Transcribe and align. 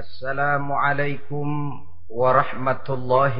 السلام 0.00 0.72
عليكم 0.72 1.48
ورحمة 2.08 2.86
الله 2.88 3.36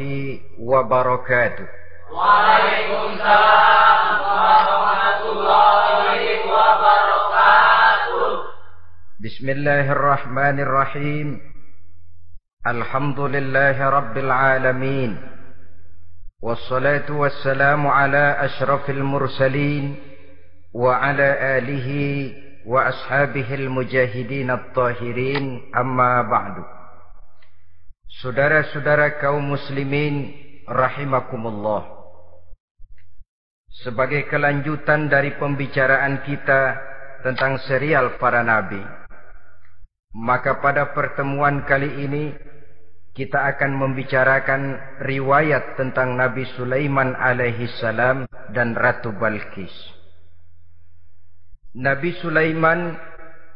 وبركاته. 0.60 1.66
وعليكم 2.12 3.00
السلام 3.16 4.04
ورحمة 4.20 5.22
الله 5.32 5.88
وبركاته. 6.52 8.32
بسم 9.24 9.46
الله 9.48 9.92
الرحمن 9.92 10.60
الرحيم. 10.60 11.28
الحمد 12.66 13.20
لله 13.20 13.76
رب 13.88 14.16
العالمين. 14.18 15.10
والصلاة 16.42 17.08
والسلام 17.08 17.86
على 17.86 18.36
أشرف 18.44 18.90
المرسلين 18.90 19.96
وعلى 20.74 21.28
آله 21.58 21.88
وأصحابه 22.65 23.49
المجاهدين 23.55 24.49
الطاهرين 24.51 25.45
أما 25.77 26.21
بعد 26.21 26.55
Saudara-saudara 28.15 29.19
kaum 29.19 29.43
muslimin 29.43 30.31
rahimakumullah 30.71 31.83
Sebagai 33.83 34.31
kelanjutan 34.31 35.11
dari 35.11 35.35
pembicaraan 35.35 36.23
kita 36.23 36.79
tentang 37.27 37.59
serial 37.67 38.15
para 38.15 38.39
nabi 38.39 38.79
Maka 40.15 40.63
pada 40.63 40.95
pertemuan 40.95 41.67
kali 41.67 42.07
ini 42.07 42.31
kita 43.15 43.47
akan 43.55 43.79
membicarakan 43.79 44.75
riwayat 45.07 45.79
tentang 45.79 46.19
Nabi 46.19 46.43
Sulaiman 46.59 47.15
alaihi 47.15 47.67
salam 47.79 48.27
dan 48.51 48.75
Ratu 48.75 49.15
Balkis 49.15 49.71
Nabi 51.70 52.18
Sulaiman 52.18 52.98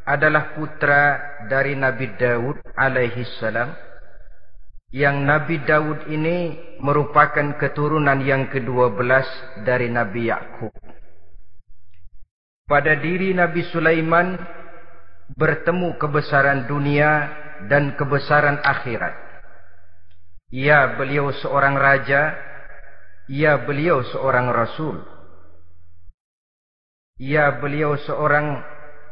adalah 0.07 0.55
putra 0.55 1.19
dari 1.51 1.75
Nabi 1.75 2.15
Daud 2.15 2.63
alaihi 2.79 3.27
salam. 3.43 3.75
Yang 4.95 5.17
Nabi 5.27 5.57
Daud 5.67 6.07
ini 6.07 6.55
merupakan 6.79 7.59
keturunan 7.59 8.23
yang 8.23 8.47
kedua 8.47 8.95
belas 8.95 9.27
dari 9.67 9.91
Nabi 9.91 10.31
Yakub. 10.31 10.71
Pada 12.71 12.95
diri 12.95 13.35
Nabi 13.35 13.67
Sulaiman 13.75 14.39
bertemu 15.35 15.99
kebesaran 15.99 16.71
dunia 16.71 17.35
dan 17.67 17.99
kebesaran 17.99 18.63
akhirat. 18.63 19.19
Ya, 20.55 20.95
beliau 20.95 21.35
seorang 21.35 21.75
raja. 21.75 22.39
Ya, 23.27 23.59
beliau 23.59 24.07
seorang 24.07 24.55
rasul. 24.55 25.03
Ya 27.15 27.47
beliau 27.63 27.95
seorang 27.95 28.59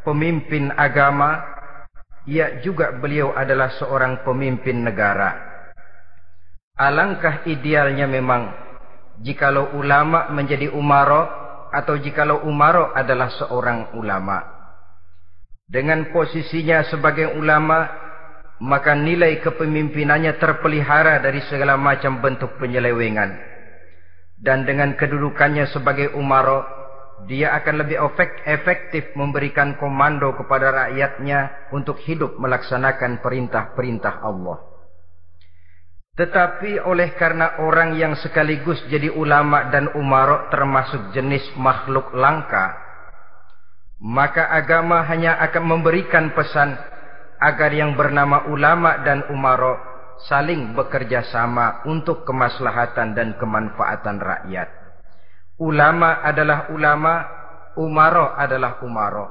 pemimpin 0.02 0.74
agama. 0.74 1.38
Ya 2.26 2.62
juga 2.62 2.94
beliau 2.98 3.34
adalah 3.34 3.70
seorang 3.78 4.22
pemimpin 4.26 4.82
negara. 4.82 5.38
Alangkah 6.78 7.46
idealnya 7.46 8.06
memang 8.06 8.50
jikalau 9.22 9.74
ulama 9.78 10.30
menjadi 10.30 10.70
umaro 10.70 11.30
atau 11.70 11.98
jikalau 11.98 12.42
umaro 12.46 12.90
adalah 12.94 13.30
seorang 13.38 13.94
ulama. 13.98 14.38
Dengan 15.66 16.10
posisinya 16.10 16.84
sebagai 16.90 17.38
ulama, 17.38 17.86
maka 18.62 18.94
nilai 18.98 19.40
kepemimpinannya 19.42 20.36
terpelihara 20.36 21.22
dari 21.22 21.42
segala 21.46 21.78
macam 21.78 22.18
bentuk 22.18 22.58
penyelewengan. 22.58 23.30
Dan 24.42 24.66
dengan 24.66 24.98
kedudukannya 24.98 25.70
sebagai 25.70 26.18
umaro, 26.18 26.81
dia 27.30 27.54
akan 27.54 27.86
lebih 27.86 27.98
efektif 28.46 29.14
memberikan 29.14 29.78
komando 29.78 30.34
kepada 30.34 30.74
rakyatnya 30.74 31.70
untuk 31.70 32.00
hidup 32.02 32.34
melaksanakan 32.38 33.22
perintah-perintah 33.22 34.20
Allah. 34.22 34.58
Tetapi 36.12 36.82
oleh 36.84 37.16
karena 37.16 37.56
orang 37.64 37.96
yang 37.96 38.12
sekaligus 38.20 38.76
jadi 38.92 39.08
ulama 39.08 39.72
dan 39.72 39.88
umarok 39.96 40.52
termasuk 40.52 41.14
jenis 41.16 41.46
makhluk 41.56 42.12
langka, 42.12 42.76
maka 44.02 44.50
agama 44.52 45.00
hanya 45.08 45.40
akan 45.40 45.64
memberikan 45.78 46.36
pesan 46.36 46.76
agar 47.40 47.70
yang 47.72 47.96
bernama 47.96 48.50
ulama 48.52 49.00
dan 49.06 49.24
umarok 49.32 49.78
saling 50.28 50.76
bekerja 50.76 51.24
sama 51.32 51.80
untuk 51.88 52.28
kemaslahatan 52.28 53.16
dan 53.16 53.32
kemanfaatan 53.40 54.20
rakyat. 54.20 54.81
Ulama 55.62 56.26
adalah 56.26 56.74
ulama, 56.74 57.22
umaro 57.78 58.34
adalah 58.34 58.82
umaro. 58.82 59.30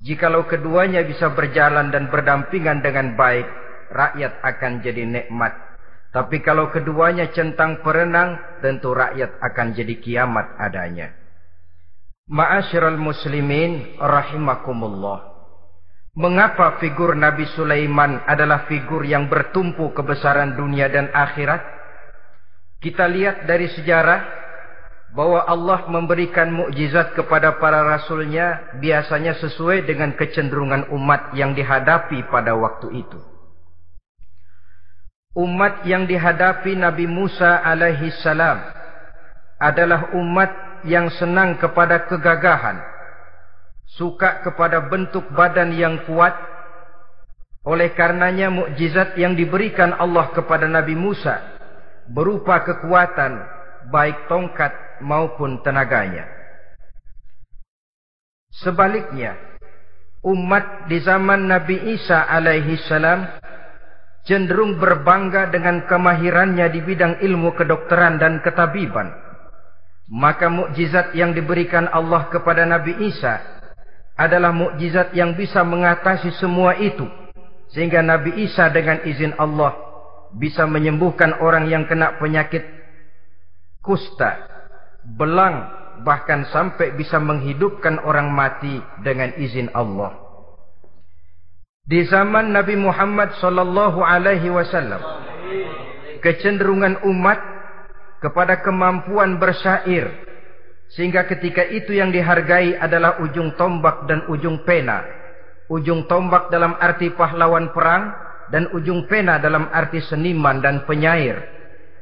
Jikalau 0.00 0.48
keduanya 0.48 1.04
bisa 1.04 1.28
berjalan 1.36 1.92
dan 1.92 2.08
berdampingan 2.08 2.80
dengan 2.80 3.12
baik, 3.20 3.44
rakyat 3.92 4.40
akan 4.40 4.80
jadi 4.80 5.04
nikmat. 5.04 5.52
Tapi 6.08 6.40
kalau 6.40 6.72
keduanya 6.72 7.28
centang 7.36 7.84
perenang, 7.84 8.40
tentu 8.64 8.96
rakyat 8.96 9.44
akan 9.44 9.76
jadi 9.76 9.94
kiamat 10.00 10.56
adanya. 10.56 11.12
Ma'asyiral 12.32 12.96
muslimin 12.96 14.00
rahimakumullah. 14.00 15.36
Mengapa 16.16 16.80
figur 16.80 17.12
Nabi 17.12 17.44
Sulaiman 17.52 18.24
adalah 18.24 18.64
figur 18.72 19.04
yang 19.04 19.28
bertumpu 19.28 19.92
kebesaran 19.92 20.56
dunia 20.56 20.88
dan 20.88 21.12
akhirat? 21.12 21.60
Kita 22.80 23.04
lihat 23.04 23.44
dari 23.44 23.68
sejarah 23.68 24.37
bahwa 25.08 25.40
Allah 25.48 25.88
memberikan 25.88 26.52
mukjizat 26.52 27.16
kepada 27.16 27.56
para 27.56 27.80
rasulnya 27.80 28.76
biasanya 28.76 29.40
sesuai 29.40 29.88
dengan 29.88 30.12
kecenderungan 30.12 30.92
umat 30.92 31.32
yang 31.32 31.56
dihadapi 31.56 32.28
pada 32.28 32.52
waktu 32.52 33.04
itu. 33.04 33.20
Umat 35.38 35.86
yang 35.86 36.04
dihadapi 36.04 36.76
Nabi 36.76 37.06
Musa 37.08 37.62
alaihi 37.62 38.12
salam 38.20 38.58
adalah 39.56 40.12
umat 40.12 40.50
yang 40.84 41.08
senang 41.16 41.56
kepada 41.56 42.04
kegagahan, 42.06 42.78
suka 43.96 44.44
kepada 44.44 44.86
bentuk 44.86 45.24
badan 45.32 45.72
yang 45.72 46.04
kuat. 46.04 46.36
Oleh 47.68 47.92
karenanya 47.92 48.48
mukjizat 48.48 49.18
yang 49.20 49.36
diberikan 49.36 49.92
Allah 49.92 50.32
kepada 50.32 50.64
Nabi 50.64 50.96
Musa 50.96 51.42
berupa 52.08 52.64
kekuatan 52.64 53.44
baik 53.92 54.24
tongkat 54.30 54.87
maupun 55.00 55.60
tenaganya. 55.62 56.26
Sebaliknya, 58.58 59.38
umat 60.26 60.90
di 60.90 60.98
zaman 60.98 61.46
Nabi 61.46 61.94
Isa 61.94 62.26
alaihi 62.26 62.74
salam 62.88 63.28
cenderung 64.26 64.76
berbangga 64.76 65.48
dengan 65.48 65.86
kemahirannya 65.86 66.66
di 66.68 66.80
bidang 66.82 67.22
ilmu 67.22 67.54
kedokteran 67.54 68.18
dan 68.20 68.44
ketabiban. 68.44 69.14
Maka 70.08 70.48
mukjizat 70.48 71.12
yang 71.12 71.36
diberikan 71.36 71.88
Allah 71.92 72.32
kepada 72.32 72.64
Nabi 72.64 72.96
Isa 73.08 73.40
adalah 74.16 74.50
mukjizat 74.50 75.12
yang 75.12 75.36
bisa 75.36 75.62
mengatasi 75.62 76.32
semua 76.40 76.74
itu. 76.80 77.04
Sehingga 77.70 78.00
Nabi 78.00 78.48
Isa 78.48 78.72
dengan 78.72 79.04
izin 79.04 79.36
Allah 79.36 79.76
bisa 80.34 80.64
menyembuhkan 80.64 81.40
orang 81.40 81.68
yang 81.68 81.84
kena 81.84 82.16
penyakit 82.16 82.64
kusta 83.84 84.57
belang 85.16 85.78
bahkan 86.04 86.46
sampai 86.52 86.94
bisa 86.94 87.18
menghidupkan 87.18 88.02
orang 88.04 88.30
mati 88.30 88.78
dengan 89.02 89.32
izin 89.38 89.72
Allah. 89.72 90.14
Di 91.88 92.04
zaman 92.04 92.52
Nabi 92.52 92.76
Muhammad 92.76 93.32
sallallahu 93.40 94.04
alaihi 94.04 94.52
wasallam 94.52 95.00
kecenderungan 96.20 97.00
umat 97.08 97.40
kepada 98.20 98.60
kemampuan 98.60 99.40
bersyair 99.40 100.12
sehingga 100.92 101.24
ketika 101.28 101.64
itu 101.64 101.96
yang 101.96 102.12
dihargai 102.12 102.76
adalah 102.76 103.20
ujung 103.24 103.56
tombak 103.56 104.04
dan 104.08 104.24
ujung 104.28 104.64
pena. 104.68 105.04
Ujung 105.68 106.08
tombak 106.08 106.48
dalam 106.48 106.76
arti 106.80 107.12
pahlawan 107.12 107.76
perang 107.76 108.08
dan 108.48 108.72
ujung 108.72 109.04
pena 109.04 109.36
dalam 109.36 109.68
arti 109.68 110.00
seniman 110.00 110.64
dan 110.64 110.88
penyair. 110.88 111.57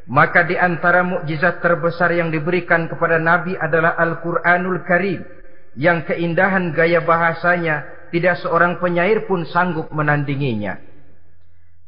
Maka 0.06 0.47
di 0.47 0.55
antara 0.55 1.03
mukjizat 1.03 1.58
terbesar 1.58 2.14
yang 2.14 2.31
diberikan 2.31 2.87
kepada 2.87 3.19
Nabi 3.19 3.58
adalah 3.58 3.99
Al-Quranul 3.99 4.87
Karim. 4.87 5.26
Yang 5.75 6.14
keindahan 6.14 6.70
gaya 6.73 7.03
bahasanya 7.03 8.08
tidak 8.14 8.38
seorang 8.41 8.79
penyair 8.79 9.26
pun 9.26 9.43
sanggup 9.50 9.91
menandinginya. 9.91 10.79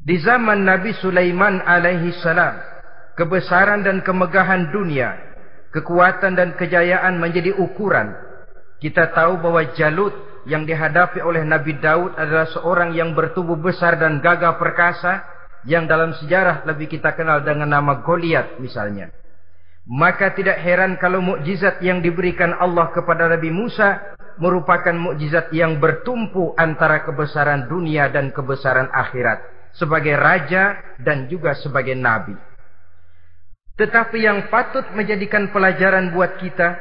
Di 0.02 0.18
zaman 0.18 0.66
Nabi 0.66 0.92
Sulaiman 0.98 1.62
alaihi 1.62 2.10
salam, 2.18 2.58
kebesaran 3.14 3.86
dan 3.86 4.02
kemegahan 4.02 4.74
dunia, 4.74 5.14
kekuatan 5.70 6.34
dan 6.34 6.58
kejayaan 6.58 7.22
menjadi 7.22 7.54
ukuran. 7.54 8.18
Kita 8.82 9.14
tahu 9.14 9.42
bahwa 9.42 9.62
Jalut 9.78 10.14
yang 10.46 10.66
dihadapi 10.66 11.22
oleh 11.22 11.46
Nabi 11.46 11.78
Daud 11.78 12.18
adalah 12.18 12.50
seorang 12.50 12.94
yang 12.98 13.14
bertubuh 13.14 13.58
besar 13.58 13.98
dan 13.98 14.18
gagah 14.18 14.58
perkasa 14.58 15.37
yang 15.66 15.90
dalam 15.90 16.14
sejarah 16.14 16.62
lebih 16.68 16.86
kita 16.86 17.16
kenal 17.18 17.42
dengan 17.42 17.70
nama 17.70 18.04
Goliat 18.04 18.60
misalnya. 18.62 19.10
Maka 19.88 20.36
tidak 20.36 20.60
heran 20.60 21.00
kalau 21.00 21.24
mukjizat 21.24 21.80
yang 21.80 22.04
diberikan 22.04 22.52
Allah 22.52 22.92
kepada 22.92 23.24
Nabi 23.26 23.48
Musa 23.48 24.14
merupakan 24.36 24.92
mukjizat 24.92 25.50
yang 25.50 25.80
bertumpu 25.80 26.52
antara 26.54 27.02
kebesaran 27.02 27.66
dunia 27.66 28.12
dan 28.12 28.30
kebesaran 28.30 28.92
akhirat. 28.92 29.58
sebagai 29.78 30.16
raja 30.18 30.80
dan 30.98 31.30
juga 31.30 31.54
sebagai 31.54 31.94
nabi. 31.94 32.34
Tetapi 33.78 34.18
yang 34.18 34.50
patut 34.50 34.82
menjadikan 34.90 35.54
pelajaran 35.54 36.10
buat 36.10 36.40
kita 36.42 36.74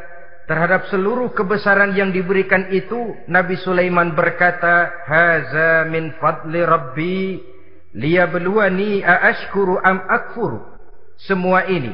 terhadap 0.50 0.90
seluruh 0.90 1.30
kebesaran 1.36 1.94
yang 1.94 2.10
diberikan 2.10 2.74
itu, 2.74 3.14
Nabi 3.30 3.54
Sulaiman 3.62 4.18
berkata, 4.18 5.06
"Haza 5.06 5.86
min 5.86 6.16
fadli 6.18 6.64
Rabbi 6.66 7.18
liyabluwani 7.98 9.02
aashkuru 9.02 9.82
am 9.82 10.06
akfuru." 10.06 10.62
Semua 11.18 11.66
ini, 11.66 11.92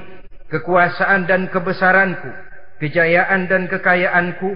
kekuasaan 0.52 1.24
dan 1.26 1.48
kebesaranku, 1.48 2.28
kejayaan 2.84 3.48
dan 3.48 3.72
kekayaanku 3.72 4.52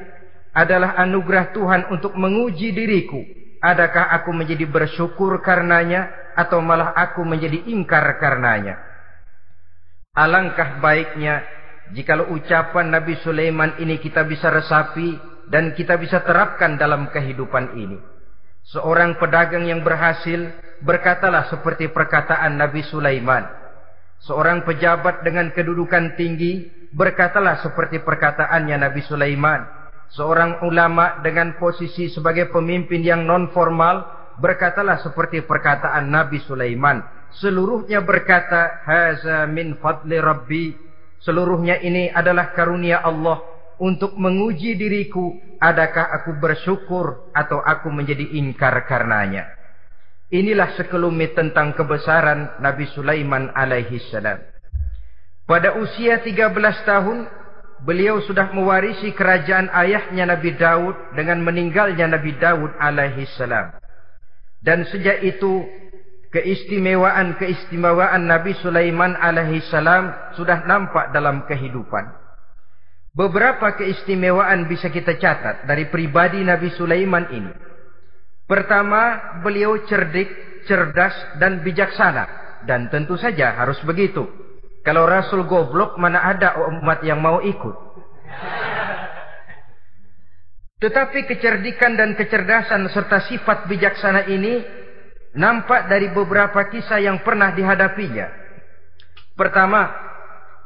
adalah 0.52 1.00
anugerah 1.00 1.56
Tuhan 1.56 1.88
untuk 1.94 2.18
menguji 2.20 2.76
diriku. 2.76 3.24
Adakah 3.64 4.14
aku 4.22 4.36
menjadi 4.36 4.68
bersyukur 4.68 5.40
karenanya 5.42 6.12
atau 6.38 6.62
malah 6.62 6.94
aku 6.94 7.26
menjadi 7.26 7.66
ingkar 7.72 8.06
karenanya? 8.22 8.78
Alangkah 10.18 10.82
baiknya 10.82 11.46
jikalau 11.94 12.34
ucapan 12.34 12.90
Nabi 12.90 13.18
Sulaiman 13.22 13.78
ini 13.78 14.02
kita 14.02 14.26
bisa 14.26 14.50
resapi 14.50 15.14
dan 15.48 15.72
kita 15.78 15.96
bisa 15.98 16.22
terapkan 16.26 16.76
dalam 16.76 17.08
kehidupan 17.14 17.78
ini. 17.78 17.98
Seorang 18.68 19.16
pedagang 19.16 19.64
yang 19.64 19.81
berhasil 19.81 20.52
berkatalah 20.84 21.48
seperti 21.48 21.88
perkataan 21.92 22.60
Nabi 22.60 22.84
Sulaiman. 22.84 23.48
Seorang 24.24 24.68
pejabat 24.68 25.24
dengan 25.24 25.54
kedudukan 25.56 26.19
tinggi 26.19 26.68
berkatalah 26.92 27.64
seperti 27.64 28.04
perkataannya 28.04 28.75
Nabi 28.75 29.02
Sulaiman. 29.08 29.64
Seorang 30.12 30.64
ulama 30.68 31.19
dengan 31.24 31.56
posisi 31.60 32.08
sebagai 32.12 32.52
pemimpin 32.52 33.04
yang 33.04 33.28
non 33.28 33.52
formal 33.52 34.04
berkatalah 34.40 35.00
seperti 35.04 35.44
perkataan 35.44 36.08
Nabi 36.08 36.40
Sulaiman 36.44 37.18
seluruhnya 37.36 38.00
berkata 38.02 38.81
haza 38.88 39.44
min 39.50 39.75
fadli 39.84 40.18
rabbi 40.18 40.72
seluruhnya 41.19 41.81
ini 41.84 42.08
adalah 42.08 42.56
karunia 42.56 43.04
Allah 43.04 43.44
untuk 43.78 44.18
menguji 44.18 44.78
diriku 44.78 45.38
adakah 45.62 46.10
aku 46.22 46.38
bersyukur 46.38 47.30
atau 47.34 47.62
aku 47.62 47.90
menjadi 47.94 48.26
ingkar 48.38 48.86
karenanya? 48.86 49.50
Inilah 50.28 50.76
sekelumit 50.76 51.40
tentang 51.40 51.72
kebesaran 51.72 52.60
Nabi 52.60 52.84
Sulaiman 52.92 53.48
alaihi 53.56 54.02
salam. 54.12 54.44
Pada 55.48 55.80
usia 55.80 56.20
13 56.20 56.52
tahun 56.84 57.18
beliau 57.88 58.20
sudah 58.28 58.52
mewarisi 58.52 59.16
kerajaan 59.16 59.72
ayahnya 59.72 60.28
Nabi 60.28 60.52
Daud 60.60 61.16
dengan 61.16 61.40
meninggalnya 61.48 62.12
Nabi 62.12 62.36
Daud 62.36 62.76
alaihi 62.76 63.24
salam. 63.40 63.72
Dan 64.60 64.84
sejak 64.92 65.24
itu 65.24 65.64
keistimewaan-keistimewaan 66.36 68.28
Nabi 68.28 68.52
Sulaiman 68.60 69.16
alaihi 69.16 69.64
salam 69.72 70.12
sudah 70.36 70.68
nampak 70.68 71.16
dalam 71.16 71.48
kehidupan. 71.48 72.27
Beberapa 73.18 73.74
keistimewaan 73.74 74.69
bisa 74.69 74.94
kita 74.94 75.18
catat 75.18 75.66
dari 75.66 75.90
pribadi 75.90 76.46
Nabi 76.46 76.69
Sulaiman 76.78 77.25
ini. 77.34 77.50
Pertama, 78.46 79.34
beliau 79.42 79.74
cerdik, 79.90 80.30
cerdas 80.69 81.18
dan 81.42 81.66
bijaksana 81.66 82.46
dan 82.69 82.94
tentu 82.94 83.18
saja 83.18 83.58
harus 83.58 83.81
begitu. 83.81 84.22
Kalau 84.86 85.10
Rasul 85.10 85.50
goblok 85.50 85.98
mana 85.98 86.30
ada 86.30 86.62
umat 86.78 87.02
yang 87.02 87.18
mau 87.18 87.42
ikut. 87.42 87.75
Tetapi 90.78 91.25
kecerdikan 91.25 91.98
dan 91.98 92.14
kecerdasan 92.14 92.86
serta 92.94 93.25
sifat 93.25 93.66
bijaksana 93.66 94.30
ini 94.30 94.62
nampak 95.34 95.90
dari 95.90 96.14
beberapa 96.14 96.69
kisah 96.69 97.02
yang 97.02 97.25
pernah 97.25 97.50
dihadapinya. 97.50 98.30
Pertama, 99.34 100.06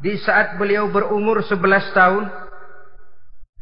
di 0.01 0.17
saat 0.17 0.57
beliau 0.57 0.89
berumur 0.89 1.45
11 1.45 1.93
tahun, 1.93 2.25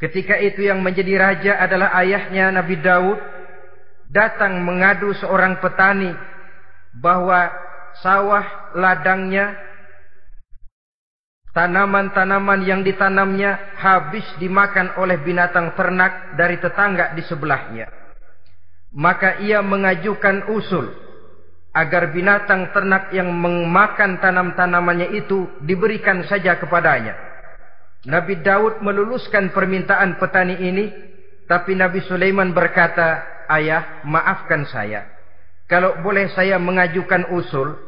ketika 0.00 0.40
itu 0.40 0.64
yang 0.64 0.80
menjadi 0.80 1.14
raja 1.20 1.52
adalah 1.60 1.92
ayahnya 2.00 2.48
Nabi 2.48 2.80
Daud, 2.80 3.20
datang 4.08 4.64
mengadu 4.64 5.12
seorang 5.20 5.60
petani 5.60 6.16
bahwa 6.96 7.52
sawah 8.00 8.72
ladangnya, 8.72 9.52
tanaman-tanaman 11.52 12.64
yang 12.64 12.80
ditanamnya 12.80 13.76
habis 13.76 14.24
dimakan 14.40 14.96
oleh 14.96 15.20
binatang 15.20 15.76
ternak 15.76 16.40
dari 16.40 16.56
tetangga 16.56 17.12
di 17.12 17.20
sebelahnya. 17.28 17.92
Maka 18.96 19.44
ia 19.44 19.60
mengajukan 19.60 20.50
usul 20.56 21.09
agar 21.70 22.10
binatang 22.10 22.74
ternak 22.74 23.14
yang 23.14 23.30
memakan 23.30 24.18
tanam-tanamannya 24.18 25.14
itu 25.14 25.46
diberikan 25.62 26.26
saja 26.26 26.58
kepadanya. 26.58 27.14
Nabi 28.10 28.40
Daud 28.40 28.80
meluluskan 28.80 29.52
permintaan 29.52 30.16
petani 30.16 30.56
ini, 30.56 30.90
tapi 31.46 31.76
Nabi 31.76 32.00
Sulaiman 32.08 32.50
berkata, 32.50 33.22
"Ayah, 33.46 34.02
maafkan 34.08 34.64
saya. 34.66 35.04
Kalau 35.70 36.02
boleh 36.02 36.32
saya 36.34 36.58
mengajukan 36.58 37.30
usul, 37.30 37.78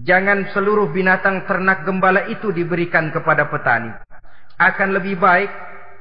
jangan 0.00 0.48
seluruh 0.54 0.88
binatang 0.94 1.44
ternak 1.44 1.84
gembala 1.84 2.24
itu 2.30 2.54
diberikan 2.54 3.12
kepada 3.12 3.50
petani. 3.52 3.92
Akan 4.56 4.96
lebih 4.96 5.20
baik 5.20 5.50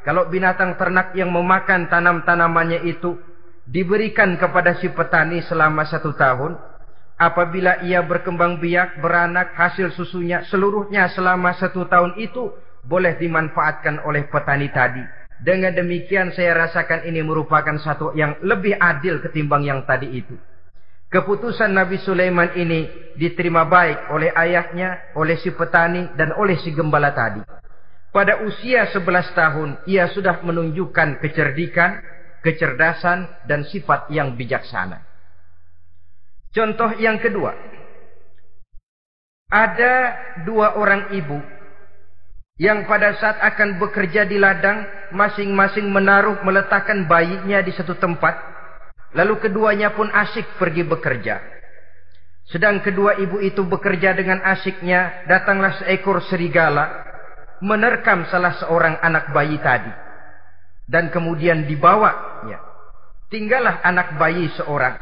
kalau 0.08 0.32
binatang 0.32 0.80
ternak 0.80 1.12
yang 1.20 1.34
memakan 1.36 1.92
tanam-tanamannya 1.92 2.88
itu 2.88 3.20
diberikan 3.68 4.40
kepada 4.40 4.80
si 4.80 4.88
petani 4.88 5.44
selama 5.44 5.84
satu 5.84 6.16
tahun. 6.16 6.56
Apabila 7.18 7.82
ia 7.82 8.06
berkembang 8.06 8.62
biak, 8.62 9.02
beranak, 9.02 9.58
hasil 9.58 9.90
susunya, 9.98 10.46
seluruhnya 10.54 11.10
selama 11.18 11.58
satu 11.58 11.90
tahun 11.90 12.14
itu 12.22 12.54
boleh 12.86 13.18
dimanfaatkan 13.18 14.06
oleh 14.06 14.30
petani 14.30 14.70
tadi. 14.70 15.02
Dengan 15.42 15.74
demikian 15.74 16.30
saya 16.34 16.54
rasakan 16.54 17.10
ini 17.10 17.26
merupakan 17.26 17.74
satu 17.82 18.14
yang 18.14 18.38
lebih 18.46 18.78
adil 18.78 19.18
ketimbang 19.22 19.66
yang 19.66 19.82
tadi 19.90 20.14
itu. 20.14 20.38
Keputusan 21.10 21.74
Nabi 21.74 21.98
Sulaiman 22.06 22.54
ini 22.54 22.86
diterima 23.18 23.66
baik 23.66 24.14
oleh 24.14 24.30
ayahnya, 24.38 25.18
oleh 25.18 25.42
si 25.42 25.50
petani, 25.50 26.14
dan 26.14 26.38
oleh 26.38 26.60
si 26.62 26.70
gembala 26.70 27.18
tadi. 27.18 27.42
Pada 28.14 28.46
usia 28.46 28.86
11 28.94 29.34
tahun, 29.34 29.70
ia 29.90 30.06
sudah 30.14 30.46
menunjukkan 30.46 31.18
kecerdikan, 31.18 31.98
kecerdasan 32.46 33.26
dan 33.50 33.66
sifat 33.66 34.12
yang 34.14 34.38
bijaksana. 34.38 35.07
Contoh 36.52 36.92
yang 37.00 37.20
kedua. 37.20 37.54
Ada 39.48 39.94
dua 40.44 40.76
orang 40.76 41.16
ibu 41.16 41.40
yang 42.60 42.84
pada 42.90 43.16
saat 43.16 43.40
akan 43.40 43.80
bekerja 43.80 44.28
di 44.28 44.36
ladang 44.36 44.84
masing-masing 45.14 45.88
menaruh 45.88 46.42
meletakkan 46.44 47.06
bayinya 47.08 47.62
di 47.62 47.72
satu 47.72 47.96
tempat 47.96 48.34
lalu 49.14 49.38
keduanya 49.40 49.94
pun 49.94 50.10
asyik 50.10 50.58
pergi 50.58 50.82
bekerja 50.82 51.38
sedang 52.50 52.82
kedua 52.82 53.22
ibu 53.22 53.38
itu 53.46 53.62
bekerja 53.62 54.18
dengan 54.18 54.42
asyiknya 54.42 55.30
datanglah 55.30 55.80
seekor 55.80 56.18
serigala 56.26 57.08
menerkam 57.62 58.26
salah 58.26 58.58
seorang 58.58 58.98
anak 59.06 59.30
bayi 59.32 59.62
tadi 59.62 60.08
dan 60.88 61.12
kemudian 61.12 61.68
dibawa 61.68 62.42
ya. 62.48 62.60
Tinggallah 63.28 63.84
anak 63.84 64.16
bayi 64.16 64.48
seorang. 64.56 64.96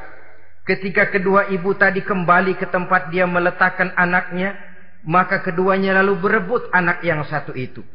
Ketika 0.66 1.14
kedua 1.14 1.54
ibu 1.54 1.78
tadi 1.78 2.02
kembali 2.02 2.58
ke 2.58 2.66
tempat 2.74 3.14
dia 3.14 3.30
meletakkan 3.30 3.94
anaknya, 3.94 4.58
maka 5.06 5.46
keduanya 5.46 6.02
lalu 6.02 6.18
berebut 6.18 6.74
anak 6.74 7.06
yang 7.06 7.22
satu 7.30 7.54
itu. 7.54 7.86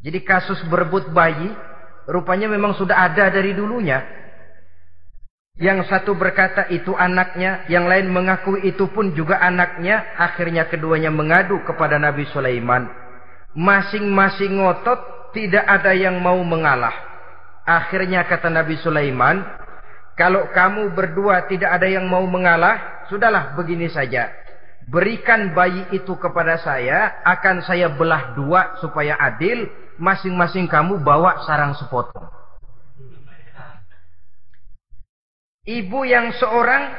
Jadi 0.00 0.24
kasus 0.24 0.56
berebut 0.72 1.12
bayi 1.12 1.52
rupanya 2.08 2.48
memang 2.48 2.72
sudah 2.80 2.96
ada 3.12 3.28
dari 3.28 3.52
dulunya. 3.52 4.00
Yang 5.58 5.90
satu 5.90 6.14
berkata 6.14 6.70
itu 6.70 6.94
anaknya, 6.94 7.66
yang 7.66 7.90
lain 7.90 8.08
mengakui 8.08 8.62
itu 8.62 8.88
pun 8.88 9.10
juga 9.12 9.42
anaknya. 9.42 10.14
Akhirnya 10.14 10.70
keduanya 10.70 11.10
mengadu 11.10 11.60
kepada 11.66 11.98
Nabi 11.98 12.24
Sulaiman. 12.30 12.86
Masing-masing 13.58 14.62
ngotot, 14.62 15.34
tidak 15.34 15.66
ada 15.66 15.92
yang 15.92 16.22
mau 16.22 16.38
mengalah. 16.46 16.94
Akhirnya 17.66 18.22
kata 18.22 18.48
Nabi 18.48 18.78
Sulaiman, 18.78 19.42
kalau 20.18 20.50
kamu 20.50 20.98
berdua 20.98 21.46
tidak 21.46 21.78
ada 21.78 21.86
yang 21.86 22.10
mau 22.10 22.26
mengalah, 22.26 23.06
sudahlah 23.06 23.54
begini 23.54 23.86
saja. 23.86 24.34
Berikan 24.90 25.54
bayi 25.54 25.86
itu 25.94 26.10
kepada 26.18 26.58
saya, 26.58 27.22
akan 27.22 27.62
saya 27.62 27.86
belah 27.86 28.34
dua 28.34 28.74
supaya 28.82 29.14
adil, 29.14 29.70
masing-masing 29.94 30.66
kamu 30.66 30.98
bawa 31.06 31.46
sarang 31.46 31.70
sepotong. 31.78 32.34
Ibu 35.68 36.00
yang 36.02 36.34
seorang 36.34 36.98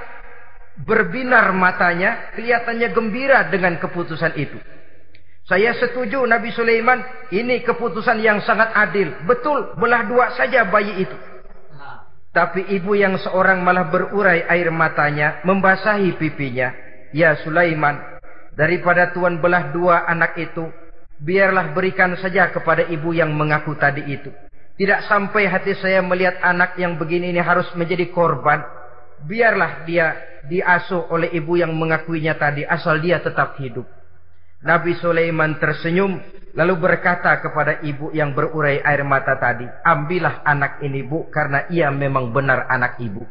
berbinar 0.88 1.51
matanya, 1.51 2.31
kelihatannya 2.39 2.88
gembira 2.95 3.51
dengan 3.51 3.75
keputusan 3.83 4.31
itu. 4.39 4.55
Saya 5.43 5.75
setuju 5.75 6.23
Nabi 6.29 6.53
Sulaiman, 6.55 7.01
ini 7.33 7.65
keputusan 7.65 8.21
yang 8.21 8.39
sangat 8.45 8.69
adil. 8.77 9.11
Betul, 9.25 9.75
belah 9.75 10.05
dua 10.07 10.38
saja 10.38 10.63
bayi 10.69 11.03
itu. 11.03 11.17
Tapi 12.29 12.69
ibu 12.77 12.93
yang 12.93 13.17
seorang 13.17 13.65
malah 13.65 13.89
berurai 13.89 14.45
air 14.45 14.69
matanya, 14.69 15.41
membasahi 15.41 16.13
pipinya. 16.21 16.69
Ya 17.09 17.33
Sulaiman, 17.41 17.98
daripada 18.53 19.09
Tuhan 19.09 19.41
belah 19.41 19.74
dua 19.74 20.05
anak 20.05 20.38
itu, 20.38 20.69
biarlah 21.17 21.74
berikan 21.74 22.13
saja 22.21 22.53
kepada 22.53 22.86
ibu 22.86 23.17
yang 23.17 23.33
mengaku 23.33 23.74
tadi 23.75 24.05
itu. 24.05 24.29
Tidak 24.79 25.09
sampai 25.12 25.50
hati 25.50 25.75
saya 25.75 26.00
melihat 26.00 26.39
anak 26.39 26.77
yang 26.79 26.95
begini 26.95 27.36
ini 27.36 27.41
harus 27.43 27.67
menjadi 27.75 28.07
korban. 28.13 28.63
Biarlah 29.27 29.83
dia 29.83 30.15
diasuh 30.48 31.12
oleh 31.12 31.33
ibu 31.36 31.59
yang 31.59 31.75
mengakuinya 31.75 32.39
tadi, 32.39 32.63
asal 32.63 33.01
dia 33.03 33.19
tetap 33.19 33.59
hidup. 33.59 33.99
Nabi 34.60 34.92
Sulaiman 35.00 35.56
tersenyum, 35.56 36.20
lalu 36.51 36.75
berkata 36.84 37.39
kepada 37.39 37.80
ibu 37.80 38.12
yang 38.12 38.36
berurai 38.36 38.84
air 38.84 39.08
mata 39.08 39.39
tadi, 39.39 39.63
ambillah 39.88 40.44
anak 40.44 40.84
ini 40.84 41.00
bu, 41.00 41.32
karena 41.32 41.63
ia 41.72 41.88
memang 41.88 42.36
benar 42.36 42.68
anak 42.68 43.00
ibu. 43.00 43.24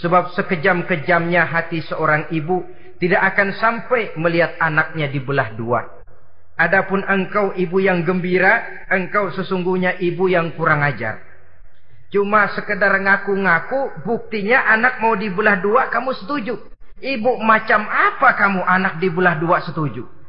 Sebab 0.00 0.32
sekejam-kejamnya 0.32 1.44
hati 1.44 1.84
seorang 1.84 2.32
ibu 2.32 2.64
tidak 2.96 3.20
akan 3.36 3.52
sampai 3.52 4.16
melihat 4.16 4.56
anaknya 4.56 5.12
dibelah 5.12 5.52
dua. 5.52 5.84
Adapun 6.56 7.04
engkau 7.04 7.52
ibu 7.52 7.76
yang 7.76 8.00
gembira, 8.00 8.64
engkau 8.88 9.28
sesungguhnya 9.28 10.00
ibu 10.00 10.32
yang 10.32 10.56
kurang 10.56 10.80
ajar. 10.80 11.20
Cuma 12.08 12.48
sekedar 12.56 12.96
ngaku-ngaku, 12.96 14.08
buktinya 14.08 14.72
anak 14.72 15.04
mau 15.04 15.12
dibelah 15.20 15.60
dua, 15.60 15.92
kamu 15.92 16.16
setuju. 16.24 16.56
Ibu 16.96 17.44
macam 17.44 17.84
apa 17.84 18.32
kamu 18.40 18.64
anak 18.64 18.96
dibelah 18.96 19.36
dua 19.36 19.60
setuju? 19.60 20.21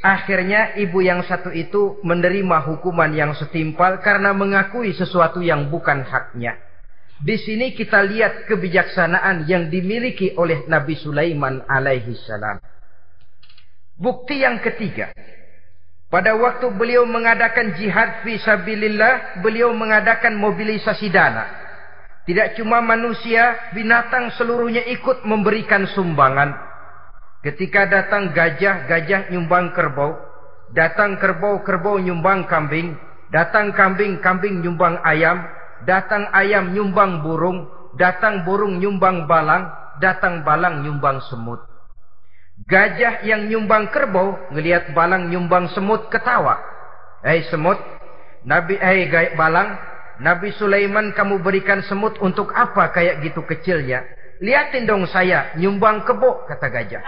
Akhirnya 0.00 0.80
ibu 0.80 1.04
yang 1.04 1.20
satu 1.28 1.52
itu 1.52 2.00
menerima 2.00 2.64
hukuman 2.64 3.12
yang 3.12 3.36
setimpal 3.36 4.00
karena 4.00 4.32
mengakui 4.32 4.96
sesuatu 4.96 5.44
yang 5.44 5.68
bukan 5.68 6.00
haknya. 6.08 6.56
Di 7.20 7.36
sini 7.36 7.76
kita 7.76 8.00
lihat 8.00 8.48
kebijaksanaan 8.48 9.44
yang 9.44 9.68
dimiliki 9.68 10.32
oleh 10.40 10.64
Nabi 10.64 10.96
Sulaiman 10.96 11.68
alaihi 11.68 12.16
salam. 12.16 12.56
Bukti 14.00 14.40
yang 14.40 14.64
ketiga. 14.64 15.12
Pada 16.08 16.32
waktu 16.32 16.72
beliau 16.72 17.04
mengadakan 17.04 17.76
jihad 17.76 18.24
fi 18.24 18.40
sabilillah, 18.40 19.44
beliau 19.44 19.76
mengadakan 19.76 20.40
mobilisasi 20.40 21.12
dana. 21.12 21.44
Tidak 22.24 22.56
cuma 22.56 22.80
manusia, 22.80 23.68
binatang 23.76 24.32
seluruhnya 24.40 24.80
ikut 24.88 25.28
memberikan 25.28 25.84
sumbangan. 25.92 26.69
Ketika 27.40 27.88
datang 27.88 28.36
gajah, 28.36 28.84
gajah 28.84 29.32
nyumbang 29.32 29.72
kerbau. 29.72 30.16
Datang 30.76 31.16
kerbau, 31.16 31.64
kerbau 31.64 31.96
nyumbang 31.96 32.44
kambing. 32.46 32.94
Datang 33.32 33.72
kambing, 33.72 34.20
kambing 34.20 34.60
nyumbang 34.60 35.00
ayam 35.06 35.60
datang 35.84 36.28
ayam 36.32 36.72
nyumbang 36.76 37.24
burung, 37.24 37.68
datang 37.96 38.44
burung 38.44 38.80
nyumbang 38.80 39.24
balang, 39.24 39.68
datang 40.00 40.44
balang 40.44 40.84
nyumbang 40.84 41.20
semut. 41.28 41.60
Gajah 42.68 43.24
yang 43.24 43.48
nyumbang 43.48 43.88
kerbau 43.88 44.36
ngelihat 44.52 44.92
balang 44.92 45.32
nyumbang 45.32 45.72
semut 45.72 46.12
ketawa. 46.12 46.60
Hei 47.24 47.48
semut, 47.48 47.80
Nabi 48.44 48.76
hei 48.76 49.08
balang, 49.32 49.80
Nabi 50.20 50.52
Sulaiman 50.60 51.16
kamu 51.16 51.40
berikan 51.40 51.80
semut 51.88 52.20
untuk 52.20 52.52
apa 52.52 52.92
kayak 52.92 53.24
gitu 53.24 53.40
kecilnya? 53.48 54.04
Liatin 54.40 54.84
dong 54.84 55.08
saya 55.08 55.56
nyumbang 55.56 56.04
kebo 56.04 56.44
kata 56.48 56.68
gajah. 56.68 57.04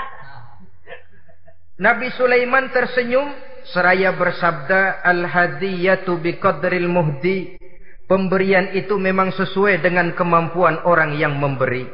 Nabi 1.81 2.13
Sulaiman 2.17 2.69
tersenyum 2.69 3.33
seraya 3.73 4.13
bersabda 4.13 5.01
al-hadiyatu 5.07 6.21
biqadril 6.21 6.91
muhdi 6.91 7.57
Pemberian 8.13 8.77
itu 8.77 9.01
memang 9.01 9.33
sesuai 9.33 9.81
dengan 9.81 10.13
kemampuan 10.13 10.85
orang 10.85 11.17
yang 11.17 11.39
memberi. 11.41 11.89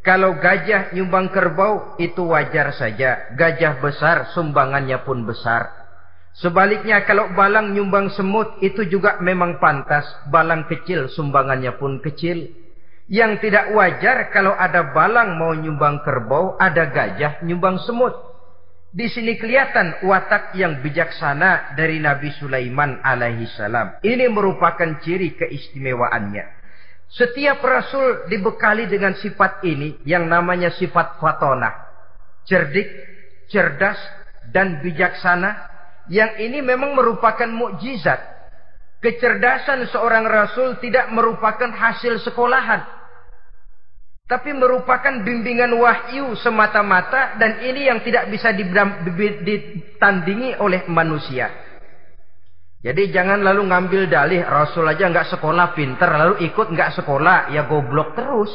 Kalau 0.00 0.40
gajah 0.40 0.96
nyumbang 0.96 1.28
kerbau, 1.28 1.98
itu 2.00 2.24
wajar 2.24 2.72
saja. 2.72 3.28
Gajah 3.36 3.76
besar, 3.76 4.32
sumbangannya 4.32 5.04
pun 5.04 5.28
besar. 5.28 5.68
Sebaliknya 6.40 7.04
kalau 7.04 7.34
balang 7.36 7.76
nyumbang 7.76 8.08
semut, 8.16 8.56
itu 8.64 8.88
juga 8.88 9.20
memang 9.20 9.60
pantas. 9.60 10.08
Balang 10.32 10.64
kecil, 10.72 11.12
sumbangannya 11.12 11.76
pun 11.76 12.00
kecil. 12.00 12.48
Yang 13.04 13.44
tidak 13.44 13.68
wajar 13.76 14.32
kalau 14.32 14.56
ada 14.56 14.96
balang 14.96 15.36
mau 15.36 15.52
nyumbang 15.52 16.00
kerbau, 16.00 16.56
ada 16.56 16.88
gajah 16.88 17.44
nyumbang 17.44 17.76
semut. 17.84 18.27
Di 18.88 19.04
sini 19.12 19.36
kelihatan 19.36 20.00
watak 20.00 20.56
yang 20.56 20.80
bijaksana 20.80 21.76
dari 21.76 22.00
Nabi 22.00 22.32
Sulaiman 22.40 23.04
alaihi 23.04 23.44
salam. 23.52 24.00
Ini 24.00 24.32
merupakan 24.32 24.96
ciri 25.04 25.36
keistimewaannya. 25.36 26.56
Setiap 27.08 27.60
rasul 27.60 28.28
dibekali 28.32 28.88
dengan 28.88 29.12
sifat 29.12 29.60
ini 29.64 30.00
yang 30.08 30.24
namanya 30.24 30.72
sifat 30.72 31.20
fatona. 31.20 31.68
Cerdik, 32.48 32.88
cerdas, 33.52 34.00
dan 34.48 34.80
bijaksana. 34.80 35.68
Yang 36.08 36.48
ini 36.48 36.64
memang 36.64 36.96
merupakan 36.96 37.48
mukjizat. 37.48 38.20
Kecerdasan 39.04 39.84
seorang 39.92 40.24
rasul 40.24 40.80
tidak 40.80 41.12
merupakan 41.12 41.68
hasil 41.68 42.24
sekolahan 42.24 42.97
tapi 44.28 44.52
merupakan 44.52 45.24
bimbingan 45.24 45.72
wahyu 45.72 46.36
semata-mata 46.36 47.40
dan 47.40 47.64
ini 47.64 47.88
yang 47.88 48.04
tidak 48.04 48.28
bisa 48.28 48.52
ditandingi 48.52 50.60
oleh 50.60 50.84
manusia. 50.84 51.48
Jadi 52.78 53.10
jangan 53.10 53.42
lalu 53.42 53.72
ngambil 53.72 54.06
dalih 54.06 54.44
Rasul 54.44 54.86
aja 54.86 55.10
nggak 55.10 55.34
sekolah 55.34 55.74
pinter 55.74 56.06
lalu 56.12 56.46
ikut 56.46 56.70
nggak 56.70 57.00
sekolah 57.00 57.50
ya 57.50 57.66
goblok 57.66 58.14
terus. 58.14 58.52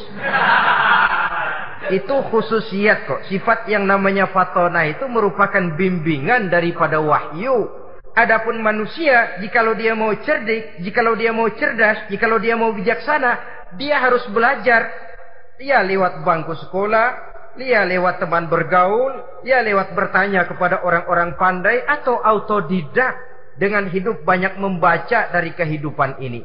itu 1.92 2.16
khususiat 2.32 3.04
kok. 3.04 3.22
Sifat 3.28 3.68
yang 3.68 3.84
namanya 3.84 4.32
fatona 4.32 4.88
itu 4.88 5.04
merupakan 5.10 5.76
bimbingan 5.76 6.48
daripada 6.48 7.04
wahyu. 7.04 7.68
Adapun 8.14 8.62
manusia, 8.64 9.42
jikalau 9.44 9.76
dia 9.76 9.98
mau 9.98 10.14
cerdik, 10.22 10.80
jikalau 10.80 11.18
dia 11.18 11.36
mau 11.36 11.50
cerdas, 11.52 12.08
jikalau 12.08 12.40
dia 12.40 12.56
mau 12.56 12.72
bijaksana, 12.72 13.42
dia 13.76 14.00
harus 14.00 14.24
belajar 14.32 15.13
Ya 15.62 15.86
lewat 15.86 16.26
bangku 16.26 16.58
sekolah, 16.58 17.34
ya 17.62 17.86
lewat 17.86 18.18
teman 18.18 18.50
bergaul, 18.50 19.44
ya 19.46 19.62
lewat 19.62 19.94
bertanya 19.94 20.50
kepada 20.50 20.82
orang-orang 20.82 21.38
pandai 21.38 21.86
atau 21.86 22.18
autodidak 22.18 23.14
dengan 23.58 23.86
hidup 23.90 24.26
banyak 24.26 24.58
membaca 24.58 25.30
dari 25.30 25.54
kehidupan 25.54 26.18
ini. 26.22 26.42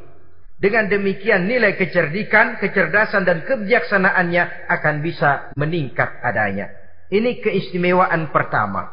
Dengan 0.58 0.90
demikian 0.90 1.46
nilai 1.46 1.78
kecerdikan, 1.78 2.58
kecerdasan 2.58 3.22
dan 3.22 3.46
kebijaksanaannya 3.46 4.66
akan 4.66 4.94
bisa 5.00 5.54
meningkat 5.54 6.18
adanya. 6.18 6.66
Ini 7.08 7.38
keistimewaan 7.40 8.34
pertama. 8.34 8.90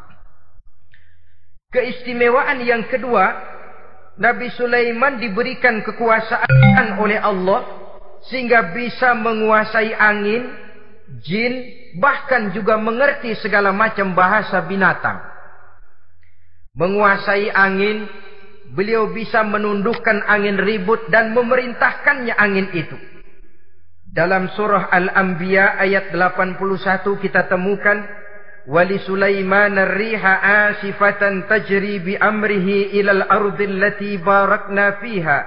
Keistimewaan 1.74 2.62
yang 2.64 2.86
kedua, 2.88 3.26
Nabi 4.16 4.48
Sulaiman 4.54 5.20
diberikan 5.20 5.84
kekuasaan 5.84 7.02
oleh 7.02 7.20
Allah 7.20 7.85
sehingga 8.30 8.74
bisa 8.74 9.14
menguasai 9.14 9.94
angin, 9.94 10.50
jin, 11.22 11.54
bahkan 12.02 12.50
juga 12.52 12.78
mengerti 12.82 13.38
segala 13.38 13.70
macam 13.70 14.18
bahasa 14.18 14.66
binatang. 14.66 15.22
Menguasai 16.76 17.54
angin, 17.54 18.10
beliau 18.74 19.14
bisa 19.14 19.46
menundukkan 19.46 20.26
angin 20.26 20.58
ribut 20.58 21.06
dan 21.14 21.32
memerintahkannya 21.38 22.34
angin 22.34 22.68
itu. 22.74 22.98
Dalam 24.16 24.48
surah 24.56 24.90
Al-Anbiya 24.96 25.76
ayat 25.76 26.16
81 26.16 26.58
kita 27.20 27.52
temukan 27.52 28.00
asifatan 30.72 31.46
tajri 31.46 32.00
bi 32.02 32.14
amrihi 32.18 32.96
ilal 32.98 33.28
ardi 33.28 33.70
allati 33.70 34.18
barakna 34.18 34.98
fiha 35.04 35.40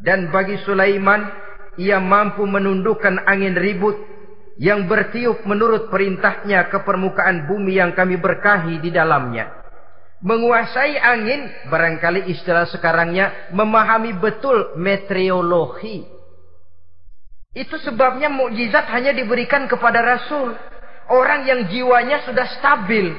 dan 0.00 0.32
bagi 0.32 0.56
Sulaiman 0.64 1.49
ia 1.80 1.96
mampu 1.96 2.44
menundukkan 2.44 3.24
angin 3.24 3.56
ribut 3.56 3.96
yang 4.60 4.84
bertiup 4.84 5.40
menurut 5.48 5.88
perintahnya 5.88 6.68
ke 6.68 6.84
permukaan 6.84 7.48
bumi 7.48 7.80
yang 7.80 7.96
kami 7.96 8.20
berkahi 8.20 8.76
di 8.84 8.92
dalamnya. 8.92 9.48
Menguasai 10.20 11.00
angin, 11.00 11.48
barangkali 11.72 12.28
istilah 12.28 12.68
sekarangnya, 12.68 13.48
memahami 13.56 14.12
betul 14.20 14.76
meteorologi. 14.76 16.04
Itu 17.56 17.80
sebabnya 17.80 18.28
mukjizat 18.28 18.84
hanya 18.92 19.16
diberikan 19.16 19.64
kepada 19.64 20.04
Rasul. 20.04 20.52
Orang 21.08 21.48
yang 21.48 21.72
jiwanya 21.72 22.28
sudah 22.28 22.46
stabil. 22.60 23.16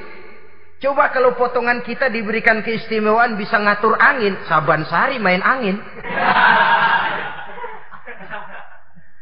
Coba 0.77 1.09
kalau 1.09 1.33
potongan 1.33 1.81
kita 1.81 2.13
diberikan 2.13 2.61
keistimewaan 2.61 3.33
bisa 3.33 3.57
ngatur 3.57 3.97
angin, 3.97 4.37
saban 4.45 4.85
sehari 4.85 5.17
main 5.17 5.41
angin. 5.41 5.81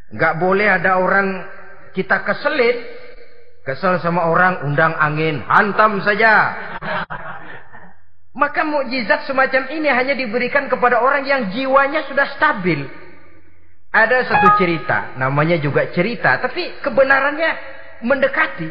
Nggak 0.09 0.33
boleh 0.41 0.67
ada 0.67 0.97
orang 0.97 1.45
kita 1.93 2.25
keselin. 2.25 2.77
Kesel 3.65 4.01
sama 4.01 4.25
orang, 4.25 4.65
undang 4.65 4.97
angin. 4.97 5.45
Hantam 5.45 6.01
saja. 6.01 6.57
Maka 8.33 8.63
mukjizat 8.63 9.27
semacam 9.27 9.67
ini 9.69 9.89
hanya 9.91 10.15
diberikan 10.15 10.71
kepada 10.71 11.03
orang 11.03 11.27
yang 11.27 11.51
jiwanya 11.53 12.07
sudah 12.07 12.33
stabil. 12.39 12.87
Ada 13.89 14.25
satu 14.29 14.61
cerita, 14.61 15.17
namanya 15.17 15.57
juga 15.57 15.89
cerita, 15.89 16.37
tapi 16.37 16.77
kebenarannya 16.85 17.51
mendekati. 18.05 18.69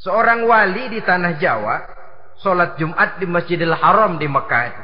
Seorang 0.00 0.48
wali 0.48 0.90
di 0.90 1.00
tanah 1.04 1.36
Jawa, 1.36 1.76
sholat 2.40 2.80
Jumat 2.80 3.20
di 3.20 3.26
Masjidil 3.28 3.76
Haram 3.76 4.16
di 4.16 4.26
Mekah. 4.26 4.74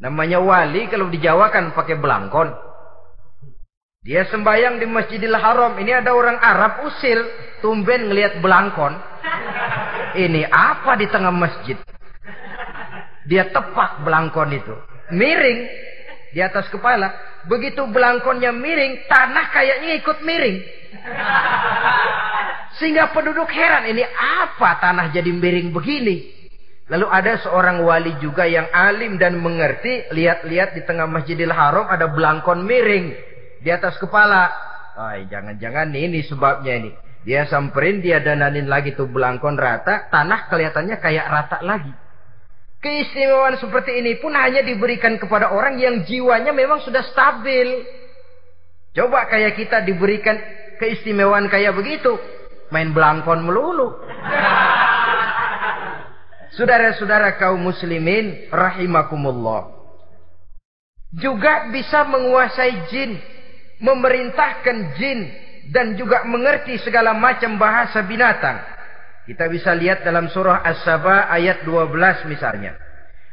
Namanya 0.00 0.38
wali 0.40 0.86
kalau 0.86 1.10
di 1.10 1.18
Jawa 1.18 1.50
kan 1.50 1.74
pakai 1.74 1.98
belangkon. 1.98 2.65
Dia 4.06 4.22
sembahyang 4.30 4.78
di 4.78 4.86
Masjidil 4.86 5.34
Haram. 5.34 5.74
Ini 5.82 5.98
ada 5.98 6.14
orang 6.14 6.38
Arab 6.38 6.86
usil. 6.86 7.26
Tumben 7.58 8.06
ngelihat 8.06 8.38
belangkon. 8.38 8.94
Ini 10.14 10.46
apa 10.46 10.94
di 10.94 11.10
tengah 11.10 11.34
masjid? 11.34 11.74
Dia 13.26 13.50
tepak 13.50 14.06
belangkon 14.06 14.54
itu. 14.54 14.74
Miring 15.10 15.60
di 16.30 16.38
atas 16.38 16.70
kepala. 16.70 17.10
Begitu 17.50 17.82
belangkonnya 17.82 18.54
miring, 18.54 19.06
tanah 19.10 19.50
kayaknya 19.50 19.98
ikut 19.98 20.18
miring. 20.22 20.58
Sehingga 22.78 23.10
penduduk 23.10 23.50
heran, 23.50 23.90
ini 23.90 24.06
apa 24.06 24.78
tanah 24.82 25.10
jadi 25.10 25.30
miring 25.30 25.74
begini? 25.74 26.30
Lalu 26.86 27.06
ada 27.10 27.42
seorang 27.42 27.82
wali 27.82 28.14
juga 28.22 28.46
yang 28.46 28.70
alim 28.70 29.18
dan 29.18 29.42
mengerti. 29.42 30.06
Lihat-lihat 30.14 30.78
di 30.78 30.86
tengah 30.86 31.10
masjidil 31.10 31.50
haram 31.50 31.90
ada 31.90 32.06
belangkon 32.06 32.62
miring. 32.62 33.25
Di 33.66 33.74
atas 33.74 33.98
kepala. 33.98 34.46
Ay, 34.94 35.26
jangan-jangan 35.26 35.90
ini 35.90 36.22
sebabnya 36.22 36.78
ini. 36.78 36.94
Dia 37.26 37.50
samperin, 37.50 37.98
dia 37.98 38.22
dananin 38.22 38.70
lagi 38.70 38.94
tuh 38.94 39.10
belangkon 39.10 39.58
rata. 39.58 40.06
Tanah 40.06 40.46
kelihatannya 40.46 41.02
kayak 41.02 41.26
rata 41.26 41.58
lagi. 41.66 41.90
Keistimewaan 42.78 43.58
seperti 43.58 43.98
ini 43.98 44.22
pun 44.22 44.30
hanya 44.38 44.62
diberikan 44.62 45.18
kepada 45.18 45.50
orang 45.50 45.82
yang 45.82 46.06
jiwanya 46.06 46.54
memang 46.54 46.78
sudah 46.86 47.02
stabil. 47.10 47.82
Coba 48.94 49.26
kayak 49.26 49.58
kita 49.58 49.82
diberikan 49.82 50.38
keistimewaan 50.78 51.50
kayak 51.50 51.74
begitu. 51.74 52.14
Main 52.70 52.94
belangkon 52.94 53.42
melulu. 53.42 53.98
Saudara-saudara 56.54 57.34
kaum 57.34 57.58
muslimin 57.58 58.46
rahimakumullah. 58.54 59.74
Juga 61.18 61.66
bisa 61.74 62.06
menguasai 62.06 62.86
jin, 62.94 63.18
memerintahkan 63.80 64.76
jin 64.96 65.20
dan 65.70 65.98
juga 65.98 66.22
mengerti 66.24 66.78
segala 66.80 67.12
macam 67.12 67.58
bahasa 67.58 68.00
binatang. 68.06 68.62
Kita 69.26 69.50
bisa 69.50 69.74
lihat 69.74 70.06
dalam 70.06 70.30
surah 70.30 70.62
As-Saba 70.62 71.26
ayat 71.34 71.66
12 71.66 72.30
misalnya. 72.30 72.78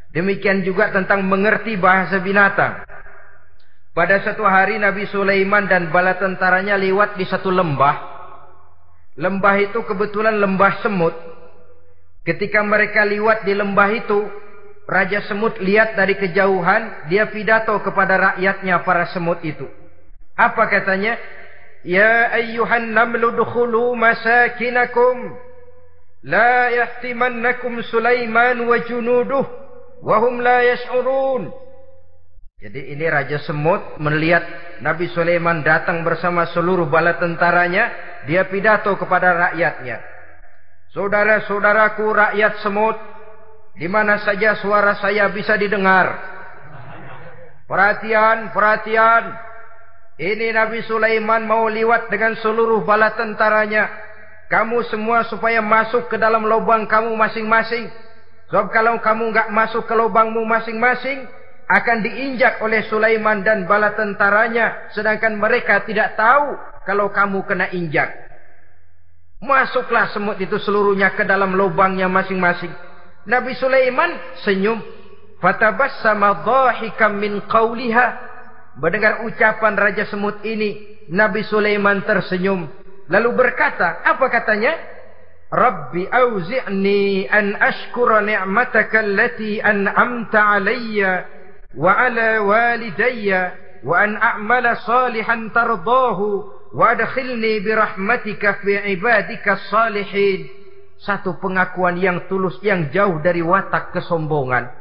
Demikian 0.10 0.66
juga 0.66 0.90
tentang 0.90 1.22
mengerti 1.26 1.78
bahasa 1.78 2.18
binatang. 2.18 2.82
Pada 3.94 4.26
satu 4.26 4.42
hari 4.42 4.82
Nabi 4.82 5.06
Sulaiman 5.14 5.70
dan 5.70 5.94
bala 5.94 6.18
tentaranya 6.18 6.74
lewat 6.82 7.14
di 7.14 7.30
satu 7.30 7.54
lembah. 7.54 8.14
Lembah 9.14 9.56
itu 9.62 9.86
kebetulan 9.86 10.42
lembah 10.42 10.82
semut. 10.82 11.14
Ketika 12.26 12.66
mereka 12.66 13.06
liwat 13.06 13.46
di 13.46 13.54
lembah 13.54 13.90
itu, 13.94 14.26
Raja 14.90 15.22
Semut 15.30 15.62
lihat 15.62 15.94
dari 15.94 16.18
kejauhan, 16.18 17.08
dia 17.12 17.30
pidato 17.30 17.78
kepada 17.86 18.34
rakyatnya 18.34 18.82
para 18.82 19.06
semut 19.14 19.40
itu. 19.46 19.70
Apa 20.34 20.70
katanya? 20.70 21.18
Ya 21.84 22.32
ayyuhan 22.34 22.96
namlu 22.96 23.36
dukhulu 23.36 23.94
masakinakum. 23.94 25.36
La 26.24 26.72
yahtimannakum 26.72 27.84
Sulaiman 27.92 28.64
wa 28.64 28.78
junuduh. 28.88 29.46
Wahum 30.04 30.40
la 30.40 30.64
yash'urun. 30.64 31.52
Jadi 32.64 32.96
ini 32.96 33.04
Raja 33.12 33.44
Semut 33.44 34.00
melihat 34.00 34.44
Nabi 34.80 35.12
Sulaiman 35.12 35.68
datang 35.68 36.00
bersama 36.08 36.48
seluruh 36.48 36.88
bala 36.88 37.20
tentaranya. 37.20 37.92
Dia 38.24 38.48
pidato 38.48 38.96
kepada 38.96 39.52
rakyatnya. 39.52 40.00
Saudara-saudaraku 40.96 42.06
rakyat 42.08 42.64
semut, 42.64 42.96
di 43.76 43.90
mana 43.92 44.22
saja 44.24 44.56
suara 44.62 44.96
saya 44.96 45.28
bisa 45.34 45.60
didengar. 45.60 46.16
Perhatian, 47.68 48.56
perhatian. 48.56 49.24
Ini 50.14 50.54
Nabi 50.54 50.86
Sulaiman 50.86 51.50
mau 51.50 51.66
liwat 51.66 52.14
dengan 52.14 52.38
seluruh 52.38 52.86
bala 52.86 53.18
tentaranya. 53.18 53.90
Kamu 54.46 54.86
semua 54.86 55.26
supaya 55.26 55.58
masuk 55.66 56.06
ke 56.06 56.22
dalam 56.22 56.46
lubang 56.46 56.86
kamu 56.86 57.18
masing-masing. 57.18 57.90
Sebab 58.54 58.70
kalau 58.70 59.02
kamu 59.02 59.34
enggak 59.34 59.50
masuk 59.50 59.90
ke 59.90 59.94
lubangmu 59.98 60.46
masing-masing, 60.46 61.26
akan 61.66 61.98
diinjak 62.06 62.62
oleh 62.62 62.86
Sulaiman 62.86 63.42
dan 63.42 63.66
bala 63.66 63.98
tentaranya. 63.98 64.94
Sedangkan 64.94 65.34
mereka 65.34 65.82
tidak 65.82 66.14
tahu 66.14 66.54
kalau 66.86 67.10
kamu 67.10 67.42
kena 67.50 67.74
injak. 67.74 68.14
Masuklah 69.42 70.14
semut 70.14 70.38
itu 70.38 70.62
seluruhnya 70.62 71.18
ke 71.18 71.26
dalam 71.26 71.58
lubangnya 71.58 72.06
masing-masing. 72.06 72.72
Nabi 73.26 73.58
Sulaiman 73.58 74.14
senyum. 74.46 74.78
Fatabassama 75.42 76.46
dhahikam 76.46 77.18
min 77.18 77.42
qawliha. 77.50 78.33
Mendengar 78.78 79.22
ucapan 79.26 79.78
Raja 79.78 80.10
Semut 80.10 80.42
ini, 80.42 81.02
Nabi 81.14 81.46
Sulaiman 81.46 82.02
tersenyum. 82.02 82.66
Lalu 83.12 83.30
berkata, 83.38 84.02
apa 84.02 84.26
katanya? 84.32 84.74
Rabbi 85.54 86.10
auzi'ni 86.10 87.30
an 87.30 87.54
ashkura 87.62 88.26
ni'mataka 88.26 89.06
allati 89.06 89.62
an'amta 89.62 90.58
alayya 90.58 91.30
wa 91.78 91.94
ala 91.94 92.42
walidayya 92.42 93.54
wa 93.86 94.02
an 94.02 94.18
a'mala 94.18 94.82
salihan 94.82 95.54
tardahu 95.54 96.50
Wadkhilni 96.74 97.62
birahmatika 97.62 98.66
fi 98.66 98.98
ibadika 98.98 99.62
salihin. 99.70 100.50
Satu 100.98 101.38
pengakuan 101.38 102.02
yang 102.02 102.26
tulus 102.26 102.58
yang 102.66 102.90
jauh 102.90 103.22
dari 103.22 103.46
watak 103.46 103.94
kesombongan. 103.94 104.74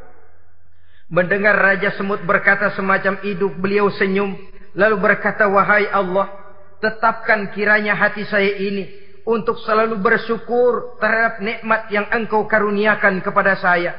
Mendengar 1.13 1.61
Raja 1.61 1.93
Semut 2.01 2.25
berkata 2.25 2.73
semacam 2.73 3.21
itu, 3.21 3.53
beliau 3.53 3.93
senyum. 3.93 4.33
Lalu 4.73 4.97
berkata, 4.97 5.45
wahai 5.45 5.85
Allah, 5.93 6.33
tetapkan 6.81 7.53
kiranya 7.53 7.93
hati 7.93 8.25
saya 8.25 8.57
ini 8.57 8.89
untuk 9.29 9.61
selalu 9.61 10.01
bersyukur 10.01 10.97
terhadap 10.97 11.45
nikmat 11.45 11.93
yang 11.93 12.09
engkau 12.09 12.49
karuniakan 12.49 13.21
kepada 13.21 13.61
saya. 13.61 13.93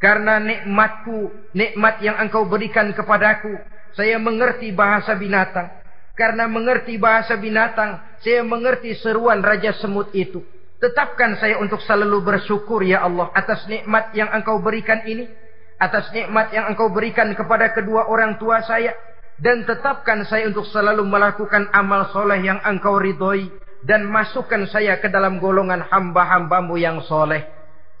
Karena 0.00 0.40
nikmatku, 0.40 1.52
nikmat 1.52 2.00
yang 2.00 2.16
engkau 2.24 2.48
berikan 2.48 2.88
kepadaku, 2.96 3.52
saya 3.92 4.16
mengerti 4.16 4.72
bahasa 4.72 5.12
binatang. 5.12 5.68
Karena 6.16 6.48
mengerti 6.48 6.96
bahasa 6.96 7.36
binatang, 7.36 8.00
saya 8.24 8.40
mengerti 8.40 8.96
seruan 8.96 9.44
Raja 9.44 9.76
Semut 9.76 10.08
itu. 10.16 10.40
Tetapkan 10.80 11.36
saya 11.36 11.60
untuk 11.60 11.84
selalu 11.84 12.24
bersyukur 12.24 12.80
ya 12.80 13.04
Allah 13.04 13.28
atas 13.36 13.68
nikmat 13.68 14.16
yang 14.16 14.32
engkau 14.32 14.56
berikan 14.60 15.04
ini. 15.04 15.28
Atas 15.76 16.08
nikmat 16.12 16.52
yang 16.56 16.72
engkau 16.72 16.88
berikan 16.88 17.32
kepada 17.36 17.72
kedua 17.72 18.08
orang 18.08 18.40
tua 18.40 18.64
saya. 18.64 18.96
Dan 19.36 19.68
tetapkan 19.68 20.24
saya 20.24 20.48
untuk 20.48 20.64
selalu 20.64 21.04
melakukan 21.04 21.68
amal 21.76 22.08
soleh 22.08 22.40
yang 22.40 22.60
engkau 22.64 22.96
ridhoi. 22.96 23.52
Dan 23.84 24.08
masukkan 24.08 24.64
saya 24.66 24.96
ke 24.98 25.12
dalam 25.12 25.38
golongan 25.38 25.84
hamba-hambamu 25.92 26.80
yang 26.80 27.04
soleh. 27.04 27.44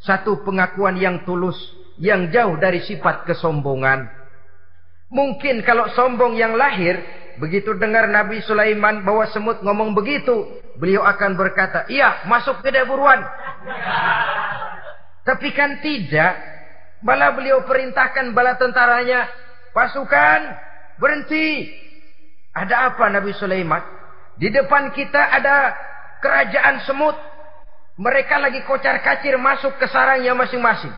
Satu 0.00 0.40
pengakuan 0.42 0.96
yang 0.96 1.22
tulus. 1.28 1.56
Yang 2.00 2.32
jauh 2.32 2.56
dari 2.56 2.80
sifat 2.84 3.28
kesombongan. 3.28 4.08
Mungkin 5.12 5.64
kalau 5.64 5.88
sombong 5.92 6.36
yang 6.36 6.58
lahir 6.58 6.98
Begitu 7.36 7.76
dengar 7.76 8.08
Nabi 8.08 8.40
Sulaiman 8.40 9.04
bawa 9.04 9.28
semut 9.28 9.60
ngomong 9.60 9.92
begitu, 9.92 10.48
beliau 10.80 11.04
akan 11.04 11.36
berkata, 11.36 11.84
"Iya, 11.92 12.24
masuk 12.24 12.64
ke 12.64 12.72
buruan." 12.88 13.20
Tapi 15.28 15.48
kan 15.52 15.84
tidak. 15.84 16.55
Bala 17.06 17.30
beliau 17.38 17.62
perintahkan 17.62 18.34
bala 18.34 18.58
tentaranya, 18.58 19.30
"Pasukan, 19.70 20.40
berhenti." 20.98 21.70
Ada 22.50 22.90
apa 22.90 23.06
Nabi 23.14 23.30
Sulaiman? 23.38 23.78
Di 24.34 24.50
depan 24.50 24.90
kita 24.90 25.22
ada 25.38 25.70
kerajaan 26.18 26.82
semut. 26.82 27.14
Mereka 27.96 28.42
lagi 28.42 28.60
kocar-kacir 28.66 29.38
masuk 29.38 29.78
ke 29.78 29.86
sarangnya 29.86 30.34
masing-masing. 30.34 30.92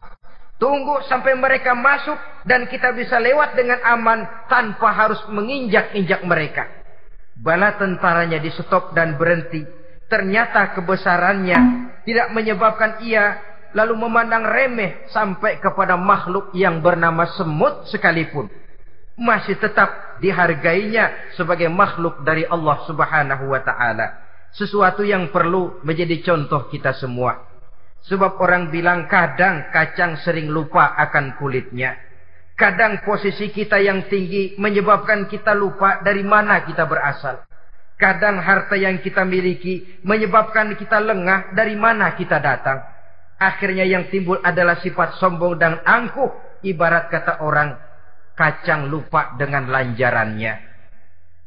Tunggu 0.58 1.06
sampai 1.06 1.38
mereka 1.38 1.76
masuk 1.76 2.18
dan 2.42 2.66
kita 2.66 2.90
bisa 2.90 3.22
lewat 3.22 3.54
dengan 3.54 3.78
aman 3.86 4.26
tanpa 4.50 4.90
harus 4.90 5.22
menginjak-injak 5.30 6.26
mereka. 6.26 6.66
Bala 7.38 7.78
tentaranya 7.78 8.42
di 8.42 8.50
stop 8.50 8.96
dan 8.98 9.14
berhenti. 9.14 9.62
Ternyata 10.10 10.74
kebesarannya 10.74 11.58
tidak 12.02 12.34
menyebabkan 12.34 12.98
ia 13.06 13.38
lalu 13.76 13.94
memandang 14.08 14.48
remeh 14.48 15.08
sampai 15.12 15.60
kepada 15.60 15.98
makhluk 15.98 16.52
yang 16.56 16.80
bernama 16.80 17.28
semut 17.36 17.88
sekalipun. 17.90 18.48
Masih 19.18 19.58
tetap 19.58 20.20
dihargainya 20.22 21.34
sebagai 21.34 21.66
makhluk 21.66 22.22
dari 22.22 22.46
Allah 22.46 22.78
subhanahu 22.86 23.50
wa 23.50 23.60
ta'ala. 23.60 24.06
Sesuatu 24.54 25.02
yang 25.02 25.28
perlu 25.34 25.82
menjadi 25.82 26.22
contoh 26.22 26.70
kita 26.70 26.94
semua. 26.96 27.44
Sebab 28.06 28.38
orang 28.38 28.70
bilang 28.70 29.10
kadang 29.10 29.68
kacang 29.74 30.16
sering 30.22 30.48
lupa 30.48 30.94
akan 30.96 31.34
kulitnya. 31.36 31.98
Kadang 32.58 33.02
posisi 33.06 33.54
kita 33.54 33.78
yang 33.78 34.06
tinggi 34.10 34.58
menyebabkan 34.58 35.30
kita 35.30 35.54
lupa 35.54 36.02
dari 36.02 36.22
mana 36.26 36.62
kita 36.66 36.86
berasal. 36.86 37.42
Kadang 37.98 38.38
harta 38.38 38.78
yang 38.78 39.02
kita 39.02 39.26
miliki 39.26 39.98
menyebabkan 40.06 40.78
kita 40.78 41.02
lengah 41.02 41.54
dari 41.54 41.74
mana 41.74 42.14
kita 42.14 42.38
datang. 42.38 42.97
Akhirnya 43.38 43.86
yang 43.86 44.10
timbul 44.10 44.42
adalah 44.42 44.82
sifat 44.82 45.22
sombong 45.22 45.54
dan 45.62 45.78
angkuh. 45.86 46.60
Ibarat 46.66 47.06
kata 47.06 47.38
orang 47.46 47.78
kacang 48.34 48.90
lupa 48.90 49.38
dengan 49.38 49.70
lanjarannya. 49.70 50.66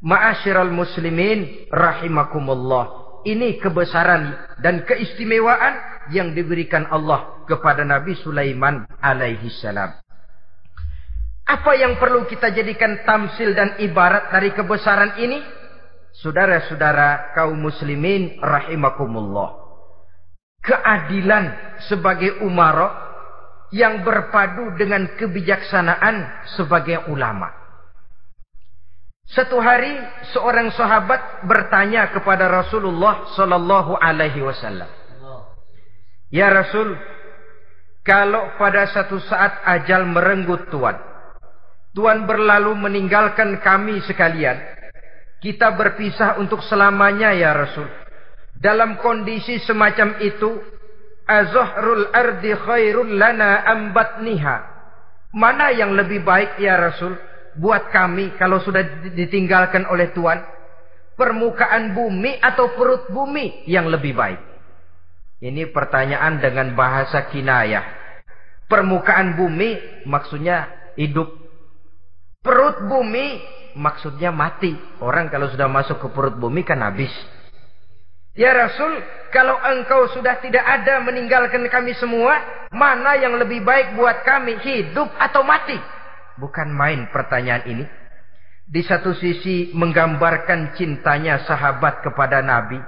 Ma'asyiral 0.01 0.71
muslimin 0.71 1.67
rahimakumullah. 1.67 2.99
Ini 3.27 3.61
kebesaran 3.61 4.55
dan 4.63 4.81
keistimewaan 4.87 6.07
yang 6.09 6.33
diberikan 6.33 6.89
Allah 6.89 7.45
kepada 7.45 7.85
Nabi 7.85 8.17
Sulaiman 8.17 8.87
alaihi 8.97 9.51
salam. 9.61 10.01
Apa 11.45 11.75
yang 11.77 11.99
perlu 11.99 12.25
kita 12.25 12.49
jadikan 12.55 13.03
tamsil 13.05 13.53
dan 13.53 13.77
ibarat 13.77 14.31
dari 14.31 14.55
kebesaran 14.55 15.19
ini? 15.21 15.43
Saudara-saudara 16.17 17.35
kaum 17.37 17.59
muslimin 17.59 18.39
rahimakumullah. 18.41 19.60
Keadilan 20.61 21.77
sebagai 21.89 22.45
umara 22.45 23.11
yang 23.73 24.03
berpadu 24.05 24.77
dengan 24.77 25.09
kebijaksanaan 25.17 26.45
sebagai 26.53 27.09
ulama. 27.09 27.49
Satu 29.31 29.63
hari 29.63 29.95
seorang 30.35 30.75
sahabat 30.75 31.47
bertanya 31.47 32.11
kepada 32.11 32.51
Rasulullah 32.51 33.31
sallallahu 33.31 33.95
alaihi 33.95 34.43
wasallam. 34.43 34.91
Ya 36.27 36.51
Rasul, 36.51 36.99
kalau 38.03 38.59
pada 38.59 38.91
satu 38.91 39.23
saat 39.23 39.63
ajal 39.63 40.03
merenggut 40.03 40.67
Tuhan, 40.67 40.99
Tuhan 41.95 42.27
berlalu 42.27 42.75
meninggalkan 42.75 43.59
kami 43.63 44.03
sekalian, 44.03 44.59
kita 45.39 45.79
berpisah 45.79 46.35
untuk 46.35 46.59
selamanya 46.67 47.31
ya 47.31 47.55
Rasul. 47.55 48.00
Dalam 48.61 49.01
kondisi 49.01 49.57
semacam 49.65 50.21
itu, 50.21 50.61
azahrul 51.25 52.13
ardi 52.13 52.53
khairul 52.53 53.17
lana 53.17 53.65
ambatniha. 53.65 54.57
Mana 55.33 55.73
yang 55.73 55.97
lebih 55.97 56.21
baik 56.21 56.61
ya 56.61 56.77
Rasul 56.77 57.17
buat 57.57 57.89
kami 57.89 58.37
kalau 58.37 58.61
sudah 58.61 59.09
ditinggalkan 59.17 59.89
oleh 59.89 60.13
Tuhan? 60.13 60.45
Permukaan 61.17 61.97
bumi 61.97 62.37
atau 62.37 62.77
perut 62.77 63.09
bumi 63.09 63.65
yang 63.65 63.89
lebih 63.89 64.13
baik? 64.13 64.41
Ini 65.41 65.73
pertanyaan 65.73 66.37
dengan 66.37 66.77
bahasa 66.77 67.25
kinayah. 67.33 67.97
Permukaan 68.69 69.33
bumi 69.33 70.05
maksudnya 70.05 70.69
hidup. 70.93 71.33
Perut 72.45 72.85
bumi 72.85 73.41
maksudnya 73.73 74.29
mati. 74.29 74.77
Orang 75.01 75.33
kalau 75.33 75.49
sudah 75.49 75.65
masuk 75.65 75.97
ke 75.97 76.07
perut 76.13 76.37
bumi 76.37 76.61
kan 76.61 76.85
habis. 76.85 77.11
Ya 78.31 78.55
Rasul, 78.55 79.03
kalau 79.35 79.59
engkau 79.59 80.07
sudah 80.15 80.39
tidak 80.39 80.63
ada 80.63 81.03
meninggalkan 81.03 81.67
kami 81.67 81.91
semua, 81.99 82.39
mana 82.71 83.19
yang 83.19 83.35
lebih 83.35 83.59
baik 83.59 83.99
buat 83.99 84.23
kami, 84.23 84.55
hidup 84.63 85.11
atau 85.19 85.43
mati? 85.43 85.75
Bukan 86.39 86.71
main 86.71 87.11
pertanyaan 87.11 87.67
ini. 87.67 87.85
Di 88.71 88.87
satu 88.87 89.11
sisi 89.11 89.75
menggambarkan 89.75 90.79
cintanya 90.79 91.43
sahabat 91.43 92.07
kepada 92.07 92.39
Nabi. 92.39 92.79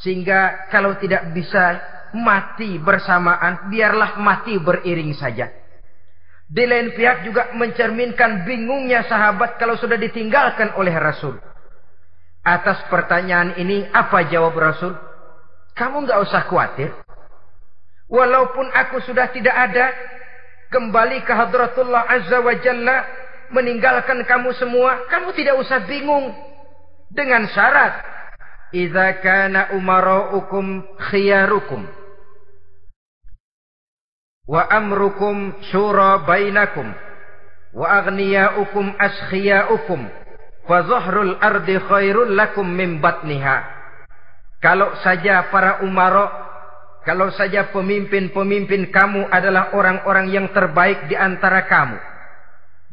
Sehingga 0.00 0.68
kalau 0.72 0.96
tidak 0.96 1.28
bisa 1.36 1.76
mati 2.16 2.80
bersamaan, 2.80 3.68
biarlah 3.68 4.16
mati 4.16 4.56
beriring 4.56 5.12
saja. 5.12 5.52
Di 6.46 6.64
lain 6.64 6.96
pihak 6.96 7.28
juga 7.28 7.52
mencerminkan 7.52 8.48
bingungnya 8.48 9.04
sahabat 9.04 9.60
kalau 9.60 9.76
sudah 9.76 10.00
ditinggalkan 10.00 10.72
oleh 10.80 10.94
Rasul. 10.96 11.36
Atas 12.46 12.78
pertanyaan 12.86 13.58
ini 13.58 13.82
apa 13.90 14.30
jawab 14.30 14.54
Rasul? 14.54 14.94
Kamu 15.74 16.06
nggak 16.06 16.22
usah 16.22 16.46
khawatir. 16.46 16.94
Walaupun 18.06 18.70
aku 18.70 19.02
sudah 19.02 19.34
tidak 19.34 19.50
ada, 19.50 19.90
kembali 20.70 21.26
ke 21.26 21.32
hadratullah 21.34 22.06
azza 22.06 22.38
wa 22.38 22.54
jalla, 22.62 23.02
meninggalkan 23.50 24.22
kamu 24.22 24.54
semua, 24.62 25.10
kamu 25.10 25.34
tidak 25.34 25.58
usah 25.58 25.82
bingung. 25.90 26.30
Dengan 27.10 27.50
syarat, 27.50 27.98
Iza 28.70 29.22
kana 29.22 29.74
umaraukum 29.74 30.86
khiyarukum 31.10 31.86
wa 34.46 34.62
amrukum 34.70 35.54
syura 35.70 36.22
bainakum 36.22 36.94
wa 37.74 37.86
aghniyaukum 37.98 38.94
askhiyaukum 38.94 40.06
fa 40.66 40.84
zahrul 40.84 41.38
ardi 41.40 41.78
khairul 41.78 42.34
lakum 42.34 42.66
min 42.66 42.98
batniha. 42.98 43.74
Kalau 44.60 44.98
saja 45.00 45.46
para 45.48 45.86
umara 45.86 46.46
kalau 47.06 47.30
saja 47.30 47.70
pemimpin-pemimpin 47.70 48.90
kamu 48.90 49.30
adalah 49.30 49.70
orang-orang 49.78 50.26
yang 50.26 50.50
terbaik 50.50 51.06
di 51.06 51.14
antara 51.14 51.62
kamu 51.70 52.02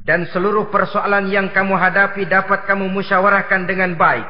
dan 0.04 0.28
seluruh 0.30 0.68
persoalan 0.68 1.32
yang 1.32 1.50
kamu 1.50 1.74
hadapi 1.80 2.28
dapat 2.28 2.68
kamu 2.68 2.92
musyawarahkan 2.92 3.66
dengan 3.66 3.96
baik. 3.96 4.28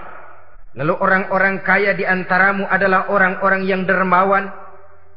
Lalu 0.78 0.94
orang-orang 0.98 1.62
kaya 1.66 1.94
di 1.98 2.06
antaramu 2.06 2.66
adalah 2.70 3.10
orang-orang 3.10 3.66
yang 3.66 3.82
dermawan. 3.86 4.50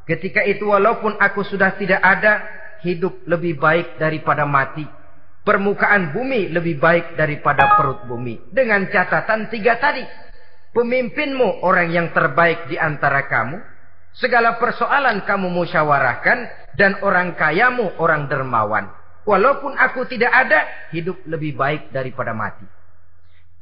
Ketika 0.09 0.45
itu 0.45 0.69
walaupun 0.69 1.17
aku 1.21 1.45
sudah 1.45 1.77
tidak 1.77 2.01
ada, 2.01 2.45
hidup 2.85 3.25
lebih 3.29 3.57
baik 3.57 3.97
daripada 4.01 4.45
mati. 4.49 4.85
Permukaan 5.47 6.11
bumi 6.11 6.51
lebih 6.51 6.83
baik 6.83 7.15
daripada 7.15 7.79
perut 7.79 8.03
bumi. 8.11 8.51
Dengan 8.51 8.83
catatan 8.91 9.47
tiga 9.47 9.79
tadi. 9.79 10.03
Pemimpinmu 10.75 11.63
orang 11.63 11.87
yang 11.95 12.11
terbaik 12.11 12.67
di 12.67 12.75
antara 12.75 13.31
kamu. 13.31 13.63
Segala 14.19 14.59
persoalan 14.59 15.23
kamu 15.23 15.47
musyawarahkan. 15.47 16.39
Dan 16.75 16.99
orang 17.07 17.39
kayamu 17.39 17.95
orang 18.03 18.27
dermawan. 18.27 18.91
Walaupun 19.23 19.79
aku 19.79 20.11
tidak 20.11 20.35
ada, 20.35 20.91
hidup 20.91 21.23
lebih 21.31 21.55
baik 21.55 21.95
daripada 21.95 22.35
mati. 22.35 22.67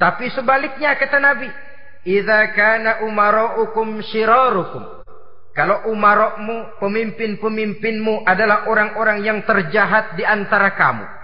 Tapi 0.00 0.32
sebaliknya 0.32 0.96
kata 0.96 1.20
Nabi. 1.20 1.52
Iza 2.08 2.48
kana 2.56 3.04
umaraukum 3.04 4.00
syirarukum. 4.08 5.04
Kalau 5.52 5.92
umarokmu, 5.92 6.80
pemimpin-pemimpinmu 6.80 8.24
adalah 8.24 8.72
orang-orang 8.72 9.20
yang 9.20 9.38
terjahat 9.44 10.16
di 10.16 10.24
antara 10.24 10.72
kamu. 10.74 11.23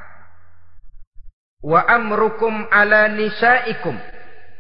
Wa 1.61 1.85
amrukum 1.85 2.68
ala 2.73 3.09
nisaikum. 3.12 3.96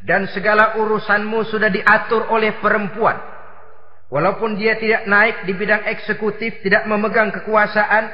Dan 0.00 0.28
segala 0.32 0.80
urusanmu 0.80 1.44
sudah 1.48 1.68
diatur 1.68 2.28
oleh 2.32 2.56
perempuan. 2.60 3.20
Walaupun 4.08 4.56
dia 4.56 4.80
tidak 4.80 5.06
naik 5.06 5.44
di 5.44 5.52
bidang 5.54 5.84
eksekutif, 5.86 6.64
tidak 6.64 6.88
memegang 6.88 7.28
kekuasaan. 7.30 8.08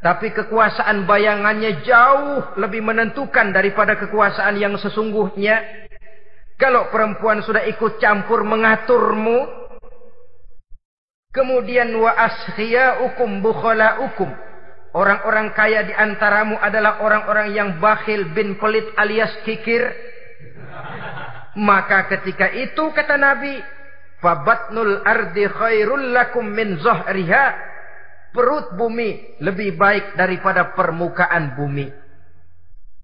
Tapi 0.00 0.30
kekuasaan 0.30 1.02
bayangannya 1.02 1.82
jauh 1.82 2.54
lebih 2.62 2.84
menentukan 2.84 3.50
daripada 3.50 3.98
kekuasaan 3.98 4.54
yang 4.54 4.78
sesungguhnya. 4.78 5.86
Kalau 6.56 6.88
perempuan 6.94 7.42
sudah 7.42 7.66
ikut 7.66 7.98
campur 7.98 8.46
mengaturmu, 8.46 9.66
Kemudian 11.36 11.92
wa 12.00 12.16
askhiyaukum 12.16 13.44
bukhalaukum. 13.44 14.32
Orang-orang 14.96 15.52
kaya 15.52 15.84
di 15.84 15.92
antaramu 15.92 16.56
adalah 16.56 17.04
orang-orang 17.04 17.52
yang 17.52 17.76
bakhil 17.76 18.32
bin 18.32 18.56
pelit 18.56 18.88
alias 18.96 19.28
kikir. 19.44 19.92
Maka 21.60 22.08
ketika 22.16 22.48
itu 22.56 22.80
kata 22.96 23.20
Nabi, 23.20 23.60
fabatnul 24.24 25.04
ardi 25.04 25.44
khairul 25.52 26.16
lakum 26.16 26.48
min 26.48 26.80
zahriha. 26.80 27.76
Perut 28.32 28.72
bumi 28.72 29.36
lebih 29.44 29.76
baik 29.76 30.16
daripada 30.16 30.72
permukaan 30.72 31.52
bumi. 31.52 31.92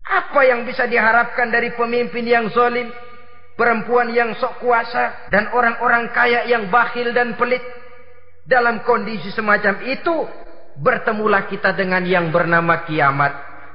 Apa 0.08 0.48
yang 0.48 0.64
bisa 0.64 0.88
diharapkan 0.88 1.52
dari 1.52 1.76
pemimpin 1.76 2.24
yang 2.24 2.48
zalim, 2.56 2.88
perempuan 3.52 4.08
yang 4.16 4.32
sok 4.40 4.64
kuasa 4.64 5.28
dan 5.28 5.52
orang-orang 5.52 6.08
kaya 6.16 6.48
yang 6.48 6.72
bakhil 6.72 7.12
dan 7.12 7.36
pelit? 7.36 7.60
Dalam 8.48 8.80
kondisi 8.82 9.28
semacam 9.32 9.76
itu, 9.86 10.41
bertemulah 10.78 11.48
kita 11.50 11.76
dengan 11.76 12.04
yang 12.06 12.32
bernama 12.32 12.86
kiamat. 12.88 13.32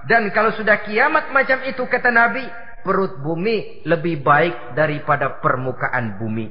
Dan 0.07 0.31
kalau 0.31 0.55
sudah 0.55 0.81
kiamat 0.87 1.29
macam 1.35 1.61
itu, 1.67 1.83
kata 1.83 2.09
Nabi, 2.09 2.47
perut 2.81 3.19
bumi 3.19 3.83
lebih 3.83 4.23
baik 4.23 4.73
daripada 4.73 5.43
permukaan 5.43 6.15
bumi. 6.15 6.47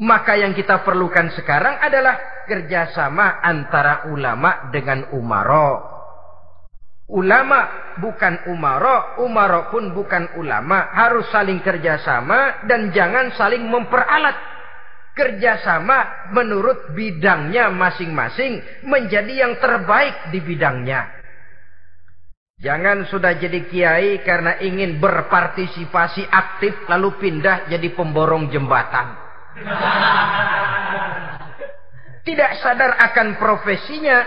Maka 0.00 0.36
yang 0.36 0.52
kita 0.52 0.84
perlukan 0.84 1.32
sekarang 1.36 1.80
adalah 1.80 2.44
kerjasama 2.48 3.40
antara 3.40 4.08
ulama 4.12 4.68
dengan 4.72 5.12
umaro. 5.12 5.96
Ulama 7.06 7.94
bukan 8.02 8.50
umaro, 8.50 9.22
umaro 9.22 9.72
pun 9.72 9.94
bukan 9.94 10.36
ulama. 10.36 10.90
Harus 10.90 11.30
saling 11.30 11.62
kerjasama 11.62 12.66
dan 12.66 12.90
jangan 12.90 13.30
saling 13.38 13.62
memperalat 13.62 14.55
kerjasama 15.16 16.28
menurut 16.36 16.92
bidangnya 16.92 17.72
masing-masing 17.72 18.84
menjadi 18.84 19.48
yang 19.48 19.56
terbaik 19.56 20.28
di 20.28 20.44
bidangnya. 20.44 21.16
Jangan 22.60 23.08
sudah 23.08 23.36
jadi 23.36 23.68
kiai 23.68 24.20
karena 24.24 24.60
ingin 24.60 25.00
berpartisipasi 25.00 26.24
aktif 26.28 26.84
lalu 26.88 27.16
pindah 27.16 27.68
jadi 27.68 27.88
pemborong 27.96 28.52
jembatan. 28.52 29.16
Tidak 32.24 32.52
sadar 32.60 32.96
akan 33.00 33.40
profesinya 33.40 34.24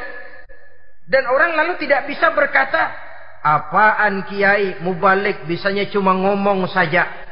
dan 1.09 1.25
orang 1.25 1.57
lalu 1.57 1.81
tidak 1.81 2.05
bisa 2.05 2.29
berkata, 2.33 2.93
apaan 3.41 4.25
kiai 4.29 4.77
mubalik 4.81 5.45
bisanya 5.49 5.89
cuma 5.89 6.13
ngomong 6.13 6.69
saja. 6.69 7.28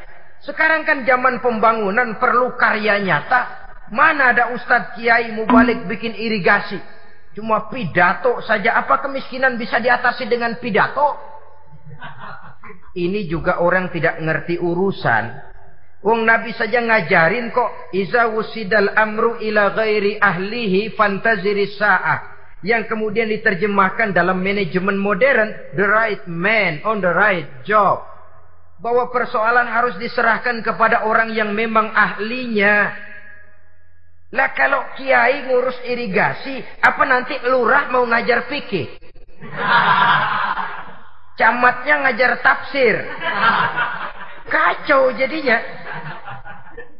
Sekarang 0.47 0.87
kan 0.87 1.03
zaman 1.03 1.43
pembangunan 1.43 2.15
perlu 2.15 2.55
karya 2.55 3.03
nyata. 3.03 3.67
Mana 3.91 4.31
ada 4.31 4.55
ustadz 4.55 4.95
kiai 4.95 5.35
mubalik 5.35 5.83
bikin 5.91 6.15
irigasi. 6.15 6.79
Cuma 7.35 7.67
pidato 7.67 8.39
saja. 8.47 8.79
Apa 8.79 9.03
kemiskinan 9.03 9.59
bisa 9.59 9.83
diatasi 9.83 10.23
dengan 10.23 10.55
pidato? 10.55 11.19
Ini 12.95 13.27
juga 13.27 13.59
orang 13.59 13.91
tidak 13.91 14.23
ngerti 14.23 14.55
urusan. 14.55 15.23
Wong 16.07 16.23
Nabi 16.23 16.55
saja 16.55 16.79
ngajarin 16.79 17.51
kok. 17.51 17.91
Iza 17.91 18.31
wusidal 18.31 18.95
amru 18.95 19.43
ila 19.43 19.75
ghairi 19.75 20.15
ahlihi 20.15 20.95
fantaziri 20.95 21.75
sa'ah. 21.75 22.39
Yang 22.63 22.87
kemudian 22.95 23.27
diterjemahkan 23.27 24.15
dalam 24.15 24.39
manajemen 24.39 24.95
modern. 24.95 25.75
The 25.75 25.85
right 25.85 26.23
man 26.23 26.79
on 26.87 27.03
the 27.03 27.11
right 27.11 27.67
job. 27.67 28.16
Bahwa 28.77 29.09
persoalan 29.09 29.65
harus 29.65 29.97
diserahkan 29.97 30.61
kepada 30.61 31.05
orang 31.09 31.33
yang 31.33 31.49
memang 31.53 31.89
ahlinya. 31.91 32.93
Lah 34.35 34.51
kalau 34.53 34.83
kiai 34.99 35.47
ngurus 35.47 35.79
irigasi, 35.87 36.59
apa 36.83 37.03
nanti 37.07 37.39
lurah 37.47 37.87
mau 37.89 38.03
ngajar 38.03 38.45
fikih? 38.51 38.91
Camatnya 41.37 41.95
ngajar 42.03 42.31
tafsir. 42.43 42.95
Kacau 44.51 45.13
jadinya. 45.15 45.57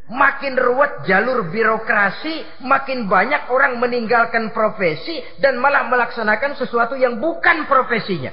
Makin 0.08 0.56
ruwet 0.56 1.04
jalur 1.04 1.52
birokrasi, 1.52 2.64
makin 2.64 3.12
banyak 3.12 3.52
orang 3.52 3.76
meninggalkan 3.76 4.56
profesi 4.56 5.20
dan 5.36 5.60
malah 5.60 5.84
melaksanakan 5.84 6.56
sesuatu 6.56 6.96
yang 6.96 7.20
bukan 7.20 7.68
profesinya. 7.68 8.32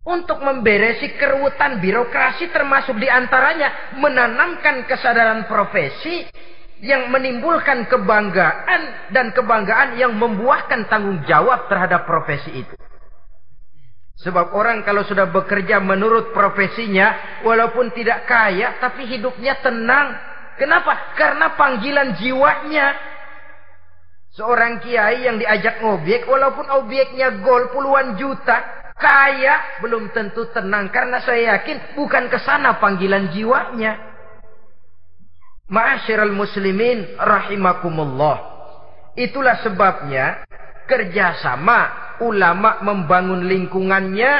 Untuk 0.00 0.40
memberesi 0.40 1.12
keruwetan 1.20 1.76
birokrasi 1.76 2.48
termasuk 2.48 2.96
di 2.96 3.04
antaranya 3.04 3.92
menanamkan 4.00 4.88
kesadaran 4.88 5.44
profesi 5.44 6.24
yang 6.80 7.12
menimbulkan 7.12 7.84
kebanggaan 7.84 9.12
dan 9.12 9.36
kebanggaan 9.36 10.00
yang 10.00 10.16
membuahkan 10.16 10.88
tanggung 10.88 11.20
jawab 11.28 11.68
terhadap 11.68 12.08
profesi 12.08 12.64
itu. 12.64 12.74
Sebab 14.24 14.52
orang 14.56 14.84
kalau 14.84 15.04
sudah 15.04 15.28
bekerja 15.28 15.80
menurut 15.80 16.32
profesinya, 16.32 17.40
walaupun 17.44 17.92
tidak 17.92 18.28
kaya, 18.28 18.76
tapi 18.80 19.04
hidupnya 19.04 19.60
tenang. 19.64 20.16
Kenapa? 20.60 21.16
Karena 21.16 21.56
panggilan 21.56 22.16
jiwanya. 22.20 22.96
Seorang 24.36 24.80
kiai 24.84 25.24
yang 25.24 25.40
diajak 25.40 25.80
ngobek, 25.80 26.28
walaupun 26.28 26.68
obyeknya 26.68 27.40
gol 27.40 27.72
puluhan 27.72 28.20
juta, 28.20 28.79
kaya, 29.00 29.80
belum 29.80 30.12
tentu 30.12 30.52
tenang. 30.52 30.92
Karena 30.92 31.24
saya 31.24 31.56
yakin 31.56 31.96
bukan 31.96 32.28
ke 32.28 32.38
sana 32.44 32.76
panggilan 32.76 33.32
jiwanya. 33.32 33.96
Ma'asyiral 35.72 36.34
muslimin 36.36 37.16
rahimakumullah. 37.16 38.36
Itulah 39.16 39.58
sebabnya 39.64 40.44
kerjasama 40.86 41.78
ulama 42.20 42.82
membangun 42.84 43.46
lingkungannya, 43.46 44.32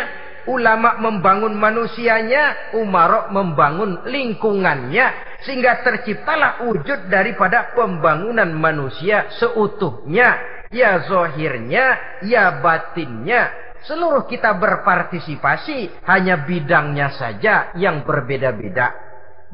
ulama 0.51 0.99
membangun 0.99 1.55
manusianya, 1.55 2.75
umarok 2.77 3.31
membangun 3.31 4.05
lingkungannya. 4.11 5.39
Sehingga 5.47 5.81
terciptalah 5.81 6.69
wujud 6.69 7.09
daripada 7.09 7.73
pembangunan 7.73 8.51
manusia 8.53 9.31
seutuhnya. 9.41 10.37
Ya 10.71 11.03
zohirnya, 11.07 12.21
ya 12.23 12.63
batinnya. 12.63 13.70
Seluruh 13.89 14.29
kita 14.29 14.53
berpartisipasi, 14.61 16.05
hanya 16.05 16.45
bidangnya 16.45 17.17
saja 17.17 17.73
yang 17.81 18.05
berbeda-beda. 18.05 18.93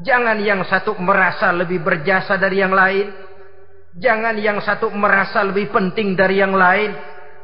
Jangan 0.03 0.37
yang 0.43 0.61
satu 0.67 0.93
merasa 0.99 1.49
lebih 1.55 1.81
berjasa 1.81 2.35
dari 2.35 2.59
yang 2.59 2.75
lain. 2.75 3.07
Jangan 3.97 4.35
yang 4.37 4.61
satu 4.61 4.93
merasa 4.93 5.41
lebih 5.41 5.73
penting 5.73 6.13
dari 6.13 6.37
yang 6.37 6.53
lain. 6.53 6.93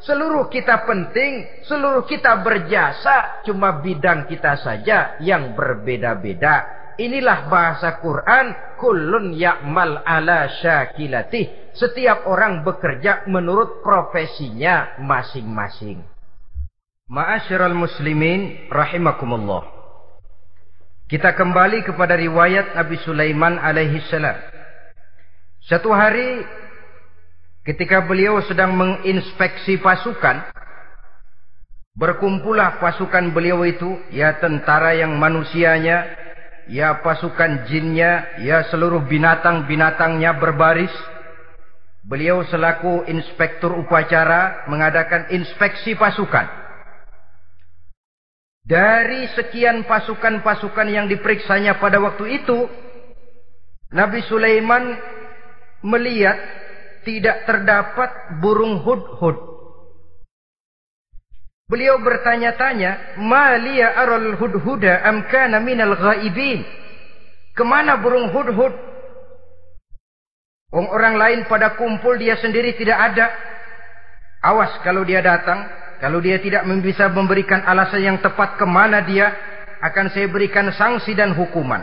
Seluruh 0.04 0.52
kita 0.52 0.84
penting, 0.84 1.63
seluruh 1.63 2.04
kita 2.04 2.43
berjasa, 2.43 3.41
cuma 3.48 3.80
bidang 3.80 4.28
kita 4.28 4.60
saja 4.60 5.15
yang 5.24 5.56
berbeda-beda. 5.56 6.84
Inilah 7.00 7.50
bahasa 7.50 7.98
Quran, 7.98 8.78
kullun 8.78 9.34
ya'mal 9.34 10.06
ala 10.06 10.52
syakilatih. 10.62 11.74
Setiap 11.74 12.30
orang 12.30 12.62
bekerja 12.62 13.26
menurut 13.26 13.82
profesinya 13.82 14.93
masing-masing. 15.02 16.12
Ma'asyiral 17.13 17.78
muslimin 17.78 18.73
rahimakumullah. 18.73 19.69
Kita 21.06 21.38
kembali 21.38 21.86
kepada 21.86 22.17
riwayat 22.17 22.73
Nabi 22.73 22.97
Sulaiman 23.06 23.62
alaihi 23.62 24.02
salam. 24.10 24.34
Satu 25.62 25.93
hari 25.93 26.41
ketika 27.69 28.02
beliau 28.02 28.41
sedang 28.49 28.73
menginspeksi 28.73 29.78
pasukan, 29.78 30.41
berkumpullah 31.93 32.82
pasukan 32.82 33.30
beliau 33.30 33.62
itu, 33.62 33.93
ya 34.10 34.34
tentara 34.41 34.97
yang 34.97 35.13
manusianya, 35.13 36.10
ya 36.65 36.97
pasukan 37.06 37.69
jinnya, 37.69 38.41
ya 38.41 38.65
seluruh 38.73 39.06
binatang-binatangnya 39.06 40.34
berbaris. 40.41 40.97
Beliau 42.10 42.41
selaku 42.49 43.06
inspektur 43.06 43.78
upacara 43.86 44.65
mengadakan 44.65 45.30
inspeksi 45.30 45.93
pasukan. 45.93 46.62
Dari 48.63 49.28
sekian 49.36 49.84
pasukan-pasukan 49.84 50.88
yang 50.88 51.12
diperiksanya 51.12 51.84
pada 51.84 51.99
waktu 51.99 52.39
itu, 52.39 52.63
Nabi 53.91 54.23
Sulaiman 54.23 54.95
melihat 55.84 56.39
tidak 57.04 57.43
terdapat 57.43 58.39
burung 58.39 58.80
hudhud. 58.80 59.36
Beliau 61.67 61.99
bertanya-tanya, 61.99 63.19
"Malia 63.19 63.99
aral 63.99 64.39
hudhuda 64.39 65.04
am 65.04 65.28
kana 65.28 65.60
minal 65.60 65.99
ghaibin?" 65.99 66.63
Ke 67.54 67.67
mana 67.67 67.99
burung 67.99 68.32
hudhud? 68.32 68.73
Orang 70.73 71.19
lain 71.19 71.45
pada 71.45 71.76
kumpul 71.78 72.17
dia 72.17 72.39
sendiri 72.39 72.73
tidak 72.80 72.97
ada. 73.12 73.28
Awas 74.41 74.73
kalau 74.82 75.06
dia 75.06 75.21
datang, 75.21 75.69
kalau 76.03 76.19
dia 76.19 76.35
tidak 76.43 76.67
bisa 76.83 77.07
memberikan 77.07 77.63
alasan 77.63 78.03
yang 78.03 78.17
tepat 78.19 78.59
ke 78.59 78.67
mana 78.67 78.99
dia, 79.07 79.31
akan 79.79 80.11
saya 80.11 80.27
berikan 80.27 80.67
sanksi 80.75 81.15
dan 81.15 81.31
hukuman. 81.31 81.79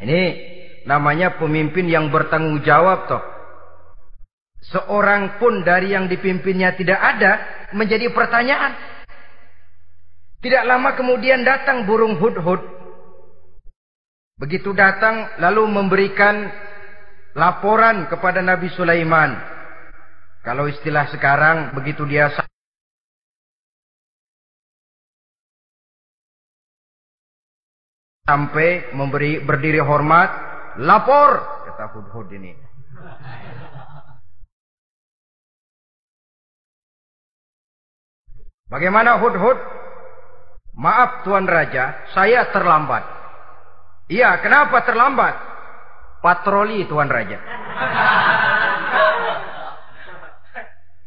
Ini 0.00 0.22
namanya 0.88 1.36
pemimpin 1.36 1.84
yang 1.84 2.08
bertanggung 2.08 2.64
jawab 2.64 3.12
toh. 3.12 3.20
Seorang 4.72 5.36
pun 5.36 5.60
dari 5.60 5.92
yang 5.92 6.08
dipimpinnya 6.08 6.72
tidak 6.72 6.96
ada 6.96 7.32
menjadi 7.76 8.08
pertanyaan. 8.08 8.72
Tidak 10.40 10.64
lama 10.64 10.96
kemudian 10.96 11.44
datang 11.44 11.84
burung 11.84 12.16
hudhud. 12.16 12.64
Begitu 14.40 14.72
datang 14.72 15.28
lalu 15.36 15.68
memberikan 15.68 16.48
laporan 17.36 18.08
kepada 18.08 18.40
Nabi 18.40 18.72
Sulaiman. 18.72 19.36
Kalau 20.40 20.64
istilah 20.72 21.04
sekarang 21.12 21.76
begitu 21.76 22.08
dia 22.08 22.32
sampai 28.30 28.94
memberi 28.94 29.42
berdiri 29.42 29.82
hormat, 29.82 30.30
lapor 30.78 31.42
kata 31.66 31.90
Hudhud 31.90 32.30
ini. 32.30 32.54
Bagaimana 38.70 39.18
Hudhud? 39.18 39.58
Maaf 40.78 41.26
Tuan 41.26 41.50
Raja, 41.50 42.06
saya 42.14 42.46
terlambat. 42.54 43.02
Iya, 44.06 44.38
kenapa 44.38 44.86
terlambat? 44.86 45.34
Patroli 46.22 46.86
Tuan 46.86 47.10
Raja. 47.10 47.42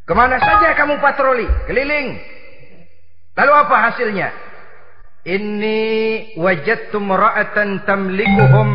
Ke 0.04 0.12
mana 0.12 0.36
saja 0.44 0.76
kamu 0.76 1.00
patroli? 1.00 1.48
Keliling. 1.72 2.20
Lalu 3.40 3.52
apa 3.56 3.76
hasilnya? 3.88 4.30
Inni 5.24 5.80
wajadtu 6.36 7.00
ra'atan 7.00 7.88
tamlikuhum 7.88 8.70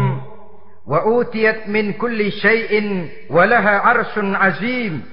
wa 0.89 1.05
utiyat 1.05 1.69
min 1.69 2.01
kulli 2.01 2.33
syai'in 2.33 2.89
wa 3.29 3.45
laha 3.45 3.85
arsun 3.85 4.33
azim. 4.33 5.05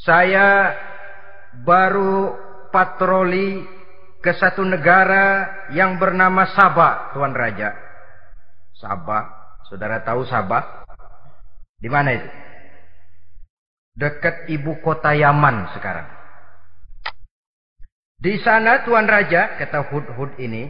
Saya 0.00 0.72
baru 1.60 2.32
patroli 2.72 3.60
ke 4.24 4.32
satu 4.36 4.64
negara 4.64 5.48
yang 5.76 6.00
bernama 6.00 6.48
Sabah, 6.56 7.12
Tuan 7.12 7.36
Raja. 7.36 7.76
Sabah, 8.80 9.56
saudara 9.68 10.00
tahu 10.00 10.24
Sabah? 10.24 10.88
Di 11.76 11.88
mana 11.92 12.16
itu? 12.16 12.28
Dekat 13.96 14.48
ibu 14.48 14.80
kota 14.80 15.12
Yaman 15.12 15.76
sekarang. 15.76 16.19
Di 18.20 18.36
sana 18.44 18.84
Tuan 18.84 19.08
Raja, 19.08 19.56
kata 19.56 19.88
Hud-Hud 19.88 20.36
ini, 20.36 20.68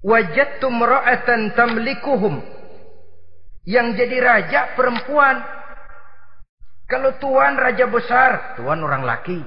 wajadtum 0.00 0.80
ra'atan 0.80 1.52
tamlikuhum. 1.52 2.40
Yang 3.68 4.00
jadi 4.00 4.16
raja 4.20 4.60
perempuan. 4.72 5.44
Kalau 6.88 7.16
Tuan 7.20 7.56
raja 7.60 7.84
besar, 7.88 8.56
Tuan 8.56 8.80
orang 8.80 9.04
laki. 9.04 9.40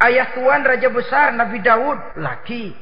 Ayah 0.00 0.36
Tuan 0.36 0.64
raja 0.64 0.88
besar 0.92 1.32
Nabi 1.32 1.64
Daud 1.64 2.20
laki. 2.20 2.72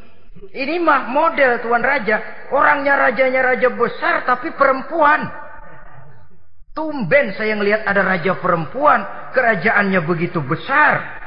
Ini 0.54 0.82
mah 0.82 1.06
model 1.10 1.62
Tuan 1.62 1.82
raja. 1.86 2.48
Orangnya 2.50 2.98
rajanya 2.98 3.42
raja 3.42 3.70
besar 3.70 4.26
tapi 4.26 4.54
perempuan. 4.54 5.22
Tumben 6.72 7.36
saya 7.38 7.58
ngelihat 7.58 7.86
ada 7.86 8.02
raja 8.02 8.38
perempuan. 8.42 9.06
Kerajaannya 9.34 10.00
begitu 10.02 10.40
besar. 10.42 11.20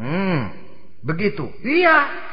Hmm, 0.00 0.59
begitu. 1.04 1.48
Iya. 1.64 2.28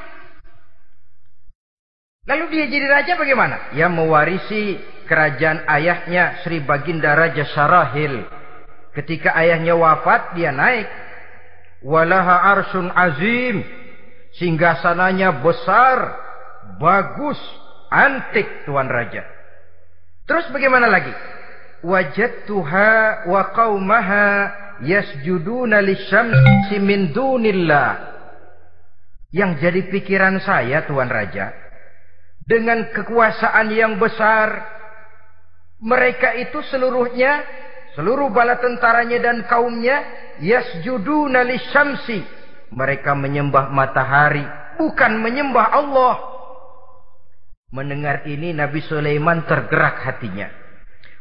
Lalu 2.27 2.43
dia 2.51 2.65
jadi 2.67 2.87
raja 2.91 3.13
bagaimana? 3.15 3.71
Ya 3.71 3.87
mewarisi 3.87 4.75
kerajaan 5.07 5.63
ayahnya 5.63 6.43
Sri 6.43 6.59
Baginda 6.59 7.15
Raja 7.15 7.47
Sarahil. 7.55 8.27
Ketika 8.91 9.31
ayahnya 9.39 9.79
wafat, 9.79 10.35
dia 10.35 10.51
naik. 10.51 10.91
Walaha 11.87 12.51
arsun 12.51 12.91
azim. 12.91 13.63
Singgasananya 14.35 15.39
besar, 15.39 15.97
bagus, 16.77 17.39
antik 17.87 18.67
Tuan 18.67 18.91
Raja. 18.91 19.23
Terus 20.27 20.51
bagaimana 20.51 20.91
lagi? 20.91 21.15
Wajadtuha 21.81 23.23
wa 23.31 23.41
qawmaha 23.55 24.27
yasjuduna 24.83 25.79
lisyamsi 25.79 26.75
min 26.83 27.15
dunillah. 27.15 28.16
Yang 29.37 29.51
jadi 29.61 29.81
pikiran 29.93 30.41
saya 30.41 30.81
Tuan 30.89 31.13
Raja, 31.13 31.53
dengan 32.41 32.89
kekuasaan 32.89 33.69
yang 33.69 34.01
besar, 34.01 34.65
mereka 35.77 36.33
itu 36.41 36.57
seluruhnya, 36.73 37.45
seluruh 37.93 38.33
bala 38.33 38.57
tentaranya 38.57 39.21
dan 39.21 39.45
kaumnya, 39.45 40.01
yasjuduna 40.41 41.45
lisyamsi. 41.45 42.25
Mereka 42.73 43.13
menyembah 43.13 43.69
matahari, 43.69 44.41
bukan 44.81 45.21
menyembah 45.21 45.67
Allah. 45.69 46.15
Mendengar 47.69 48.25
ini 48.25 48.57
Nabi 48.57 48.81
Sulaiman 48.89 49.45
tergerak 49.45 50.01
hatinya. 50.01 50.49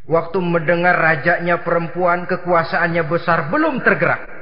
Waktu 0.06 0.38
mendengar 0.38 0.94
rajanya 0.94 1.66
perempuan 1.66 2.24
kekuasaannya 2.30 3.02
besar 3.10 3.50
belum 3.50 3.82
tergerak. 3.82 4.35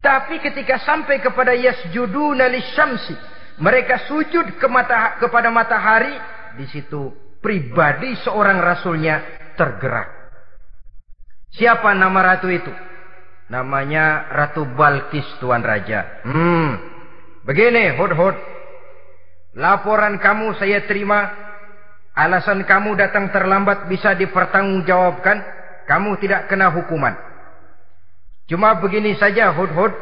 Tapi 0.00 0.38
ketika 0.38 0.78
sampai 0.82 1.18
kepada 1.18 1.56
yasjuduna 1.56 2.46
lisyamsi, 2.46 3.16
mereka 3.58 4.04
sujud 4.06 4.60
ke 4.60 4.66
mata, 4.68 5.16
kepada 5.18 5.48
matahari, 5.48 6.12
di 6.56 6.66
situ 6.68 7.12
pribadi 7.40 8.16
seorang 8.20 8.60
rasulnya 8.60 9.22
tergerak. 9.56 10.08
Siapa 11.56 11.96
nama 11.96 12.20
ratu 12.20 12.52
itu? 12.52 12.68
Namanya 13.46 14.26
Ratu 14.34 14.66
Balkis 14.66 15.24
Tuan 15.38 15.62
Raja. 15.62 16.20
Hmm. 16.26 16.74
Begini, 17.46 17.94
Hud-Hud. 17.94 18.36
Laporan 19.56 20.18
kamu 20.18 20.58
saya 20.58 20.82
terima. 20.84 21.30
Alasan 22.12 22.66
kamu 22.66 22.98
datang 22.98 23.30
terlambat 23.30 23.86
bisa 23.86 24.18
dipertanggungjawabkan. 24.18 25.38
Kamu 25.86 26.18
tidak 26.18 26.50
kena 26.50 26.74
hukuman. 26.74 27.14
Cuma 28.46 28.78
begini 28.78 29.18
saja, 29.18 29.50
Hud-Hud. 29.54 29.94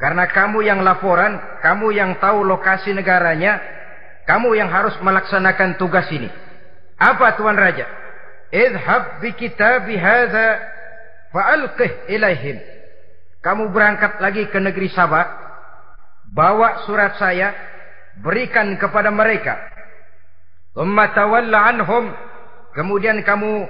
Karena 0.00 0.26
kamu 0.26 0.66
yang 0.66 0.82
laporan, 0.82 1.38
kamu 1.62 1.94
yang 1.94 2.18
tahu 2.18 2.42
lokasi 2.42 2.90
negaranya, 2.90 3.62
kamu 4.26 4.58
yang 4.58 4.66
harus 4.66 4.98
melaksanakan 4.98 5.78
tugas 5.78 6.10
ini. 6.10 6.26
Apa 6.98 7.38
Tuan 7.38 7.54
Raja? 7.54 7.86
Idhab 8.50 9.22
bi 9.22 9.30
kitabi 9.38 9.94
hadha 9.94 10.58
fa'alqih 11.30 12.10
ilaihim. 12.10 12.58
Kamu 13.42 13.70
berangkat 13.70 14.18
lagi 14.18 14.46
ke 14.50 14.58
negeri 14.58 14.90
Sabah, 14.90 15.26
bawa 16.34 16.82
surat 16.86 17.14
saya, 17.18 17.54
berikan 18.22 18.74
kepada 18.78 19.10
mereka. 19.10 19.58
Umma 20.78 21.14
tawalla 21.14 21.74
anhum. 21.74 22.10
Kemudian 22.72 23.20
kamu 23.22 23.68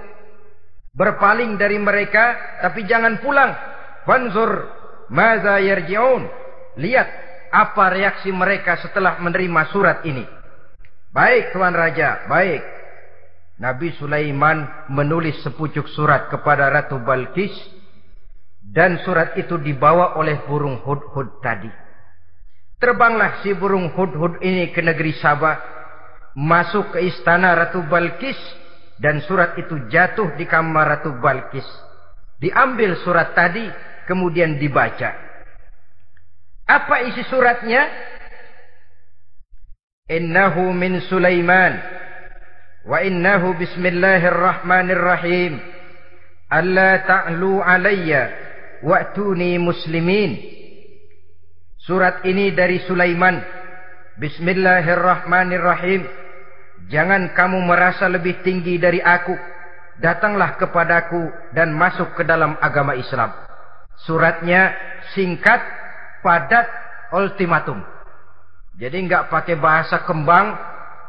berpaling 0.95 1.59
dari 1.59 1.77
mereka, 1.77 2.37
tapi 2.63 2.87
jangan 2.87 3.19
pulang. 3.21 3.72
Fanzur 4.09 4.69
maza 5.13 5.61
yarji'un. 5.63 6.27
Lihat 6.81 7.09
apa 7.53 7.85
reaksi 7.93 8.33
mereka 8.33 8.81
setelah 8.81 9.21
menerima 9.21 9.63
surat 9.69 10.03
ini. 10.09 10.25
Baik 11.13 11.53
Tuan 11.53 11.77
Raja, 11.77 12.25
baik. 12.25 12.65
Nabi 13.61 13.93
Sulaiman 14.01 14.89
menulis 14.89 15.39
sepucuk 15.45 15.87
surat 15.93 16.33
kepada 16.33 16.73
Ratu 16.73 16.99
Balkis 17.05 17.53
dan 18.65 19.05
surat 19.05 19.37
itu 19.37 19.61
dibawa 19.61 20.17
oleh 20.17 20.41
burung 20.49 20.81
hud-hud 20.81 21.45
tadi. 21.45 21.69
Terbanglah 22.81 23.45
si 23.45 23.53
burung 23.55 23.93
hud-hud 23.93 24.41
ini 24.43 24.73
ke 24.73 24.81
negeri 24.83 25.15
Sabah, 25.21 25.61
masuk 26.35 26.97
ke 26.97 27.05
istana 27.05 27.55
Ratu 27.55 27.85
Balkis 27.87 28.41
dan 28.99 29.21
surat 29.29 29.55
itu 29.61 29.87
jatuh 29.93 30.35
di 30.35 30.49
kamar 30.49 30.99
Ratu 30.99 31.15
Balkis. 31.21 31.69
Diambil 32.43 32.99
surat 33.05 33.37
tadi 33.37 33.69
kemudian 34.13 34.61
dibaca. 34.61 35.17
Apa 36.69 37.09
isi 37.09 37.25
suratnya? 37.33 37.89
Innahu 40.13 40.77
min 40.77 41.01
Sulaiman 41.09 41.81
wa 42.85 43.01
innahu 43.01 43.57
bismillahirrahmanirrahim. 43.57 45.57
Alla 46.53 47.01
ta'lu 47.09 47.65
alayya 47.65 48.29
wa'tuni 48.85 49.57
muslimin. 49.57 50.37
Surat 51.81 52.21
ini 52.29 52.53
dari 52.53 52.85
Sulaiman. 52.85 53.41
Bismillahirrahmanirrahim. 54.21 56.05
Jangan 56.93 57.33
kamu 57.33 57.65
merasa 57.65 58.05
lebih 58.13 58.45
tinggi 58.45 58.77
dari 58.77 59.01
aku. 59.01 59.33
Datanglah 59.97 60.61
kepadaku 60.61 61.33
dan 61.57 61.73
masuk 61.73 62.13
ke 62.13 62.29
dalam 62.29 62.61
agama 62.61 62.93
Islam. 62.93 63.33
Suratnya 64.01 64.73
singkat, 65.13 65.61
padat, 66.25 66.67
ultimatum. 67.13 67.85
Jadi 68.81 69.05
nggak 69.05 69.29
pakai 69.29 69.61
bahasa 69.61 70.01
kembang, 70.03 70.57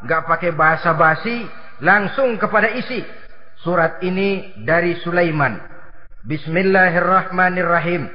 nggak 0.03 0.27
pakai 0.27 0.51
bahasa 0.51 0.91
basi, 0.93 1.47
langsung 1.79 2.35
kepada 2.35 2.69
isi. 2.75 3.01
Surat 3.63 4.03
ini 4.03 4.51
dari 4.67 4.99
Sulaiman. 4.99 5.55
Bismillahirrahmanirrahim. 6.27 8.11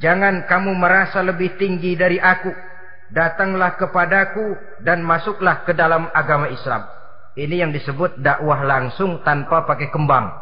Jangan 0.00 0.48
kamu 0.48 0.72
merasa 0.72 1.20
lebih 1.20 1.60
tinggi 1.60 1.92
dari 1.92 2.16
aku. 2.16 2.48
Datanglah 3.12 3.76
kepadaku 3.76 4.56
dan 4.80 5.04
masuklah 5.04 5.68
ke 5.68 5.76
dalam 5.76 6.08
agama 6.16 6.48
Islam. 6.48 6.88
Ini 7.36 7.64
yang 7.64 7.72
disebut 7.72 8.20
dakwah 8.24 8.64
langsung 8.64 9.20
tanpa 9.20 9.68
pakai 9.68 9.92
kembang. 9.92 10.32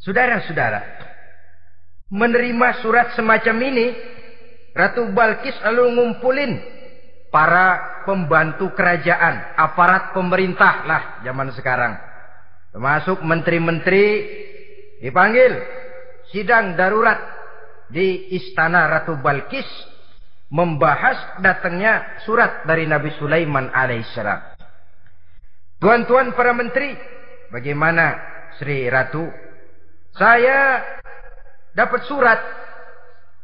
Saudara-saudara, 0.00 1.05
menerima 2.10 2.82
surat 2.82 3.14
semacam 3.18 3.56
ini, 3.66 3.86
Ratu 4.76 5.08
Balkis 5.10 5.56
lalu 5.64 5.96
ngumpulin 5.96 6.52
para 7.32 8.02
pembantu 8.06 8.70
kerajaan, 8.76 9.56
aparat 9.58 10.12
pemerintah 10.12 10.84
lah 10.86 11.02
zaman 11.24 11.50
sekarang. 11.56 11.96
Termasuk 12.70 13.24
menteri-menteri 13.24 14.04
dipanggil 15.00 15.52
sidang 16.30 16.76
darurat 16.76 17.18
di 17.88 18.36
istana 18.36 18.86
Ratu 18.90 19.16
Balkis 19.18 19.66
membahas 20.52 21.40
datangnya 21.42 22.22
surat 22.22 22.62
dari 22.68 22.86
Nabi 22.86 23.10
Sulaiman 23.18 23.72
alaihissalam. 23.72 24.54
Tuan-tuan 25.82 26.32
para 26.32 26.54
menteri, 26.56 26.94
bagaimana 27.50 28.16
Sri 28.56 28.86
Ratu? 28.88 29.28
Saya 30.16 30.80
dapat 31.76 32.08
surat 32.08 32.40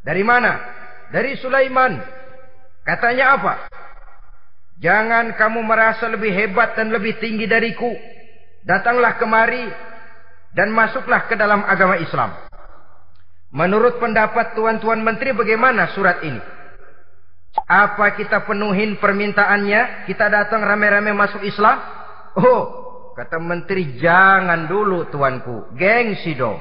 dari 0.01 0.24
mana? 0.24 0.57
Dari 1.12 1.37
Sulaiman. 1.37 2.01
Katanya 2.83 3.37
apa? 3.39 3.55
Jangan 4.83 5.39
kamu 5.39 5.61
merasa 5.62 6.11
lebih 6.11 6.33
hebat 6.35 6.74
dan 6.74 6.91
lebih 6.91 7.20
tinggi 7.22 7.47
dariku. 7.47 7.93
Datanglah 8.66 9.20
kemari 9.20 9.68
dan 10.57 10.74
masuklah 10.74 11.30
ke 11.30 11.39
dalam 11.39 11.62
agama 11.62 12.01
Islam. 12.01 12.35
Menurut 13.53 14.01
pendapat 14.01 14.57
tuan-tuan 14.57 15.05
menteri 15.05 15.37
bagaimana 15.37 15.93
surat 15.93 16.24
ini? 16.24 16.41
Apa 17.68 18.16
kita 18.16 18.49
penuhin 18.49 18.97
permintaannya? 18.97 20.09
Kita 20.09 20.33
datang 20.33 20.64
rame-rame 20.64 21.12
masuk 21.12 21.45
Islam? 21.45 21.76
Oh, 22.41 22.62
kata 23.12 23.37
menteri 23.37 24.01
jangan 24.01 24.66
dulu 24.66 25.12
tuanku. 25.12 25.76
Gengsi 25.76 26.33
dong. 26.33 26.59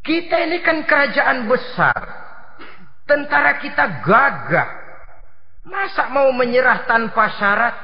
Kita 0.00 0.36
ini 0.40 0.64
kan 0.64 0.84
kerajaan 0.88 1.44
besar. 1.44 1.98
Tentara 3.04 3.60
kita 3.60 4.00
gagah. 4.00 4.68
Masa 5.66 6.08
mau 6.08 6.32
menyerah 6.32 6.88
tanpa 6.88 7.36
syarat? 7.36 7.76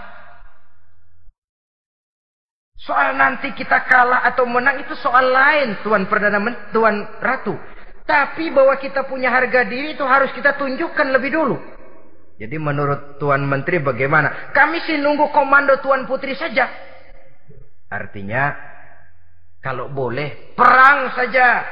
Soal 2.76 3.18
nanti 3.18 3.50
kita 3.52 3.84
kalah 3.88 4.22
atau 4.30 4.46
menang 4.46 4.78
itu 4.80 4.94
soal 5.00 5.28
lain, 5.32 5.80
Tuan 5.82 6.06
Perdana 6.06 6.38
Tuan 6.70 7.04
Ratu. 7.18 7.58
Tapi 8.06 8.54
bahwa 8.54 8.78
kita 8.78 9.02
punya 9.10 9.34
harga 9.34 9.66
diri 9.66 9.98
itu 9.98 10.06
harus 10.06 10.30
kita 10.30 10.54
tunjukkan 10.54 11.10
lebih 11.10 11.34
dulu. 11.34 11.56
Jadi 12.36 12.56
menurut 12.60 13.18
Tuan 13.18 13.42
Menteri 13.42 13.82
bagaimana? 13.82 14.54
Kami 14.54 14.84
sih 14.86 15.00
nunggu 15.02 15.34
komando 15.34 15.80
Tuan 15.82 16.06
Putri 16.06 16.38
saja. 16.38 16.68
Artinya 17.90 18.54
kalau 19.58 19.90
boleh 19.90 20.54
perang 20.54 21.10
saja. 21.18 21.64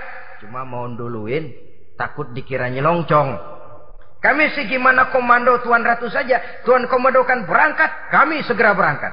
Cuma 0.44 0.60
mau 0.68 0.84
duluin 0.92 1.48
takut 1.96 2.28
dikiranya 2.36 2.84
longcong. 2.84 3.54
Kami 4.20 4.44
sih 4.56 4.68
gimana 4.68 5.08
komando 5.08 5.60
Tuan 5.64 5.84
Ratu 5.84 6.08
saja. 6.12 6.64
Tuan 6.64 6.84
komando 6.88 7.24
kan 7.24 7.48
berangkat, 7.48 8.12
kami 8.12 8.44
segera 8.44 8.76
berangkat. 8.76 9.12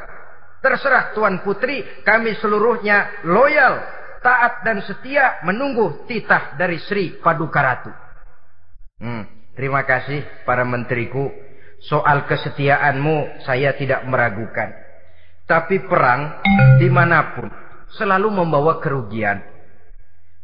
Terserah 0.64 1.12
Tuan 1.16 1.40
Putri, 1.44 1.84
kami 2.04 2.36
seluruhnya 2.40 3.24
loyal 3.28 3.80
taat 4.22 4.62
dan 4.62 4.80
setia 4.86 5.42
menunggu 5.44 6.06
titah 6.06 6.56
dari 6.56 6.78
Sri 6.84 7.20
Paduka 7.20 7.60
Ratu. 7.60 7.92
Hmm, 9.02 9.24
terima 9.58 9.84
kasih 9.84 10.46
para 10.46 10.64
menteriku. 10.64 11.32
Soal 11.82 12.30
kesetiaanmu 12.30 13.42
saya 13.42 13.74
tidak 13.74 14.06
meragukan. 14.06 14.70
Tapi 15.50 15.82
perang 15.90 16.40
di 16.78 16.88
mana 16.88 17.34
pun 17.34 17.50
selalu 17.98 18.30
membawa 18.30 18.78
kerugian. 18.78 19.42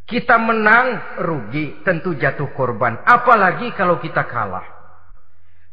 Kita 0.08 0.40
menang 0.40 1.20
rugi 1.20 1.84
tentu 1.84 2.16
jatuh 2.16 2.56
korban. 2.56 3.04
Apalagi 3.04 3.76
kalau 3.76 4.00
kita 4.00 4.24
kalah. 4.24 4.64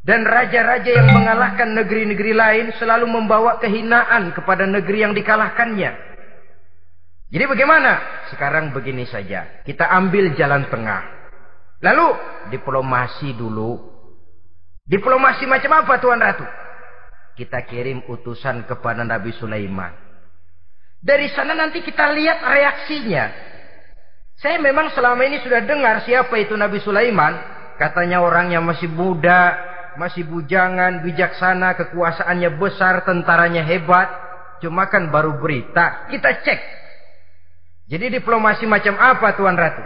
Dan 0.05 0.27
raja-raja 0.27 0.91
yang 0.91 1.15
mengalahkan 1.15 1.71
negeri-negeri 1.73 2.35
lain 2.35 2.67
selalu 2.77 3.09
membawa 3.09 3.57
kehinaan 3.63 4.35
kepada 4.37 4.67
negeri 4.67 5.07
yang 5.07 5.15
dikalahkannya. 5.15 5.91
Jadi 7.31 7.45
bagaimana? 7.47 8.27
Sekarang 8.29 8.75
begini 8.75 9.07
saja. 9.07 9.65
Kita 9.65 9.89
ambil 9.89 10.35
jalan 10.37 10.69
tengah. 10.69 11.03
Lalu 11.81 12.07
diplomasi 12.53 13.39
dulu. 13.39 13.81
Diplomasi 14.85 15.49
macam 15.49 15.79
apa 15.79 15.97
Tuan 16.03 16.21
Ratu? 16.21 16.45
Kita 17.39 17.65
kirim 17.65 18.05
utusan 18.11 18.69
kepada 18.69 19.07
Nabi 19.07 19.33
Sulaiman. 19.35 19.95
Dari 21.01 21.33
sana 21.33 21.57
nanti 21.57 21.81
kita 21.81 22.13
lihat 22.13 22.45
reaksinya. 22.45 23.54
Saya 24.39 24.59
memang 24.59 24.91
selama 24.93 25.23
ini 25.27 25.43
sudah 25.43 25.63
dengar 25.63 26.03
siapa 26.07 26.35
itu 26.39 26.55
Nabi 26.55 26.83
Sulaiman. 26.83 27.37
Katanya 27.75 28.23
orang 28.23 28.55
yang 28.55 28.63
masih 28.63 28.87
muda, 28.87 29.55
masih 29.99 30.27
bujangan, 30.27 31.03
bijaksana, 31.03 31.75
kekuasaannya 31.75 32.51
besar, 32.59 33.03
tentaranya 33.03 33.67
hebat. 33.67 34.11
Cuma 34.63 34.87
kan 34.87 35.11
baru 35.11 35.39
berita. 35.43 36.07
Kita 36.11 36.31
cek 36.43 36.61
jadi 37.85 38.09
diplomasi 38.09 38.65
macam 38.65 38.97
apa 38.97 39.37
Tuan 39.37 39.57
Ratu? 39.61 39.85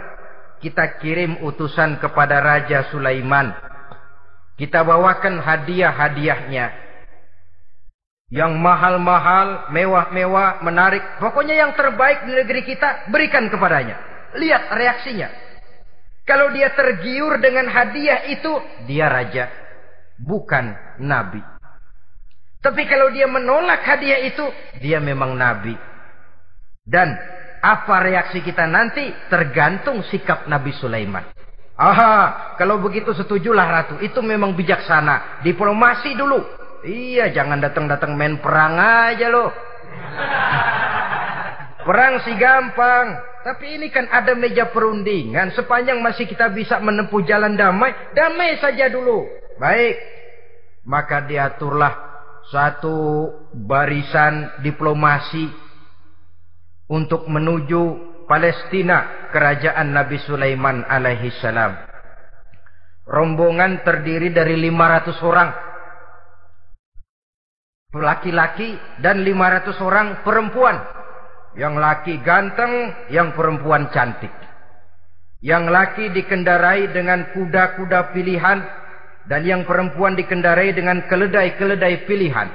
Kita 0.63 0.99
kirim 0.99 1.43
utusan 1.43 1.99
kepada 1.99 2.39
Raja 2.39 2.87
Sulaiman. 2.91 3.51
Kita 4.55 4.83
bawakan 4.83 5.39
hadiah-hadiahnya. 5.39 6.89
Yang 8.29 8.53
mahal-mahal, 8.59 9.71
mewah-mewah, 9.71 10.63
menarik. 10.63 11.01
Pokoknya 11.17 11.55
yang 11.59 11.71
terbaik 11.75 12.27
di 12.27 12.33
negeri 12.35 12.61
kita, 12.67 13.09
berikan 13.11 13.47
kepadanya. 13.47 14.08
Lihat 14.37 14.63
reaksinya. 14.73 15.29
Kalau 16.27 16.53
dia 16.53 16.69
tergiur 16.77 17.41
dengan 17.41 17.65
hadiah 17.65 18.29
itu, 18.29 18.53
dia 18.85 19.09
raja. 19.09 19.49
Bukan 20.21 20.99
nabi. 21.01 21.41
Tapi 22.59 22.83
kalau 22.85 23.09
dia 23.09 23.25
menolak 23.25 23.81
hadiah 23.81 24.21
itu, 24.27 24.45
dia 24.77 25.01
memang 25.01 25.33
nabi. 25.33 25.73
Dan 26.85 27.17
apa 27.59 27.95
reaksi 28.03 28.39
kita 28.41 28.65
nanti 28.65 29.11
tergantung 29.27 30.01
sikap 30.07 30.47
Nabi 30.47 30.71
Sulaiman. 30.75 31.21
Aha, 31.79 32.55
kalau 32.59 32.83
begitu 32.83 33.15
setujulah 33.15 33.63
Ratu. 33.63 33.95
Itu 34.03 34.19
memang 34.19 34.51
bijaksana. 34.51 35.43
Diplomasi 35.47 36.11
dulu. 36.15 36.43
Iya, 36.83 37.31
jangan 37.31 37.63
datang-datang 37.63 38.15
main 38.15 38.39
perang 38.39 38.75
aja 38.75 39.27
loh. 39.31 39.51
Perang 41.87 42.19
sih 42.27 42.35
gampang. 42.35 43.28
Tapi 43.39 43.79
ini 43.79 43.87
kan 43.87 44.07
ada 44.11 44.35
meja 44.35 44.67
perundingan. 44.67 45.55
Sepanjang 45.55 46.03
masih 46.03 46.27
kita 46.27 46.51
bisa 46.51 46.77
menempuh 46.83 47.23
jalan 47.23 47.55
damai. 47.55 47.95
Damai 48.11 48.59
saja 48.59 48.91
dulu. 48.91 49.23
Baik. 49.55 49.95
Maka 50.83 51.23
diaturlah 51.23 51.93
satu 52.51 53.29
barisan 53.55 54.59
diplomasi 54.59 55.47
untuk 56.89 57.29
menuju 57.29 58.09
Palestina 58.25 59.29
kerajaan 59.31 59.93
Nabi 59.93 60.17
Sulaiman 60.25 60.83
alaihi 60.85 61.31
salam. 61.39 61.77
Rombongan 63.09 63.81
terdiri 63.81 64.29
dari 64.29 64.53
500 64.69 65.17
orang 65.25 65.49
laki-laki 67.89 68.77
dan 69.01 69.25
500 69.25 69.81
orang 69.81 70.07
perempuan. 70.21 70.98
Yang 71.57 71.75
laki 71.81 72.13
ganteng, 72.21 72.73
yang 73.09 73.33
perempuan 73.33 73.89
cantik. 73.89 74.31
Yang 75.39 75.63
laki 75.71 76.05
dikendarai 76.11 76.91
dengan 76.91 77.31
kuda-kuda 77.31 78.11
pilihan 78.11 78.59
dan 79.29 79.41
yang 79.47 79.63
perempuan 79.63 80.17
dikendarai 80.19 80.75
dengan 80.75 81.07
keledai-keledai 81.07 82.09
pilihan. 82.09 82.49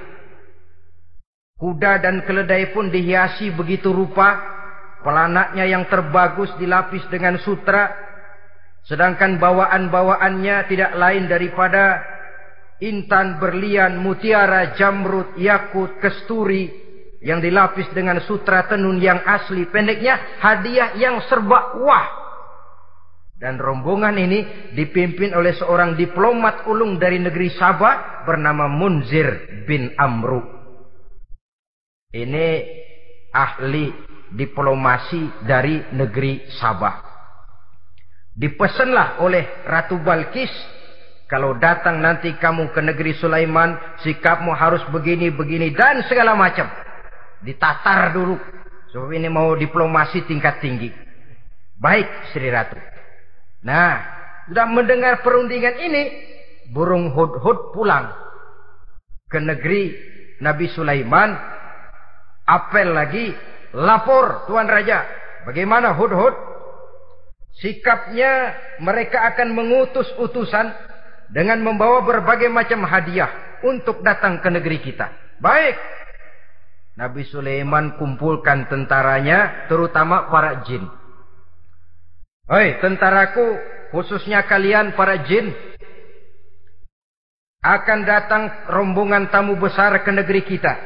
Kuda 1.57 2.03
dan 2.05 2.27
keledai 2.29 2.77
pun 2.77 2.93
dihiasi 2.93 3.55
begitu 3.57 3.89
rupa. 3.95 4.53
Pelanaknya 5.01 5.65
yang 5.65 5.89
terbagus 5.89 6.53
dilapis 6.61 7.07
dengan 7.09 7.41
sutra. 7.41 7.89
Sedangkan 8.85 9.41
bawaan-bawaannya 9.41 10.69
tidak 10.69 10.93
lain 10.93 11.25
daripada 11.25 12.05
intan, 12.85 13.41
berlian, 13.41 13.97
mutiara, 13.97 14.77
jamrut, 14.77 15.41
yakut, 15.41 15.97
kesturi. 16.05 16.84
Yang 17.25 17.49
dilapis 17.49 17.89
dengan 17.97 18.21
sutra 18.29 18.69
tenun 18.69 19.01
yang 19.01 19.25
asli. 19.25 19.65
Pendeknya 19.73 20.37
hadiah 20.45 20.93
yang 21.01 21.25
serba 21.25 21.81
wah. 21.81 22.07
Dan 23.41 23.57
rombongan 23.57 24.15
ini 24.21 24.71
dipimpin 24.77 25.33
oleh 25.33 25.57
seorang 25.57 25.97
diplomat 25.97 26.69
ulung 26.69 27.01
dari 27.01 27.17
negeri 27.19 27.49
Sabah 27.57 28.23
bernama 28.29 28.69
Munzir 28.69 29.65
bin 29.65 29.91
Amru. 29.97 30.45
Ini 32.15 32.47
ahli 33.33 33.91
diplomasi 34.31 35.49
dari 35.49 35.81
negeri 35.97 36.45
Sabah. 36.61 37.03
Dipesanlah 38.37 39.25
oleh 39.25 39.65
Ratu 39.65 39.97
Balkis. 40.03 40.53
Kalau 41.25 41.57
datang 41.57 42.05
nanti 42.05 42.37
kamu 42.37 42.71
ke 42.71 42.85
negeri 42.85 43.17
Sulaiman. 43.17 43.99
Sikapmu 44.05 44.53
harus 44.53 44.85
begini, 44.93 45.33
begini. 45.33 45.73
Dan 45.73 46.05
segala 46.07 46.37
macam. 46.37 46.84
Ditatar 47.45 48.17
dulu. 48.17 48.41
Sebab 48.91 49.11
ini 49.13 49.29
mau 49.29 49.53
diplomasi 49.53 50.25
tingkat 50.25 50.65
tinggi. 50.65 50.89
Baik 51.77 52.33
Sri 52.33 52.49
Ratu. 52.49 52.81
Nah. 53.63 54.17
Sudah 54.45 54.69
mendengar 54.69 55.25
perundingan 55.25 55.77
ini. 55.81 56.03
Burung 56.73 57.13
hud-hud 57.13 57.77
pulang. 57.77 58.13
Ke 59.29 59.41
negeri 59.41 59.93
Nabi 60.41 60.69
Sulaiman 60.73 61.33
apel 62.45 62.93
lagi, 62.93 63.33
lapor 63.73 64.45
Tuan 64.49 64.69
Raja. 64.69 65.05
Bagaimana 65.45 65.93
Hud-Hud? 65.97 66.35
Sikapnya 67.61 68.57
mereka 68.83 69.23
akan 69.33 69.55
mengutus 69.55 70.09
utusan 70.19 70.73
dengan 71.31 71.63
membawa 71.63 72.03
berbagai 72.03 72.51
macam 72.51 72.83
hadiah 72.83 73.61
untuk 73.63 74.03
datang 74.03 74.43
ke 74.43 74.49
negeri 74.51 74.79
kita. 74.83 75.09
Baik. 75.39 75.77
Nabi 76.95 77.27
Sulaiman 77.27 77.99
kumpulkan 77.99 78.71
tentaranya, 78.71 79.67
terutama 79.67 80.31
para 80.31 80.63
jin. 80.63 80.87
Hei, 82.47 82.79
tentaraku, 82.79 83.59
khususnya 83.91 84.47
kalian 84.47 84.95
para 84.95 85.27
jin, 85.27 85.51
akan 87.65 88.01
datang 88.05 88.43
rombongan 88.71 89.33
tamu 89.33 89.59
besar 89.59 89.97
ke 90.05 90.11
negeri 90.13 90.45
kita. 90.45 90.77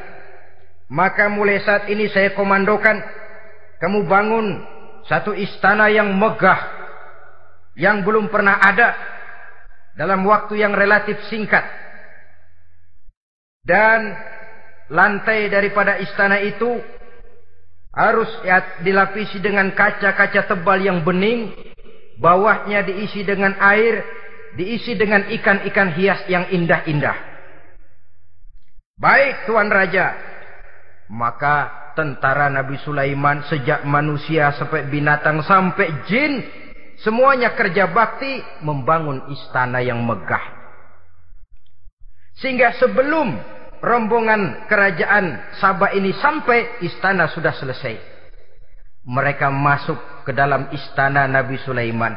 Maka 0.89 1.29
mulai 1.29 1.61
saat 1.61 1.85
ini 1.91 2.09
saya 2.09 2.33
komandokan 2.33 2.97
kamu 3.77 4.09
bangun 4.09 4.65
satu 5.05 5.37
istana 5.37 5.91
yang 5.93 6.09
megah 6.17 6.57
yang 7.77 8.01
belum 8.01 8.31
pernah 8.33 8.57
ada 8.57 8.97
dalam 9.93 10.25
waktu 10.25 10.57
yang 10.57 10.73
relatif 10.73 11.19
singkat. 11.29 11.61
Dan 13.61 14.15
lantai 14.89 15.47
daripada 15.47 16.01
istana 16.01 16.41
itu 16.41 16.81
harus 17.93 18.29
dilapisi 18.85 19.41
dengan 19.41 19.73
kaca-kaca 19.73 20.45
tebal 20.49 20.81
yang 20.81 21.01
bening, 21.05 21.53
bawahnya 22.21 22.85
diisi 22.85 23.25
dengan 23.25 23.57
air, 23.57 24.05
diisi 24.57 24.93
dengan 24.97 25.25
ikan-ikan 25.29 25.93
hias 25.93 26.25
yang 26.29 26.49
indah-indah. 26.49 27.17
Baik 28.99 29.47
Tuan 29.47 29.71
Raja. 29.71 30.27
Maka 31.09 31.89
tentara 31.97 32.53
Nabi 32.53 32.77
Sulaiman 32.85 33.41
sejak 33.49 33.81
manusia 33.81 34.53
sampai 34.53 34.85
binatang 34.85 35.41
sampai 35.41 36.05
jin. 36.05 36.45
Semuanya 36.99 37.55
kerja 37.55 37.89
bakti 37.89 38.43
membangun 38.61 39.31
istana 39.31 39.79
yang 39.79 40.03
megah. 40.03 40.59
Sehingga 42.43 42.75
sebelum 42.75 43.39
rombongan 43.83 44.67
kerajaan 44.67 45.55
Sabah 45.59 45.91
ini 45.95 46.15
sampai 46.19 46.83
istana 46.83 47.27
sudah 47.31 47.55
selesai. 47.55 47.95
Mereka 49.03 49.49
masuk 49.49 49.97
ke 50.27 50.31
dalam 50.35 50.69
istana 50.71 51.25
Nabi 51.25 51.57
Sulaiman. 51.63 52.13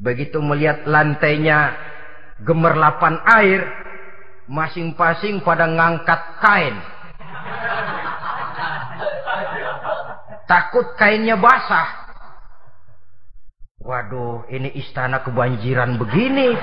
Begitu 0.00 0.40
melihat 0.42 0.82
lantainya 0.88 1.76
gemerlapan 2.42 3.22
air, 3.38 3.60
masing-masing 4.50 5.44
pada 5.46 5.68
ngangkat 5.68 6.20
kain. 6.42 6.76
Takut 10.50 10.98
kainnya 10.98 11.38
basah. 11.38 12.02
Waduh, 13.82 14.46
ini 14.46 14.74
istana 14.78 15.22
kebanjiran 15.26 15.98
begini. 15.98 16.54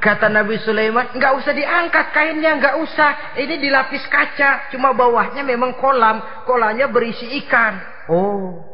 Kata 0.00 0.32
Nabi 0.32 0.56
Sulaiman, 0.64 1.12
nggak 1.12 1.32
usah 1.44 1.52
diangkat 1.52 2.06
kainnya, 2.16 2.56
nggak 2.56 2.76
usah. 2.80 3.36
Ini 3.36 3.60
dilapis 3.60 4.00
kaca, 4.08 4.72
cuma 4.72 4.96
bawahnya 4.96 5.44
memang 5.44 5.76
kolam. 5.76 6.24
Kolamnya 6.48 6.88
berisi 6.88 7.28
ikan. 7.44 7.76
Oh, 8.08 8.64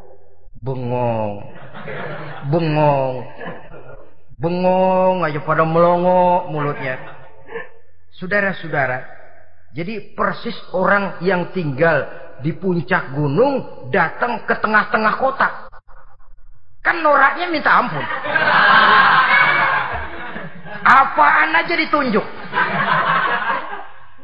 bengong, 0.63 1.43
bengong. 2.47 3.27
Bengong 4.39 5.27
aja 5.27 5.41
pada 5.43 5.67
melongo 5.67 6.47
mulutnya. 6.53 7.01
Saudara-saudara, 8.23 9.03
jadi 9.75 10.15
persis 10.15 10.57
orang 10.73 11.19
yang 11.27 11.51
tinggal 11.51 12.07
di 12.45 12.55
puncak 12.55 13.17
gunung 13.17 13.89
datang 13.91 14.45
ke 14.47 14.55
tengah-tengah 14.61 15.15
kota. 15.19 15.49
Kan 16.87 17.03
noraknya 17.03 17.51
minta 17.51 17.83
ampun. 17.83 18.05
Apaan 20.87 21.51
aja 21.51 21.75
ditunjuk. 21.75 22.27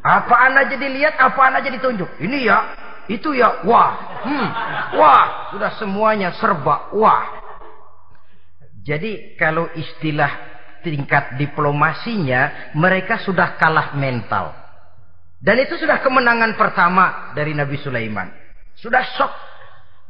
Apaan 0.02 0.54
aja 0.54 0.74
dilihat, 0.78 1.18
apaan 1.18 1.58
aja 1.58 1.66
ditunjuk. 1.66 2.22
Ini 2.22 2.38
ya, 2.46 2.58
itu 3.10 3.34
ya, 3.34 3.66
wah, 3.66 4.22
hmm, 4.22 4.48
wah, 4.94 5.50
sudah 5.50 5.74
semuanya 5.78 6.30
serba, 6.38 6.94
wah. 6.94 7.42
Jadi 8.82 9.38
kalau 9.38 9.70
istilah 9.74 10.30
tingkat 10.82 11.38
diplomasinya 11.38 12.74
mereka 12.74 13.22
sudah 13.22 13.54
kalah 13.58 13.94
mental. 13.94 14.54
Dan 15.42 15.58
itu 15.62 15.74
sudah 15.78 15.98
kemenangan 16.02 16.54
pertama 16.54 17.34
dari 17.34 17.54
Nabi 17.54 17.78
Sulaiman. 17.82 18.30
Sudah 18.78 19.02
shock. 19.18 19.34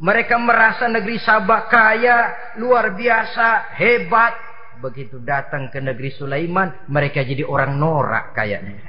Mereka 0.01 0.37
merasa 0.41 0.89
negeri 0.89 1.21
Sabah 1.21 1.69
kaya, 1.69 2.33
luar 2.61 2.93
biasa, 2.97 3.77
hebat. 3.77 4.52
Begitu 4.83 5.23
datang 5.23 5.71
ke 5.71 5.79
negeri 5.79 6.11
Sulaiman, 6.19 6.91
mereka 6.91 7.23
jadi 7.23 7.47
orang 7.47 7.79
norak 7.79 8.35
kayaknya. 8.35 8.83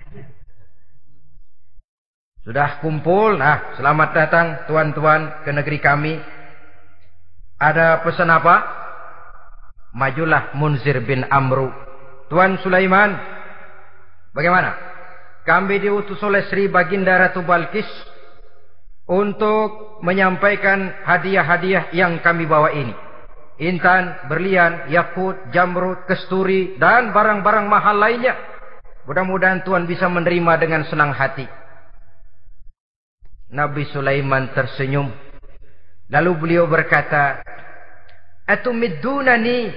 Sudah 2.41 2.81
kumpul, 2.81 3.37
nah 3.37 3.77
selamat 3.77 4.09
datang 4.11 4.47
tuan-tuan 4.65 5.45
ke 5.45 5.51
negeri 5.53 5.77
kami. 5.79 6.13
Ada 7.61 8.01
pesan 8.03 8.27
apa? 8.27 8.83
majulah 9.93 10.51
Munzir 10.57 10.99
bin 11.05 11.23
Amru. 11.29 11.69
Tuan 12.27 12.57
Sulaiman, 12.65 13.13
bagaimana? 14.33 14.73
Kami 15.45 15.77
diutus 15.77 16.17
oleh 16.25 16.49
Sri 16.49 16.67
Baginda 16.67 17.13
Ratu 17.13 17.45
Balkis 17.45 17.87
untuk 19.05 20.01
menyampaikan 20.01 21.05
hadiah-hadiah 21.05 21.93
yang 21.93 22.19
kami 22.25 22.49
bawa 22.49 22.73
ini. 22.73 22.95
Intan, 23.63 24.27
berlian, 24.27 24.91
yakut, 24.91 25.39
jamrut, 25.55 26.03
kesturi, 26.03 26.75
dan 26.75 27.15
barang-barang 27.15 27.65
mahal 27.71 27.95
lainnya. 27.95 28.35
Mudah-mudahan 29.07 29.63
Tuhan 29.63 29.87
bisa 29.87 30.11
menerima 30.11 30.53
dengan 30.59 30.83
senang 30.87 31.15
hati. 31.15 31.47
Nabi 33.53 33.87
Sulaiman 33.93 34.51
tersenyum. 34.51 35.07
Lalu 36.11 36.31
beliau 36.39 36.65
berkata, 36.67 37.39
atumiddunani 38.47 39.71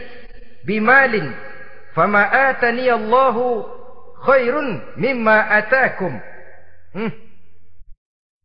bimalin 0.66 1.30
fama 1.94 2.26
atani 2.26 2.90
Allahu 2.90 3.62
khairun 4.26 4.98
mimma 4.98 5.46
atakum 5.54 6.12
hmm. 6.98 7.12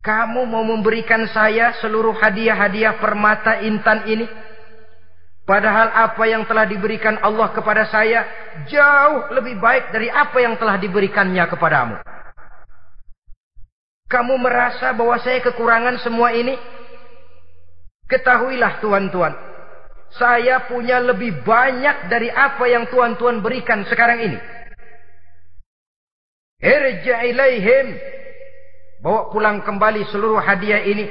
kamu 0.00 0.40
mau 0.46 0.62
memberikan 0.62 1.26
saya 1.34 1.74
seluruh 1.82 2.14
hadiah-hadiah 2.14 3.02
permata 3.02 3.60
intan 3.66 4.06
ini 4.06 4.26
padahal 5.42 5.90
apa 5.90 6.24
yang 6.28 6.46
telah 6.46 6.66
diberikan 6.66 7.18
Allah 7.18 7.50
kepada 7.50 7.86
saya 7.90 8.24
jauh 8.70 9.34
lebih 9.34 9.58
baik 9.58 9.90
dari 9.90 10.08
apa 10.10 10.38
yang 10.38 10.54
telah 10.56 10.78
diberikannya 10.78 11.44
kepadamu 11.50 11.96
kamu 14.06 14.34
merasa 14.38 14.92
bahwa 14.92 15.16
saya 15.18 15.40
kekurangan 15.40 15.98
semua 16.04 16.36
ini 16.36 16.54
ketahuilah 18.06 18.78
tuan-tuan 18.78 19.52
saya 20.12 20.68
punya 20.68 21.00
lebih 21.00 21.40
banyak 21.40 22.12
dari 22.12 22.28
apa 22.28 22.68
yang 22.68 22.84
tuan-tuan 22.92 23.40
berikan 23.40 23.80
sekarang 23.88 24.20
ini. 24.20 24.38
Irja 26.60 27.24
ilaihim. 27.32 27.96
Bawa 29.00 29.32
pulang 29.32 29.64
kembali 29.64 30.04
seluruh 30.12 30.44
hadiah 30.44 30.84
ini. 30.84 31.08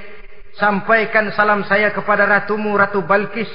Sampaikan 0.53 1.33
salam 1.33 1.65
saya 1.65 1.89
kepada 1.89 2.29
ratumu, 2.29 2.77
Ratu 2.77 3.01
Balkis. 3.01 3.49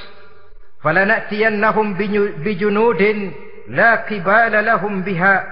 Falanatiyannahum 0.87 1.99
bijunudin 2.47 3.35
la 3.75 4.07
qibala 4.07 4.63
lahum 4.63 5.03
biha. 5.03 5.43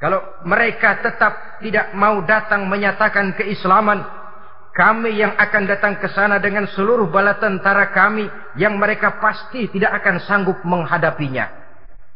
Kalau 0.00 0.24
mereka 0.48 1.04
tetap 1.04 1.60
tidak 1.60 1.92
mau 1.92 2.24
datang 2.24 2.64
menyatakan 2.64 3.36
keislaman, 3.36 4.00
kami 4.72 5.20
yang 5.20 5.36
akan 5.36 5.68
datang 5.68 6.00
ke 6.00 6.08
sana 6.08 6.40
dengan 6.40 6.64
seluruh 6.72 7.12
bala 7.12 7.36
tentara 7.36 7.92
kami 7.92 8.32
yang 8.56 8.80
mereka 8.80 9.20
pasti 9.20 9.68
tidak 9.68 10.00
akan 10.00 10.24
sanggup 10.24 10.64
menghadapinya. 10.64 11.52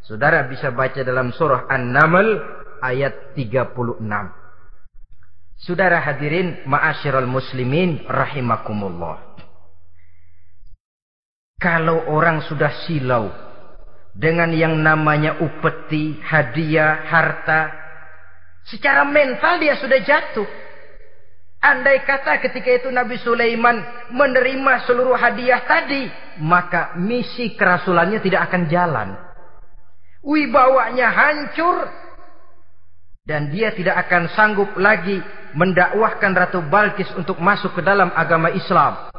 Saudara 0.01 0.41
bisa 0.49 0.73
baca 0.73 0.97
dalam 1.05 1.29
surah 1.37 1.69
An-Naml 1.69 2.41
ayat 2.81 3.37
36. 3.37 4.01
Saudara 5.61 6.01
hadirin 6.01 6.65
ma'asyiral 6.65 7.29
muslimin 7.29 8.01
rahimakumullah. 8.09 9.30
Kalau 11.61 12.09
orang 12.09 12.41
sudah 12.49 12.73
silau 12.89 13.29
dengan 14.17 14.49
yang 14.49 14.81
namanya 14.81 15.37
upeti, 15.37 16.17
hadiah, 16.17 17.05
harta, 17.05 17.69
secara 18.65 19.05
mental 19.05 19.61
dia 19.61 19.77
sudah 19.77 19.99
jatuh. 20.01 20.49
Andai 21.61 22.01
kata 22.01 22.41
ketika 22.41 22.81
itu 22.81 22.89
Nabi 22.89 23.21
Sulaiman 23.21 23.77
menerima 24.09 24.89
seluruh 24.89 25.13
hadiah 25.13 25.61
tadi, 25.61 26.09
maka 26.41 26.97
misi 26.97 27.53
kerasulannya 27.53 28.17
tidak 28.25 28.49
akan 28.49 28.65
jalan. 28.65 29.09
Wibawanya 30.25 31.13
hancur 31.13 31.85
dan 33.21 33.53
dia 33.53 33.69
tidak 33.77 34.09
akan 34.09 34.33
sanggup 34.33 34.73
lagi 34.81 35.21
mendakwahkan 35.53 36.33
Ratu 36.33 36.65
Balkis 36.65 37.13
untuk 37.13 37.37
masuk 37.37 37.77
ke 37.77 37.81
dalam 37.85 38.09
agama 38.17 38.49
Islam. 38.49 39.10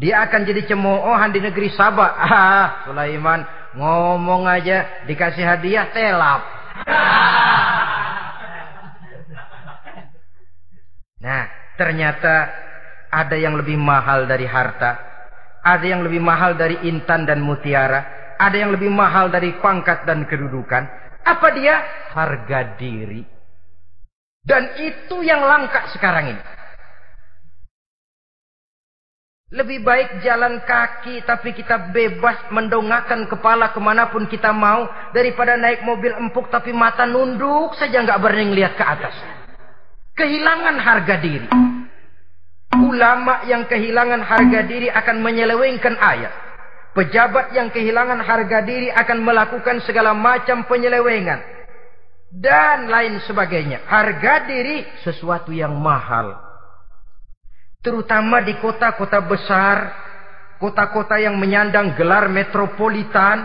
Dia 0.00 0.26
akan 0.26 0.40
jadi 0.42 0.66
cemoohan 0.66 1.30
di 1.30 1.40
negeri 1.40 1.70
Sabah. 1.74 2.12
Ah, 2.24 2.66
Sulaiman 2.88 3.46
ngomong 3.78 4.46
aja 4.46 5.06
dikasih 5.06 5.44
hadiah 5.44 5.90
telap. 5.92 6.42
Nah, 11.24 11.48
Ternyata 11.74 12.34
ada 13.10 13.34
yang 13.34 13.58
lebih 13.58 13.74
mahal 13.74 14.30
dari 14.30 14.46
harta. 14.46 14.94
Ada 15.64 15.86
yang 15.86 16.06
lebih 16.06 16.22
mahal 16.22 16.54
dari 16.54 16.86
intan 16.86 17.26
dan 17.26 17.42
mutiara. 17.42 18.34
Ada 18.38 18.62
yang 18.62 18.70
lebih 18.74 18.90
mahal 18.90 19.30
dari 19.30 19.58
pangkat 19.58 20.06
dan 20.06 20.26
kedudukan. 20.26 20.82
Apa 21.26 21.48
dia? 21.54 21.82
Harga 22.14 22.78
diri. 22.78 23.26
Dan 24.44 24.76
itu 24.76 25.24
yang 25.24 25.42
langka 25.42 25.88
sekarang 25.96 26.36
ini. 26.36 26.42
Lebih 29.54 29.86
baik 29.86 30.26
jalan 30.26 30.66
kaki 30.66 31.22
tapi 31.22 31.54
kita 31.54 31.94
bebas 31.94 32.50
mendongakkan 32.50 33.30
kepala 33.30 33.70
ke 33.70 33.78
mana 33.78 34.10
pun 34.10 34.26
kita 34.26 34.50
mau. 34.50 34.90
Daripada 35.14 35.54
naik 35.54 35.86
mobil 35.86 36.10
empuk 36.10 36.50
tapi 36.50 36.74
mata 36.74 37.06
nunduk 37.06 37.78
saja 37.78 38.02
nggak 38.02 38.18
berani 38.18 38.50
lihat 38.50 38.74
ke 38.74 38.82
atas. 38.82 39.14
Kehilangan 40.18 40.74
harga 40.74 41.16
diri. 41.22 41.46
Ulama 42.82 43.46
yang 43.46 43.70
kehilangan 43.70 44.26
harga 44.26 44.60
diri 44.66 44.90
akan 44.90 45.22
menyelewengkan 45.22 46.02
ayat. 46.02 46.34
Pejabat 46.98 47.54
yang 47.54 47.70
kehilangan 47.70 48.26
harga 48.26 48.58
diri 48.66 48.90
akan 48.90 49.22
melakukan 49.22 49.78
segala 49.86 50.18
macam 50.18 50.66
penyelewengan. 50.66 51.38
Dan 52.34 52.90
lain 52.90 53.22
sebagainya. 53.22 53.86
Harga 53.86 54.50
diri 54.50 54.82
sesuatu 55.06 55.54
yang 55.54 55.78
mahal. 55.78 56.43
Terutama 57.84 58.40
di 58.40 58.56
kota-kota 58.64 59.20
besar, 59.20 59.92
kota-kota 60.56 61.20
yang 61.20 61.36
menyandang 61.36 61.92
gelar 61.92 62.32
metropolitan, 62.32 63.44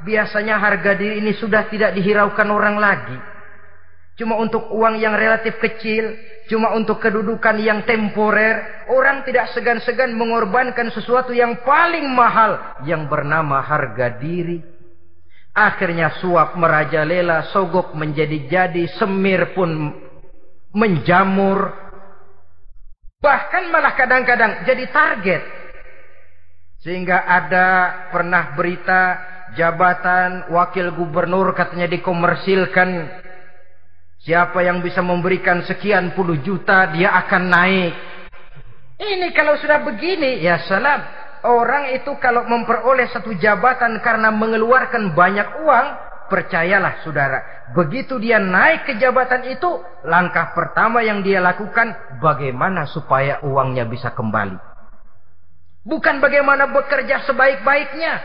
biasanya 0.00 0.56
harga 0.56 0.96
diri 0.96 1.20
ini 1.20 1.36
sudah 1.36 1.68
tidak 1.68 1.92
dihiraukan 1.92 2.48
orang 2.48 2.80
lagi. 2.80 3.18
Cuma 4.16 4.40
untuk 4.40 4.72
uang 4.72 4.96
yang 4.96 5.12
relatif 5.12 5.60
kecil, 5.60 6.16
cuma 6.48 6.72
untuk 6.72 6.96
kedudukan 6.96 7.60
yang 7.60 7.84
temporer, 7.84 8.88
orang 8.88 9.20
tidak 9.28 9.52
segan-segan 9.52 10.16
mengorbankan 10.16 10.88
sesuatu 10.88 11.36
yang 11.36 11.60
paling 11.60 12.08
mahal 12.08 12.80
yang 12.88 13.04
bernama 13.04 13.60
harga 13.60 14.16
diri. 14.16 14.64
Akhirnya 15.52 16.14
suap 16.24 16.56
merajalela, 16.56 17.52
sogok 17.52 17.92
menjadi-jadi, 17.92 18.96
semir 18.96 19.52
pun 19.52 19.92
menjamur, 20.72 21.83
Bahkan 23.24 23.72
malah 23.72 23.96
kadang-kadang 23.96 24.68
jadi 24.68 24.84
target. 24.92 25.42
Sehingga 26.84 27.24
ada 27.24 27.68
pernah 28.12 28.52
berita 28.52 29.16
jabatan 29.56 30.52
wakil 30.52 30.92
gubernur 30.92 31.56
katanya 31.56 31.88
dikomersilkan. 31.88 33.08
Siapa 34.20 34.60
yang 34.60 34.84
bisa 34.84 35.00
memberikan 35.00 35.64
sekian 35.64 36.12
puluh 36.12 36.36
juta 36.44 36.92
dia 36.92 37.16
akan 37.24 37.42
naik. 37.48 37.92
Ini 39.00 39.32
kalau 39.32 39.56
sudah 39.56 39.80
begini 39.80 40.44
ya 40.44 40.60
salam. 40.68 41.00
Orang 41.44 41.92
itu 41.92 42.08
kalau 42.20 42.44
memperoleh 42.48 43.04
satu 43.12 43.36
jabatan 43.36 44.00
karena 44.00 44.32
mengeluarkan 44.32 45.12
banyak 45.12 45.44
uang, 45.60 45.86
Percayalah 46.24 47.04
saudara, 47.04 47.68
begitu 47.76 48.16
dia 48.16 48.40
naik 48.40 48.88
ke 48.88 48.92
jabatan 48.96 49.44
itu, 49.44 49.68
langkah 50.08 50.56
pertama 50.56 51.04
yang 51.04 51.20
dia 51.20 51.36
lakukan 51.44 51.92
bagaimana 52.16 52.88
supaya 52.88 53.44
uangnya 53.44 53.84
bisa 53.84 54.08
kembali. 54.16 54.56
Bukan 55.84 56.24
bagaimana 56.24 56.64
bekerja 56.72 57.28
sebaik-baiknya, 57.28 58.24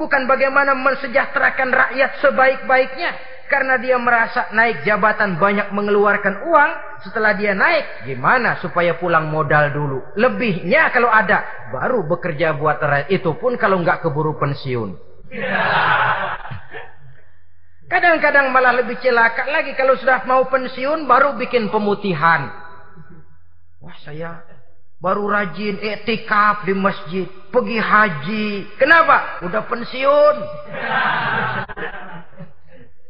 bukan 0.00 0.24
bagaimana 0.24 0.72
mensejahterakan 0.72 1.68
rakyat 1.68 2.24
sebaik-baiknya, 2.24 3.10
karena 3.52 3.76
dia 3.76 4.00
merasa 4.00 4.48
naik 4.56 4.82
jabatan 4.88 5.36
banyak 5.36 5.70
mengeluarkan 5.76 6.40
uang, 6.48 6.70
setelah 7.04 7.36
dia 7.36 7.52
naik, 7.52 8.08
gimana 8.08 8.56
supaya 8.64 8.96
pulang 8.96 9.28
modal 9.28 9.76
dulu. 9.76 9.98
Lebihnya 10.16 10.88
kalau 10.90 11.12
ada, 11.12 11.68
baru 11.68 12.00
bekerja 12.08 12.56
buat 12.56 12.80
rakyat. 12.80 13.12
Itu 13.12 13.36
pun 13.36 13.60
kalau 13.60 13.84
nggak 13.84 14.02
keburu 14.02 14.40
pensiun. 14.40 14.96
Kadang-kadang 17.86 18.50
malah 18.50 18.82
lebih 18.82 18.98
celaka 18.98 19.46
lagi 19.46 19.70
kalau 19.78 19.94
sudah 19.94 20.26
mau 20.26 20.42
pensiun 20.50 21.06
baru 21.06 21.38
bikin 21.38 21.70
pemutihan. 21.70 22.50
Wah 23.78 23.94
saya 24.02 24.42
baru 24.98 25.30
rajin 25.30 25.78
etikaf 25.78 26.66
di 26.66 26.74
masjid, 26.74 27.30
pergi 27.54 27.78
haji. 27.78 28.74
Kenapa? 28.74 29.38
Udah 29.46 29.62
pensiun. 29.70 30.34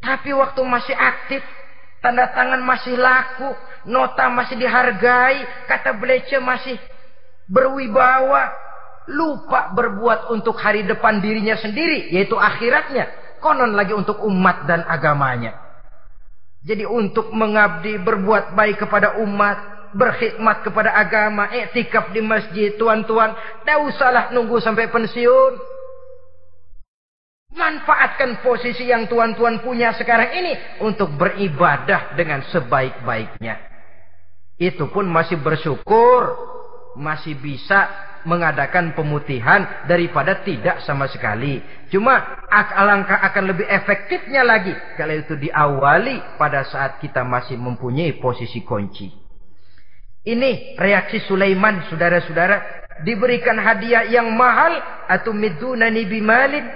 Tapi 0.07 0.31
waktu 0.37 0.61
masih 0.61 0.93
aktif, 0.93 1.41
tanda 2.05 2.29
tangan 2.37 2.61
masih 2.61 3.01
laku, 3.01 3.57
nota 3.89 4.29
masih 4.29 4.61
dihargai, 4.61 5.41
kata 5.73 5.97
belece 5.97 6.37
masih 6.37 6.77
berwibawa, 7.49 8.53
lupa 9.09 9.73
berbuat 9.73 10.29
untuk 10.37 10.61
hari 10.61 10.85
depan 10.85 11.25
dirinya 11.25 11.57
sendiri, 11.57 12.13
yaitu 12.13 12.37
akhiratnya 12.37 13.25
konon 13.39 13.77
lagi 13.77 13.93
untuk 13.93 14.21
umat 14.25 14.69
dan 14.69 14.85
agamanya. 14.87 15.57
Jadi 16.67 16.83
untuk 16.83 17.31
mengabdi, 17.31 18.03
berbuat 18.03 18.59
baik 18.59 18.83
kepada 18.83 19.23
umat, 19.23 19.91
berkhidmat 19.95 20.67
kepada 20.67 20.99
agama, 20.99 21.47
etikaf 21.55 22.11
di 22.11 22.19
masjid, 22.19 22.75
tuan-tuan, 22.75 23.33
tidak 23.63 23.79
usahlah 23.87 24.25
nunggu 24.35 24.59
sampai 24.59 24.91
pensiun. 24.91 25.53
Manfaatkan 27.57 28.45
posisi 28.45 28.91
yang 28.91 29.09
tuan-tuan 29.09 29.65
punya 29.65 29.95
sekarang 29.97 30.29
ini 30.35 30.53
untuk 30.85 31.15
beribadah 31.15 32.19
dengan 32.19 32.45
sebaik-baiknya. 32.51 33.57
Itu 34.59 34.93
pun 34.93 35.09
masih 35.09 35.41
bersyukur, 35.41 36.37
masih 36.99 37.39
bisa 37.39 37.89
mengadakan 38.27 38.93
pemutihan 38.93 39.87
daripada 39.87 40.43
tidak 40.43 40.83
sama 40.83 41.07
sekali. 41.07 41.63
Cuma 41.89 42.43
alangkah 42.51 43.23
akan 43.31 43.55
lebih 43.55 43.67
efektifnya 43.71 44.43
lagi 44.43 44.75
kalau 44.99 45.15
itu 45.15 45.39
diawali 45.39 46.37
pada 46.37 46.67
saat 46.67 46.99
kita 46.99 47.23
masih 47.23 47.55
mempunyai 47.55 48.19
posisi 48.19 48.67
kunci. 48.67 49.09
Ini 50.27 50.75
reaksi 50.75 51.23
Sulaiman, 51.23 51.87
saudara-saudara. 51.87 52.83
Diberikan 53.07 53.55
hadiah 53.61 54.09
yang 54.11 54.27
mahal 54.35 54.75
atau 55.07 55.31
midunani 55.31 56.03
bimalin. 56.03 56.67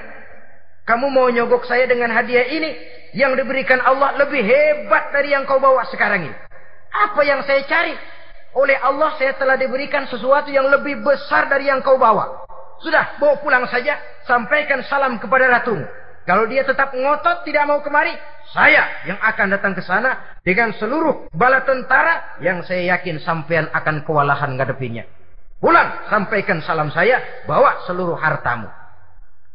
Kamu 0.87 1.11
mau 1.11 1.27
nyogok 1.27 1.67
saya 1.67 1.91
dengan 1.91 2.15
hadiah 2.15 2.47
ini 2.47 2.71
yang 3.19 3.35
diberikan 3.35 3.83
Allah 3.83 4.15
lebih 4.23 4.39
hebat 4.39 5.11
dari 5.11 5.35
yang 5.35 5.43
kau 5.51 5.59
bawa 5.59 5.83
sekarang 5.91 6.31
ini. 6.31 6.37
Apa 6.91 7.21
yang 7.27 7.43
saya 7.43 7.67
cari? 7.67 7.95
Oleh 8.57 8.75
Allah 8.83 9.15
saya 9.15 9.39
telah 9.39 9.55
diberikan 9.55 10.11
sesuatu 10.11 10.51
yang 10.51 10.67
lebih 10.67 11.07
besar 11.07 11.47
dari 11.47 11.71
yang 11.71 11.79
kau 11.87 11.95
bawa. 11.95 12.47
Sudah, 12.83 13.21
bawa 13.23 13.39
pulang 13.39 13.65
saja. 13.71 13.95
Sampaikan 14.27 14.83
salam 14.87 15.23
kepada 15.23 15.47
ratumu. 15.47 15.87
Kalau 16.27 16.47
dia 16.47 16.63
tetap 16.63 16.93
ngotot 16.95 17.43
tidak 17.47 17.65
mau 17.67 17.81
kemari, 17.81 18.13
saya 18.53 19.03
yang 19.09 19.19
akan 19.19 19.47
datang 19.57 19.73
ke 19.75 19.83
sana 19.83 20.39
dengan 20.43 20.71
seluruh 20.77 21.31
bala 21.33 21.65
tentara 21.65 22.39
yang 22.45 22.63
saya 22.63 22.95
yakin 22.95 23.19
sampean 23.23 23.67
akan 23.73 24.05
kewalahan 24.05 24.55
ngadepinya. 24.55 25.07
Pulang, 25.61 26.09
sampaikan 26.09 26.63
salam 26.65 26.89
saya, 26.93 27.45
bawa 27.45 27.85
seluruh 27.85 28.17
hartamu. 28.17 28.69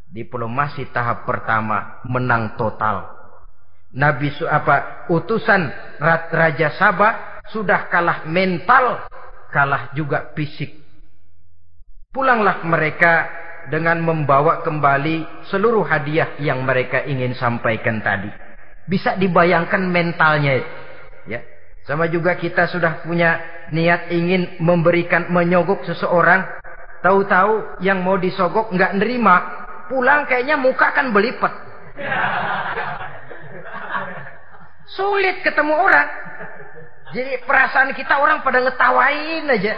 Diplomasi 0.10 0.90
tahap 0.94 1.26
pertama 1.26 2.02
menang 2.06 2.56
total. 2.56 3.10
Nabi 3.96 4.32
apa 4.48 5.08
utusan 5.08 5.72
Raja 6.04 6.76
Sabah 6.76 7.35
sudah 7.54 7.92
kalah 7.92 8.26
mental, 8.26 9.06
kalah 9.54 9.94
juga 9.94 10.34
fisik. 10.34 10.82
Pulanglah 12.10 12.64
mereka 12.64 13.28
dengan 13.70 14.02
membawa 14.02 14.62
kembali 14.62 15.48
seluruh 15.50 15.86
hadiah 15.86 16.38
yang 16.40 16.64
mereka 16.64 17.04
ingin 17.06 17.34
sampaikan 17.36 18.02
tadi. 18.02 18.30
Bisa 18.86 19.18
dibayangkan 19.18 19.82
mentalnya. 19.90 20.62
Ya. 21.26 21.42
Sama 21.86 22.10
juga 22.10 22.38
kita 22.38 22.70
sudah 22.70 23.06
punya 23.06 23.42
niat 23.74 24.10
ingin 24.10 24.62
memberikan 24.62 25.30
menyogok 25.30 25.86
seseorang. 25.86 26.46
Tahu-tahu 27.06 27.82
yang 27.86 28.02
mau 28.02 28.18
disogok 28.18 28.74
nggak 28.74 28.98
nerima. 28.98 29.66
Pulang 29.86 30.26
kayaknya 30.26 30.58
muka 30.58 30.90
kan 30.98 31.14
belipet. 31.14 31.54
Sulit 34.98 35.46
ketemu 35.46 35.78
orang. 35.78 36.25
Jadi 37.16 37.48
perasaan 37.48 37.96
kita 37.96 38.20
orang 38.20 38.44
pada 38.44 38.60
ngetawain 38.60 39.48
aja. 39.48 39.74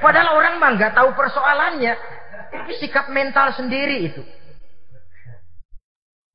Padahal 0.00 0.40
orang 0.40 0.56
mah 0.56 0.72
nggak 0.80 0.96
tahu 0.96 1.12
persoalannya. 1.12 1.92
Tapi 2.48 2.72
sikap 2.80 3.12
mental 3.12 3.52
sendiri 3.52 4.08
itu. 4.08 4.24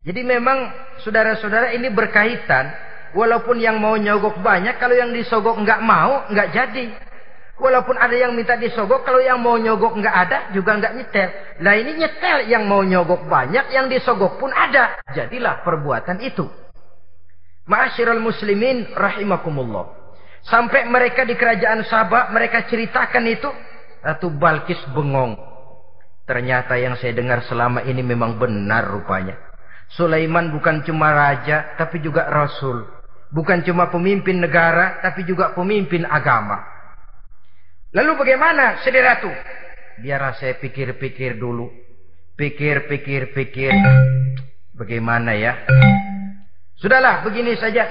Jadi 0.06 0.22
memang 0.22 0.70
saudara-saudara 1.02 1.74
ini 1.74 1.90
berkaitan. 1.90 2.70
Walaupun 3.18 3.58
yang 3.58 3.82
mau 3.82 3.98
nyogok 3.98 4.38
banyak, 4.46 4.78
kalau 4.78 4.94
yang 4.94 5.10
disogok 5.10 5.58
nggak 5.58 5.82
mau, 5.82 6.30
nggak 6.30 6.54
jadi. 6.54 6.86
Walaupun 7.58 7.98
ada 7.98 8.14
yang 8.14 8.38
minta 8.38 8.54
disogok, 8.62 9.02
kalau 9.02 9.18
yang 9.18 9.42
mau 9.42 9.58
nyogok 9.58 9.98
nggak 9.98 10.16
ada, 10.28 10.38
juga 10.54 10.78
nggak 10.78 10.94
nyetel. 10.94 11.30
Nah 11.66 11.74
ini 11.74 11.98
nyetel 11.98 12.46
yang 12.46 12.70
mau 12.70 12.86
nyogok 12.86 13.26
banyak, 13.26 13.74
yang 13.74 13.90
disogok 13.90 14.38
pun 14.38 14.54
ada. 14.54 15.02
Jadilah 15.18 15.66
perbuatan 15.66 16.22
itu. 16.22 16.46
Ma'asyiral 17.66 18.22
muslimin 18.22 18.94
rahimakumullah. 18.94 19.97
Sampai 20.48 20.88
mereka 20.88 21.28
di 21.28 21.36
kerajaan 21.36 21.84
Sabah, 21.84 22.32
mereka 22.32 22.64
ceritakan 22.72 23.26
itu. 23.28 23.52
Ratu 24.00 24.32
Balkis 24.32 24.80
bengong. 24.96 25.36
Ternyata 26.24 26.80
yang 26.80 26.96
saya 26.96 27.12
dengar 27.16 27.44
selama 27.48 27.84
ini 27.84 28.00
memang 28.04 28.40
benar 28.40 28.88
rupanya. 28.88 29.36
Sulaiman 29.92 30.52
bukan 30.52 30.84
cuma 30.84 31.12
raja, 31.12 31.76
tapi 31.76 32.00
juga 32.00 32.28
rasul. 32.28 32.84
Bukan 33.32 33.64
cuma 33.68 33.92
pemimpin 33.92 34.40
negara, 34.40 35.04
tapi 35.04 35.28
juga 35.28 35.52
pemimpin 35.52 36.08
agama. 36.08 36.64
Lalu 37.92 38.12
bagaimana, 38.20 38.80
Sedi 38.84 39.00
Ratu? 39.00 39.32
biar 39.98 40.22
saya 40.38 40.56
pikir-pikir 40.62 41.42
dulu. 41.42 41.74
Pikir-pikir-pikir. 42.38 43.74
Bagaimana 44.78 45.34
ya? 45.34 45.66
Sudahlah, 46.78 47.26
begini 47.26 47.58
saja. 47.58 47.90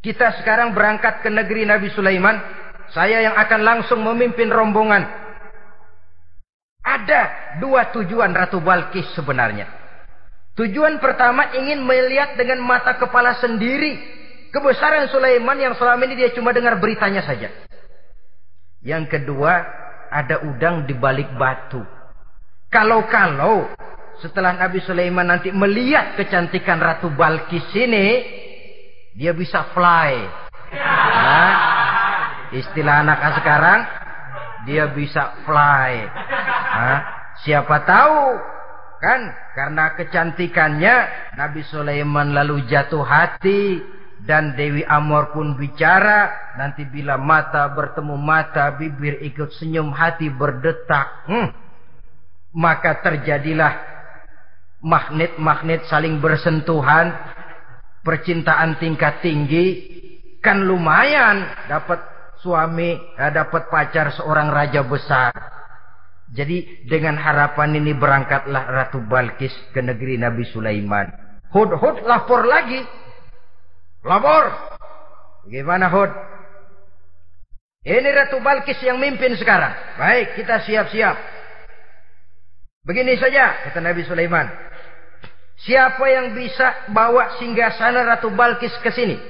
Kita 0.00 0.40
sekarang 0.40 0.72
berangkat 0.72 1.20
ke 1.20 1.28
negeri 1.28 1.68
Nabi 1.68 1.92
Sulaiman. 1.92 2.40
Saya 2.90 3.20
yang 3.20 3.36
akan 3.36 3.60
langsung 3.60 4.00
memimpin 4.00 4.48
rombongan. 4.48 5.04
Ada 6.80 7.54
dua 7.60 7.92
tujuan 7.92 8.32
Ratu 8.32 8.58
Balkis 8.64 9.12
sebenarnya. 9.12 9.68
Tujuan 10.56 10.98
pertama 10.98 11.52
ingin 11.54 11.84
melihat 11.84 12.34
dengan 12.34 12.64
mata 12.64 12.96
kepala 12.96 13.36
sendiri 13.38 14.00
kebesaran 14.50 15.06
Sulaiman 15.12 15.56
yang 15.60 15.74
selama 15.78 16.02
ini 16.08 16.26
dia 16.26 16.30
cuma 16.34 16.50
dengar 16.50 16.80
beritanya 16.80 17.22
saja. 17.22 17.52
Yang 18.80 19.12
kedua, 19.12 19.52
ada 20.10 20.42
udang 20.42 20.88
di 20.88 20.96
balik 20.96 21.30
batu. 21.36 21.84
Kalau-kalau 22.72 23.68
setelah 24.24 24.56
Nabi 24.56 24.80
Sulaiman 24.82 25.28
nanti 25.28 25.52
melihat 25.52 26.16
kecantikan 26.16 26.80
Ratu 26.80 27.12
Balkis 27.12 27.68
ini, 27.76 28.39
dia 29.14 29.32
bisa 29.34 29.70
fly. 29.74 30.12
Nah, 30.70 31.52
istilah 32.54 33.02
anak 33.02 33.18
sekarang, 33.42 33.80
dia 34.66 34.86
bisa 34.90 35.34
fly. 35.42 35.92
Nah, 36.70 36.98
siapa 37.42 37.82
tahu 37.82 38.22
kan? 39.00 39.20
Karena 39.56 39.96
kecantikannya 39.96 40.94
Nabi 41.34 41.64
Sulaiman 41.66 42.36
lalu 42.36 42.68
jatuh 42.68 43.02
hati 43.02 43.80
dan 44.20 44.52
Dewi 44.52 44.84
Amor 44.84 45.32
pun 45.32 45.56
bicara 45.56 46.52
nanti 46.60 46.84
bila 46.84 47.16
mata 47.16 47.64
bertemu 47.72 48.16
mata 48.20 48.68
bibir 48.76 49.24
ikut 49.24 49.56
senyum 49.56 49.90
hati 49.96 50.28
berdetak. 50.28 51.24
Hmm, 51.24 51.48
maka 52.52 53.00
terjadilah 53.00 53.72
magnet-magnet 54.80 55.88
saling 55.88 56.20
bersentuhan, 56.20 57.12
percintaan 58.00 58.80
tingkat 58.80 59.20
tinggi, 59.20 59.66
kan 60.40 60.64
lumayan 60.64 61.44
dapat 61.68 62.00
suami, 62.40 62.96
eh, 62.96 63.30
dapat 63.32 63.68
pacar 63.68 64.12
seorang 64.16 64.48
raja 64.48 64.80
besar. 64.84 65.32
Jadi 66.30 66.86
dengan 66.86 67.18
harapan 67.18 67.74
ini 67.74 67.90
berangkatlah 67.90 68.70
Ratu 68.70 69.02
Balkis 69.02 69.50
ke 69.74 69.82
negeri 69.82 70.14
Nabi 70.14 70.46
Sulaiman. 70.46 71.10
Hud 71.50 71.74
Hud 71.74 72.06
lapor 72.06 72.46
lagi. 72.46 72.78
Lapor. 74.06 74.44
Bagaimana 75.42 75.90
Hud? 75.90 76.12
Ini 77.82 78.08
Ratu 78.14 78.38
Balkis 78.38 78.78
yang 78.86 79.02
mimpin 79.02 79.34
sekarang. 79.34 79.74
Baik, 79.98 80.38
kita 80.38 80.62
siap-siap. 80.62 81.16
Begini 82.86 83.18
saja, 83.18 83.66
kata 83.66 83.82
Nabi 83.82 84.06
Sulaiman. 84.06 84.46
Siapa 85.60 86.04
yang 86.08 86.32
bisa 86.32 86.88
bawa 86.88 87.36
singgasana 87.36 88.08
Ratu 88.08 88.32
Balkis 88.32 88.72
ke 88.80 88.88
sini? 88.96 89.20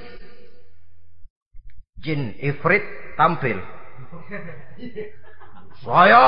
Jin 1.99 2.39
Ifrit 2.39 2.83
tampil. 3.19 3.59
Saya. 5.83 6.25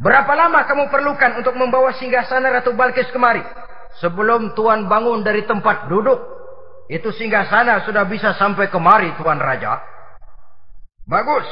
Berapa 0.00 0.32
lama 0.34 0.66
kamu 0.66 0.90
perlukan 0.90 1.38
untuk 1.38 1.54
membawa 1.54 1.94
singgasana 1.94 2.50
Ratu 2.50 2.74
Balkis 2.74 3.06
kemari? 3.14 3.46
Sebelum 4.02 4.58
Tuan 4.58 4.90
bangun 4.90 5.22
dari 5.22 5.46
tempat 5.46 5.86
duduk, 5.86 6.18
itu 6.90 7.14
singgasana 7.14 7.86
sudah 7.86 8.02
bisa 8.10 8.34
sampai 8.34 8.66
kemari 8.66 9.14
Tuan 9.22 9.38
Raja. 9.38 9.78
Bagus. 11.06 11.46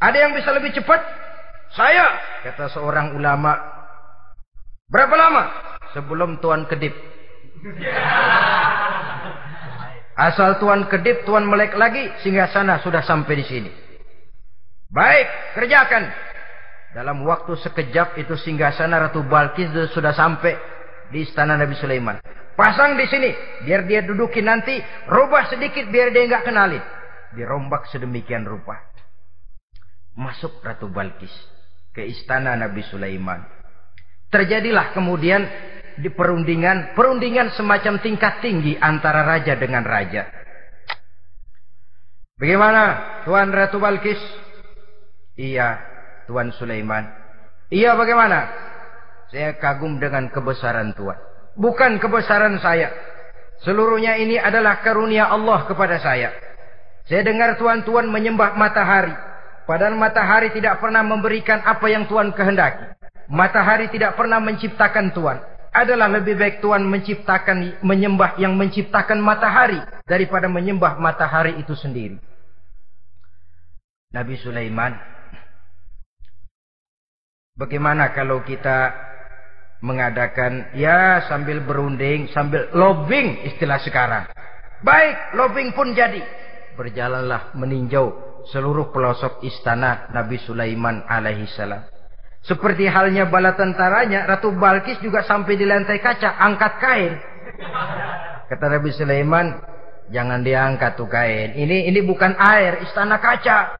Ada 0.00 0.16
yang 0.16 0.32
bisa 0.32 0.48
lebih 0.56 0.72
cepat? 0.72 1.00
Saya, 1.76 2.08
kata 2.48 2.72
seorang 2.72 3.12
ulama 3.12 3.77
Berapa 4.88 5.14
lama? 5.20 5.42
Sebelum 5.92 6.40
Tuan 6.40 6.64
kedip. 6.64 6.96
Asal 10.28 10.56
Tuan 10.56 10.88
kedip, 10.88 11.28
Tuan 11.28 11.44
melek 11.44 11.76
lagi, 11.76 12.08
sehingga 12.24 12.48
sana 12.48 12.80
sudah 12.80 13.04
sampai 13.04 13.36
di 13.36 13.44
sini. 13.44 13.70
Baik, 14.88 15.28
kerjakan. 15.60 16.08
Dalam 16.96 17.20
waktu 17.28 17.52
sekejap 17.60 18.16
itu 18.16 18.32
singgah 18.40 18.72
sana 18.72 18.96
Ratu 18.96 19.20
Balkis 19.28 19.68
sudah 19.92 20.16
sampai 20.16 20.56
di 21.12 21.20
istana 21.20 21.60
Nabi 21.60 21.76
Sulaiman. 21.76 22.16
Pasang 22.56 22.96
di 22.96 23.04
sini, 23.06 23.30
biar 23.68 23.84
dia 23.84 24.00
dudukin 24.02 24.48
nanti, 24.48 24.80
rubah 25.06 25.52
sedikit 25.52 25.84
biar 25.92 26.10
dia 26.10 26.26
nggak 26.26 26.48
kenalin. 26.48 26.82
Dirombak 27.36 27.92
sedemikian 27.92 28.48
rupa. 28.48 28.80
Masuk 30.16 30.64
Ratu 30.64 30.88
Balkis 30.88 31.30
ke 31.92 32.08
istana 32.08 32.56
Nabi 32.56 32.80
Sulaiman. 32.88 33.57
Terjadilah 34.28 34.92
kemudian 34.92 35.40
di 35.98 36.12
perundingan, 36.12 36.92
perundingan 36.92 37.50
semacam 37.56 37.98
tingkat 37.98 38.44
tinggi 38.44 38.76
antara 38.76 39.24
raja 39.24 39.56
dengan 39.56 39.82
raja. 39.82 40.28
Bagaimana 42.38 42.82
Tuan 43.26 43.50
Ratu 43.50 43.82
Balkis? 43.82 44.20
Iya, 45.34 45.80
Tuan 46.30 46.54
Sulaiman. 46.54 47.08
Iya 47.72 47.98
bagaimana? 47.98 48.46
Saya 49.32 49.58
kagum 49.58 49.98
dengan 49.98 50.30
kebesaran 50.30 50.94
Tuan. 50.94 51.18
Bukan 51.58 51.98
kebesaran 51.98 52.62
saya. 52.62 52.94
Seluruhnya 53.66 54.14
ini 54.22 54.38
adalah 54.38 54.84
karunia 54.86 55.26
Allah 55.26 55.66
kepada 55.66 55.98
saya. 55.98 56.30
Saya 57.10 57.24
dengar 57.26 57.58
tuan-tuan 57.58 58.06
menyembah 58.06 58.54
matahari. 58.54 59.16
Padahal 59.66 59.98
matahari 59.98 60.54
tidak 60.54 60.78
pernah 60.78 61.02
memberikan 61.02 61.58
apa 61.66 61.90
yang 61.90 62.06
Tuan 62.06 62.30
kehendaki. 62.30 62.97
Matahari 63.28 63.92
tidak 63.92 64.16
pernah 64.16 64.40
menciptakan 64.40 65.12
Tuhan. 65.12 65.38
Adalah 65.68 66.08
lebih 66.08 66.40
baik 66.40 66.64
Tuhan 66.64 66.82
menciptakan 66.88 67.84
menyembah 67.84 68.40
yang 68.40 68.56
menciptakan 68.56 69.20
matahari 69.20 69.78
daripada 70.08 70.48
menyembah 70.48 70.96
matahari 70.96 71.60
itu 71.60 71.76
sendiri. 71.76 72.16
Nabi 74.08 74.34
Sulaiman 74.40 74.96
Bagaimana 77.58 78.14
kalau 78.14 78.46
kita 78.46 78.94
mengadakan 79.82 80.70
ya 80.78 81.26
sambil 81.26 81.58
berunding, 81.66 82.30
sambil 82.30 82.70
lobbying 82.70 83.50
istilah 83.50 83.82
sekarang. 83.82 84.30
Baik, 84.86 85.34
lobbying 85.34 85.74
pun 85.74 85.90
jadi. 85.90 86.22
Berjalanlah 86.78 87.58
meninjau 87.58 88.14
seluruh 88.54 88.94
pelosok 88.94 89.42
istana 89.42 90.06
Nabi 90.14 90.38
Sulaiman 90.38 91.02
alaihi 91.10 91.50
salam. 91.50 91.82
Seperti 92.48 92.88
halnya 92.88 93.28
bala 93.28 93.52
tentaranya, 93.52 94.24
Ratu 94.24 94.56
Balkis 94.56 94.96
juga 95.04 95.20
sampai 95.20 95.60
di 95.60 95.68
lantai 95.68 96.00
kaca, 96.00 96.40
angkat 96.40 96.72
kain. 96.80 97.12
Kata 98.48 98.64
Nabi 98.72 98.88
Sulaiman, 98.96 99.52
jangan 100.08 100.40
diangkat 100.40 100.96
tuh 100.96 101.12
kain. 101.12 101.52
Ini 101.52 101.92
ini 101.92 102.00
bukan 102.00 102.32
air, 102.40 102.80
istana 102.88 103.20
kaca. 103.20 103.76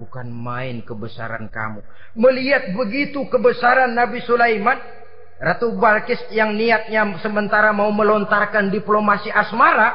Bukan 0.00 0.32
main 0.32 0.80
kebesaran 0.80 1.52
kamu. 1.52 1.84
Melihat 2.16 2.72
begitu 2.72 3.28
kebesaran 3.28 3.92
Nabi 3.92 4.24
Sulaiman, 4.24 4.80
Ratu 5.36 5.76
Balkis 5.76 6.24
yang 6.32 6.56
niatnya 6.56 7.04
sementara 7.20 7.68
mau 7.76 7.92
melontarkan 7.92 8.72
diplomasi 8.72 9.28
asmara, 9.28 9.92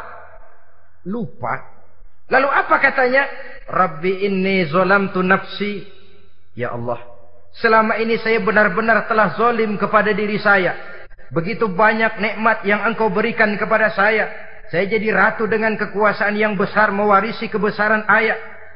lupa. 1.10 1.74
Lalu 2.30 2.54
apa 2.54 2.76
katanya? 2.78 3.26
Rabbi 3.66 4.30
inni 4.30 4.62
zolamtu 4.70 5.26
nafsi. 5.26 5.90
Ya 6.54 6.70
Allah, 6.70 7.15
Selama 7.56 7.96
ini 7.96 8.20
saya 8.20 8.44
benar-benar 8.44 9.08
telah 9.08 9.32
zolim 9.40 9.80
kepada 9.80 10.12
diri 10.12 10.36
saya. 10.36 10.76
Begitu 11.32 11.72
banyak 11.72 12.20
nikmat 12.20 12.68
yang 12.68 12.84
engkau 12.84 13.08
berikan 13.08 13.56
kepada 13.56 13.96
saya. 13.96 14.28
Saya 14.68 14.92
jadi 14.92 15.16
ratu 15.16 15.48
dengan 15.48 15.80
kekuasaan 15.80 16.36
yang 16.36 16.60
besar 16.60 16.92
mewarisi 16.92 17.48
kebesaran 17.48 18.04
ayah. 18.12 18.36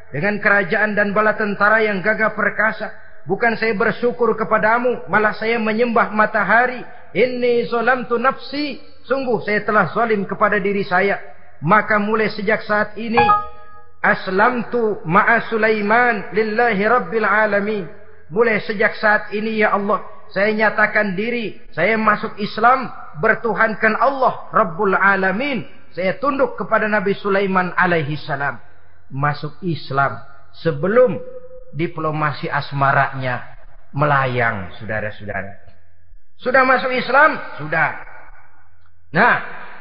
Dengan 0.09 0.39
kerajaan 0.39 0.95
dan 0.95 1.11
bala 1.11 1.35
tentara 1.35 1.83
yang 1.83 1.99
gagah 1.99 2.33
perkasa. 2.33 2.89
Bukan 3.27 3.59
saya 3.59 3.75
bersyukur 3.75 4.33
kepadamu. 4.39 5.11
Malah 5.11 5.35
saya 5.35 5.59
menyembah 5.59 6.15
matahari. 6.15 6.79
Inni 7.11 7.67
zolamtu 7.67 8.15
nafsi. 8.15 8.79
Sungguh 9.03 9.43
saya 9.43 9.61
telah 9.67 9.91
zolim 9.91 10.23
kepada 10.23 10.55
diri 10.55 10.87
saya. 10.87 11.19
Maka 11.59 11.99
mulai 11.99 12.31
sejak 12.31 12.63
saat 12.63 12.95
ini. 12.95 13.19
Aslamtu 13.99 15.03
ma'a 15.03 15.51
Sulaiman 15.51 16.31
lillahi 16.31 16.83
rabbil 16.87 17.27
alamin. 17.27 17.98
Mulai 18.29 18.61
sejak 18.61 18.93
saat 19.01 19.33
ini 19.33 19.61
ya 19.61 19.73
Allah, 19.73 20.05
saya 20.29 20.53
nyatakan 20.53 21.17
diri, 21.17 21.57
saya 21.73 21.97
masuk 21.97 22.37
Islam, 22.37 22.89
bertuhankan 23.17 23.97
Allah 23.97 24.49
Rabbul 24.53 24.93
Alamin. 24.93 25.65
Saya 25.97 26.21
tunduk 26.21 26.53
kepada 26.53 26.85
Nabi 26.85 27.17
Sulaiman 27.17 27.73
alaihi 27.73 28.13
salam. 28.21 28.61
Masuk 29.09 29.57
Islam 29.65 30.21
sebelum 30.61 31.17
diplomasi 31.73 32.45
asmaranya 32.45 33.57
melayang, 33.89 34.69
saudara-saudara. 34.77 35.65
Sudah 36.37 36.61
masuk 36.61 36.93
Islam? 36.93 37.41
Sudah. 37.57 38.05
Nah, 39.09 39.35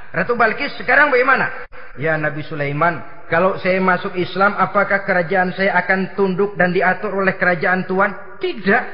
Ratu 0.08 0.32
Balkis 0.32 0.72
sekarang 0.80 1.12
bagaimana? 1.12 1.68
Ya 2.00 2.16
Nabi 2.16 2.40
Sulaiman, 2.48 3.04
kalau 3.28 3.60
saya 3.60 3.76
masuk 3.76 4.16
Islam, 4.16 4.56
apakah 4.56 5.04
kerajaan 5.04 5.52
saya 5.52 5.76
akan 5.84 6.16
tunduk 6.16 6.56
dan 6.56 6.72
diatur 6.72 7.12
oleh 7.12 7.36
kerajaan 7.36 7.84
Tuhan? 7.84 8.40
Tidak. 8.40 8.84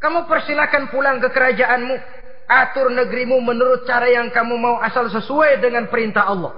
Kamu 0.00 0.24
persilakan 0.24 0.88
pulang 0.88 1.20
ke 1.20 1.28
kerajaanmu. 1.28 1.96
Atur 2.48 2.90
negerimu 2.90 3.38
menurut 3.44 3.84
cara 3.84 4.08
yang 4.08 4.32
kamu 4.32 4.56
mau 4.56 4.76
asal 4.80 5.08
sesuai 5.08 5.60
dengan 5.60 5.86
perintah 5.92 6.26
Allah. 6.26 6.52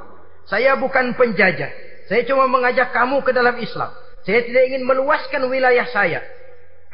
Saya 0.46 0.78
bukan 0.78 1.18
penjajah. 1.18 1.70
Saya 2.06 2.22
cuma 2.30 2.46
mengajak 2.46 2.94
kamu 2.94 3.20
ke 3.26 3.30
dalam 3.34 3.58
Islam. 3.58 3.90
Saya 4.24 4.46
tidak 4.46 4.62
ingin 4.72 4.82
meluaskan 4.86 5.44
wilayah 5.50 5.84
saya. 5.90 6.24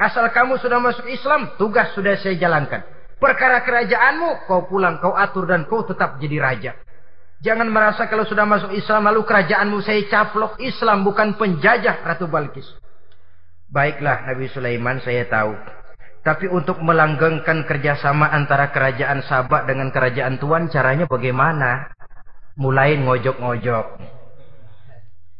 Asal 0.01 0.27
kamu 0.33 0.57
sudah 0.57 0.81
masuk 0.81 1.05
Islam, 1.07 1.55
tugas 1.61 1.93
sudah 1.93 2.17
saya 2.17 2.35
jalankan. 2.35 2.81
Perkara 3.21 3.61
kerajaanmu, 3.61 4.49
kau 4.49 4.65
pulang, 4.65 4.97
kau 4.97 5.13
atur 5.13 5.45
dan 5.45 5.69
kau 5.69 5.85
tetap 5.85 6.17
jadi 6.17 6.41
raja. 6.41 6.71
Jangan 7.41 7.73
merasa 7.73 8.05
kalau 8.05 8.21
sudah 8.21 8.45
masuk 8.45 8.69
Islam 8.77 9.09
lalu 9.09 9.25
kerajaanmu 9.25 9.81
saya 9.81 10.05
caplok. 10.05 10.61
Islam 10.61 11.01
bukan 11.01 11.33
penjajah 11.41 12.05
Ratu 12.05 12.29
Balkis. 12.29 12.69
Baiklah 13.65 14.29
Nabi 14.29 14.45
Sulaiman 14.53 15.01
saya 15.01 15.25
tahu. 15.25 15.57
Tapi 16.21 16.45
untuk 16.53 16.77
melanggengkan 16.85 17.65
kerjasama 17.65 18.29
antara 18.29 18.69
kerajaan 18.69 19.25
sahabat 19.25 19.65
dengan 19.65 19.89
kerajaan 19.89 20.37
Tuhan 20.37 20.69
caranya 20.69 21.09
bagaimana? 21.09 21.89
Mulai 22.61 23.01
ngojok-ngojok. 23.01 23.85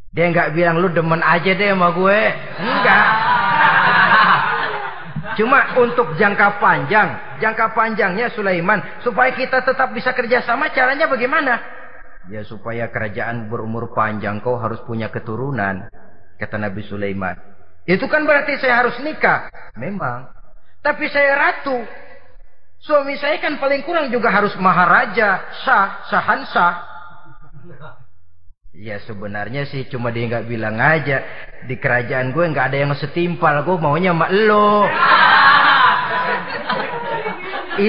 Dia 0.10 0.26
nggak 0.34 0.58
bilang 0.58 0.82
lu 0.82 0.90
demen 0.90 1.22
aja 1.22 1.54
deh 1.54 1.70
sama 1.70 1.94
gue. 1.94 2.20
Enggak. 2.66 3.08
Cuma 5.38 5.78
untuk 5.78 6.18
jangka 6.18 6.58
panjang, 6.58 7.38
jangka 7.38 7.78
panjangnya 7.78 8.34
Sulaiman 8.34 8.82
supaya 9.06 9.38
kita 9.38 9.62
tetap 9.62 9.94
bisa 9.94 10.18
kerjasama 10.18 10.74
caranya 10.74 11.06
bagaimana? 11.06 11.81
Ya 12.30 12.46
supaya 12.46 12.92
kerajaan 12.94 13.50
berumur 13.50 13.98
panjang 13.98 14.44
kau 14.46 14.60
harus 14.62 14.78
punya 14.86 15.10
keturunan. 15.10 15.90
Kata 16.38 16.62
Nabi 16.62 16.86
Sulaiman. 16.86 17.34
Itu 17.90 18.06
kan 18.06 18.30
berarti 18.30 18.62
saya 18.62 18.86
harus 18.86 18.98
nikah. 19.02 19.50
Memang. 19.74 20.30
Tapi 20.86 21.10
saya 21.10 21.34
ratu. 21.34 21.82
Suami 22.82 23.14
saya 23.22 23.38
kan 23.38 23.62
paling 23.62 23.86
kurang 23.86 24.10
juga 24.10 24.34
harus 24.34 24.58
maharaja, 24.58 25.54
sah, 25.62 26.02
sahan 26.10 26.42
sah. 26.50 26.76
Ya 28.74 28.98
sebenarnya 29.06 29.70
sih 29.70 29.86
cuma 29.86 30.10
dia 30.10 30.26
nggak 30.26 30.50
bilang 30.50 30.82
aja 30.82 31.22
di 31.70 31.78
kerajaan 31.78 32.34
gue 32.34 32.42
nggak 32.42 32.74
ada 32.74 32.78
yang 32.82 32.94
setimpal 32.98 33.62
gue 33.62 33.78
maunya 33.78 34.18
mak 34.18 34.34
lo. 34.34 34.90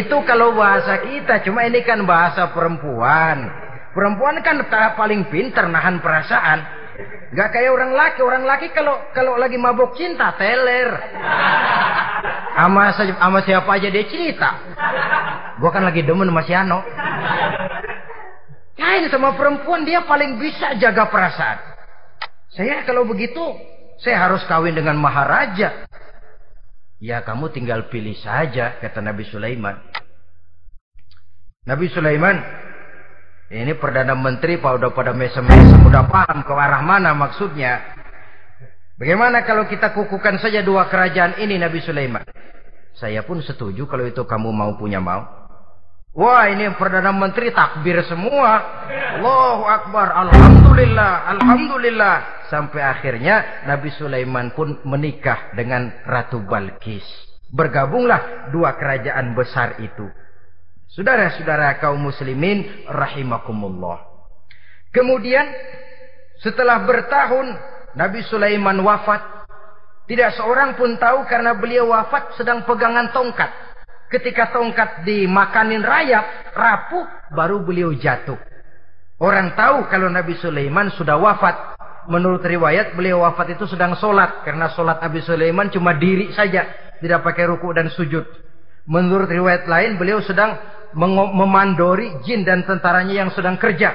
Itu 0.04 0.20
kalau 0.28 0.52
bahasa 0.52 1.00
kita 1.00 1.40
cuma 1.48 1.64
ini 1.64 1.80
kan 1.80 2.04
bahasa 2.04 2.52
perempuan. 2.52 3.48
Perempuan 3.92 4.40
kan 4.40 4.56
paling 4.96 5.28
pintar 5.28 5.68
nahan 5.68 6.00
perasaan. 6.00 6.58
Gak 7.32 7.48
kayak 7.52 7.72
orang 7.72 7.92
laki. 7.92 8.20
Orang 8.24 8.44
laki 8.44 8.72
kalau 8.72 8.96
kalau 9.12 9.36
lagi 9.36 9.56
mabuk 9.56 9.96
cinta 9.96 10.32
teler. 10.36 10.88
Ama 12.52 12.92
ama 13.20 13.38
siapa 13.44 13.68
aja 13.76 13.88
dia 13.88 14.04
cerita. 14.08 14.60
Gua 15.60 15.72
kan 15.72 15.84
lagi 15.84 16.04
demen 16.04 16.28
sama 16.28 16.42
si 16.44 16.52
Ano. 16.52 16.80
Lain 18.76 19.08
sama 19.08 19.32
perempuan 19.38 19.88
dia 19.88 20.04
paling 20.04 20.36
bisa 20.36 20.76
jaga 20.76 21.08
perasaan. 21.08 21.58
Saya 22.52 22.84
kalau 22.84 23.08
begitu 23.08 23.40
saya 24.04 24.28
harus 24.28 24.44
kawin 24.44 24.76
dengan 24.76 25.00
maharaja. 25.00 25.88
Ya 27.00 27.24
kamu 27.24 27.48
tinggal 27.56 27.88
pilih 27.88 28.12
saja 28.20 28.76
kata 28.76 29.00
Nabi 29.00 29.24
Sulaiman. 29.24 29.80
Nabi 31.64 31.88
Sulaiman 31.88 32.36
ini 33.52 33.76
Perdana 33.76 34.16
Menteri 34.16 34.56
pak 34.56 34.80
udah 34.80 34.96
pada 34.96 35.12
mesem-mesem 35.12 35.84
udah 35.84 36.08
paham 36.08 36.40
ke 36.40 36.52
arah 36.56 36.80
mana 36.80 37.12
maksudnya. 37.12 37.84
Bagaimana 38.96 39.44
kalau 39.44 39.68
kita 39.68 39.92
kukukan 39.92 40.40
saja 40.40 40.64
dua 40.64 40.88
kerajaan 40.88 41.36
ini 41.36 41.60
Nabi 41.60 41.84
Sulaiman? 41.84 42.24
Saya 42.96 43.20
pun 43.28 43.44
setuju 43.44 43.84
kalau 43.84 44.08
itu 44.08 44.24
kamu 44.24 44.48
mau 44.48 44.72
punya 44.80 45.04
mau. 45.04 45.42
Wah 46.12 46.44
ini 46.48 46.68
Perdana 46.76 47.12
Menteri 47.12 47.52
takbir 47.52 48.00
semua. 48.08 48.60
Allahu 49.20 49.64
Akbar. 49.64 50.12
Alhamdulillah. 50.12 51.12
Alhamdulillah. 51.36 52.16
Sampai 52.52 52.84
akhirnya 52.84 53.64
Nabi 53.68 53.88
Sulaiman 53.96 54.52
pun 54.52 54.80
menikah 54.84 55.52
dengan 55.56 55.88
Ratu 56.04 56.40
Balkis. 56.44 57.04
Bergabunglah 57.52 58.48
dua 58.52 58.76
kerajaan 58.76 59.32
besar 59.32 59.80
itu. 59.80 60.08
Saudara-saudara 60.92 61.80
kaum 61.80 62.04
muslimin 62.04 62.84
rahimakumullah. 62.84 64.12
Kemudian 64.92 65.48
setelah 66.44 66.84
bertahun 66.84 67.48
Nabi 67.96 68.20
Sulaiman 68.28 68.76
wafat. 68.84 69.40
Tidak 70.04 70.36
seorang 70.36 70.76
pun 70.76 71.00
tahu 71.00 71.24
karena 71.24 71.56
beliau 71.56 71.88
wafat 71.96 72.36
sedang 72.36 72.68
pegangan 72.68 73.08
tongkat. 73.16 73.48
Ketika 74.12 74.52
tongkat 74.52 75.08
dimakanin 75.08 75.80
rayap, 75.80 76.52
rapuh, 76.52 77.08
baru 77.32 77.64
beliau 77.64 77.96
jatuh. 77.96 78.36
Orang 79.16 79.56
tahu 79.56 79.88
kalau 79.88 80.12
Nabi 80.12 80.36
Sulaiman 80.36 80.92
sudah 80.92 81.16
wafat. 81.16 81.80
Menurut 82.12 82.44
riwayat 82.44 82.92
beliau 82.92 83.24
wafat 83.24 83.56
itu 83.56 83.64
sedang 83.64 83.96
sholat. 83.96 84.44
Karena 84.44 84.68
sholat 84.76 85.00
Nabi 85.00 85.24
Sulaiman 85.24 85.72
cuma 85.72 85.96
diri 85.96 86.28
saja. 86.36 86.68
Tidak 87.00 87.24
pakai 87.24 87.48
ruku 87.48 87.72
dan 87.72 87.88
sujud. 87.88 88.28
Menurut 88.84 89.30
riwayat 89.30 89.64
lain 89.70 89.96
beliau 89.96 90.20
sedang 90.20 90.58
memandori 90.94 92.22
jin 92.24 92.44
dan 92.44 92.64
tentaranya 92.64 93.24
yang 93.24 93.30
sedang 93.32 93.56
kerja. 93.56 93.92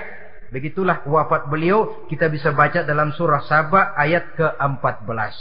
Begitulah 0.47 1.03
wafat 1.03 1.51
beliau 1.51 2.07
kita 2.07 2.31
bisa 2.31 2.55
baca 2.55 2.81
dalam 2.87 3.11
surah 3.11 3.43
Saba 3.43 3.91
ayat 3.99 4.31
ke-14. 4.37 5.33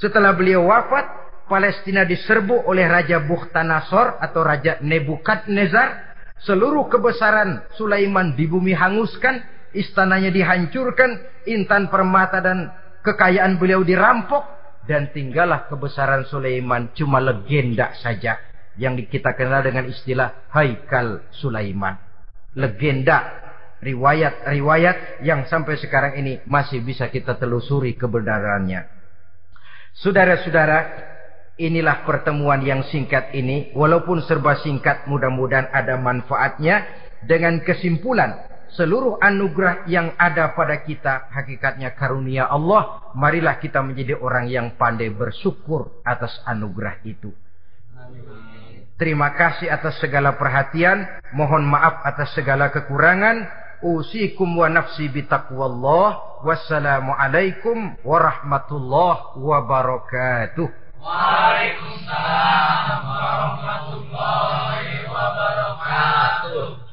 Setelah 0.00 0.32
beliau 0.32 0.64
wafat, 0.72 1.04
Palestina 1.48 2.04
diserbu 2.08 2.64
oleh 2.64 2.88
Raja 2.88 3.20
Bukhtanasor 3.20 4.20
atau 4.20 4.40
Raja 4.44 4.80
Nebukadnezar. 4.80 6.08
Seluruh 6.38 6.86
kebesaran 6.86 7.66
Sulaiman 7.74 8.38
di 8.38 8.46
bumi 8.46 8.70
hanguskan, 8.70 9.42
istananya 9.74 10.30
dihancurkan, 10.30 11.18
intan 11.50 11.90
permata 11.90 12.38
dan 12.38 12.70
kekayaan 13.02 13.58
beliau 13.58 13.82
dirampok, 13.82 14.46
dan 14.86 15.10
tinggallah 15.10 15.66
kebesaran 15.66 16.24
Sulaiman 16.30 16.94
cuma 16.94 17.18
legenda 17.18 17.90
saja 17.98 18.47
yang 18.78 18.94
kita 18.96 19.34
kenal 19.34 19.60
dengan 19.60 19.90
istilah 19.90 20.48
Haikal 20.54 21.26
Sulaiman. 21.34 21.98
Legenda, 22.54 23.18
riwayat-riwayat 23.82 25.22
yang 25.26 25.46
sampai 25.50 25.78
sekarang 25.78 26.18
ini 26.18 26.42
masih 26.46 26.82
bisa 26.82 27.10
kita 27.10 27.34
telusuri 27.38 27.98
kebenarannya. 27.98 28.86
Saudara-saudara, 29.98 30.78
inilah 31.58 32.06
pertemuan 32.06 32.62
yang 32.62 32.86
singkat 32.86 33.34
ini. 33.34 33.74
Walaupun 33.74 34.22
serba 34.22 34.58
singkat, 34.62 35.10
mudah-mudahan 35.10 35.74
ada 35.74 35.98
manfaatnya. 35.98 36.86
Dengan 37.18 37.58
kesimpulan, 37.66 38.46
seluruh 38.78 39.18
anugerah 39.18 39.90
yang 39.90 40.14
ada 40.14 40.54
pada 40.54 40.86
kita 40.86 41.26
hakikatnya 41.34 41.98
karunia 41.98 42.46
Allah. 42.46 43.10
Marilah 43.18 43.58
kita 43.58 43.82
menjadi 43.82 44.14
orang 44.14 44.46
yang 44.46 44.78
pandai 44.78 45.10
bersyukur 45.10 45.98
atas 46.06 46.38
anugerah 46.46 47.02
itu. 47.02 47.34
Terima 48.98 49.30
kasih 49.30 49.70
atas 49.70 50.02
segala 50.02 50.34
perhatian. 50.34 51.06
Mohon 51.30 51.70
maaf 51.70 52.02
atas 52.02 52.34
segala 52.34 52.74
kekurangan. 52.74 53.46
Usikum 53.78 54.58
wa 54.58 54.66
nafsi 54.66 55.06
bitaqwallah. 55.06 56.42
Wassalamualaikum 56.42 57.94
warahmatullahi 58.02 59.38
wabarakatuh. 59.38 60.66
Waalaikumsalam 60.98 63.00
warahmatullahi 63.06 65.06
wabarakatuh. 65.06 66.87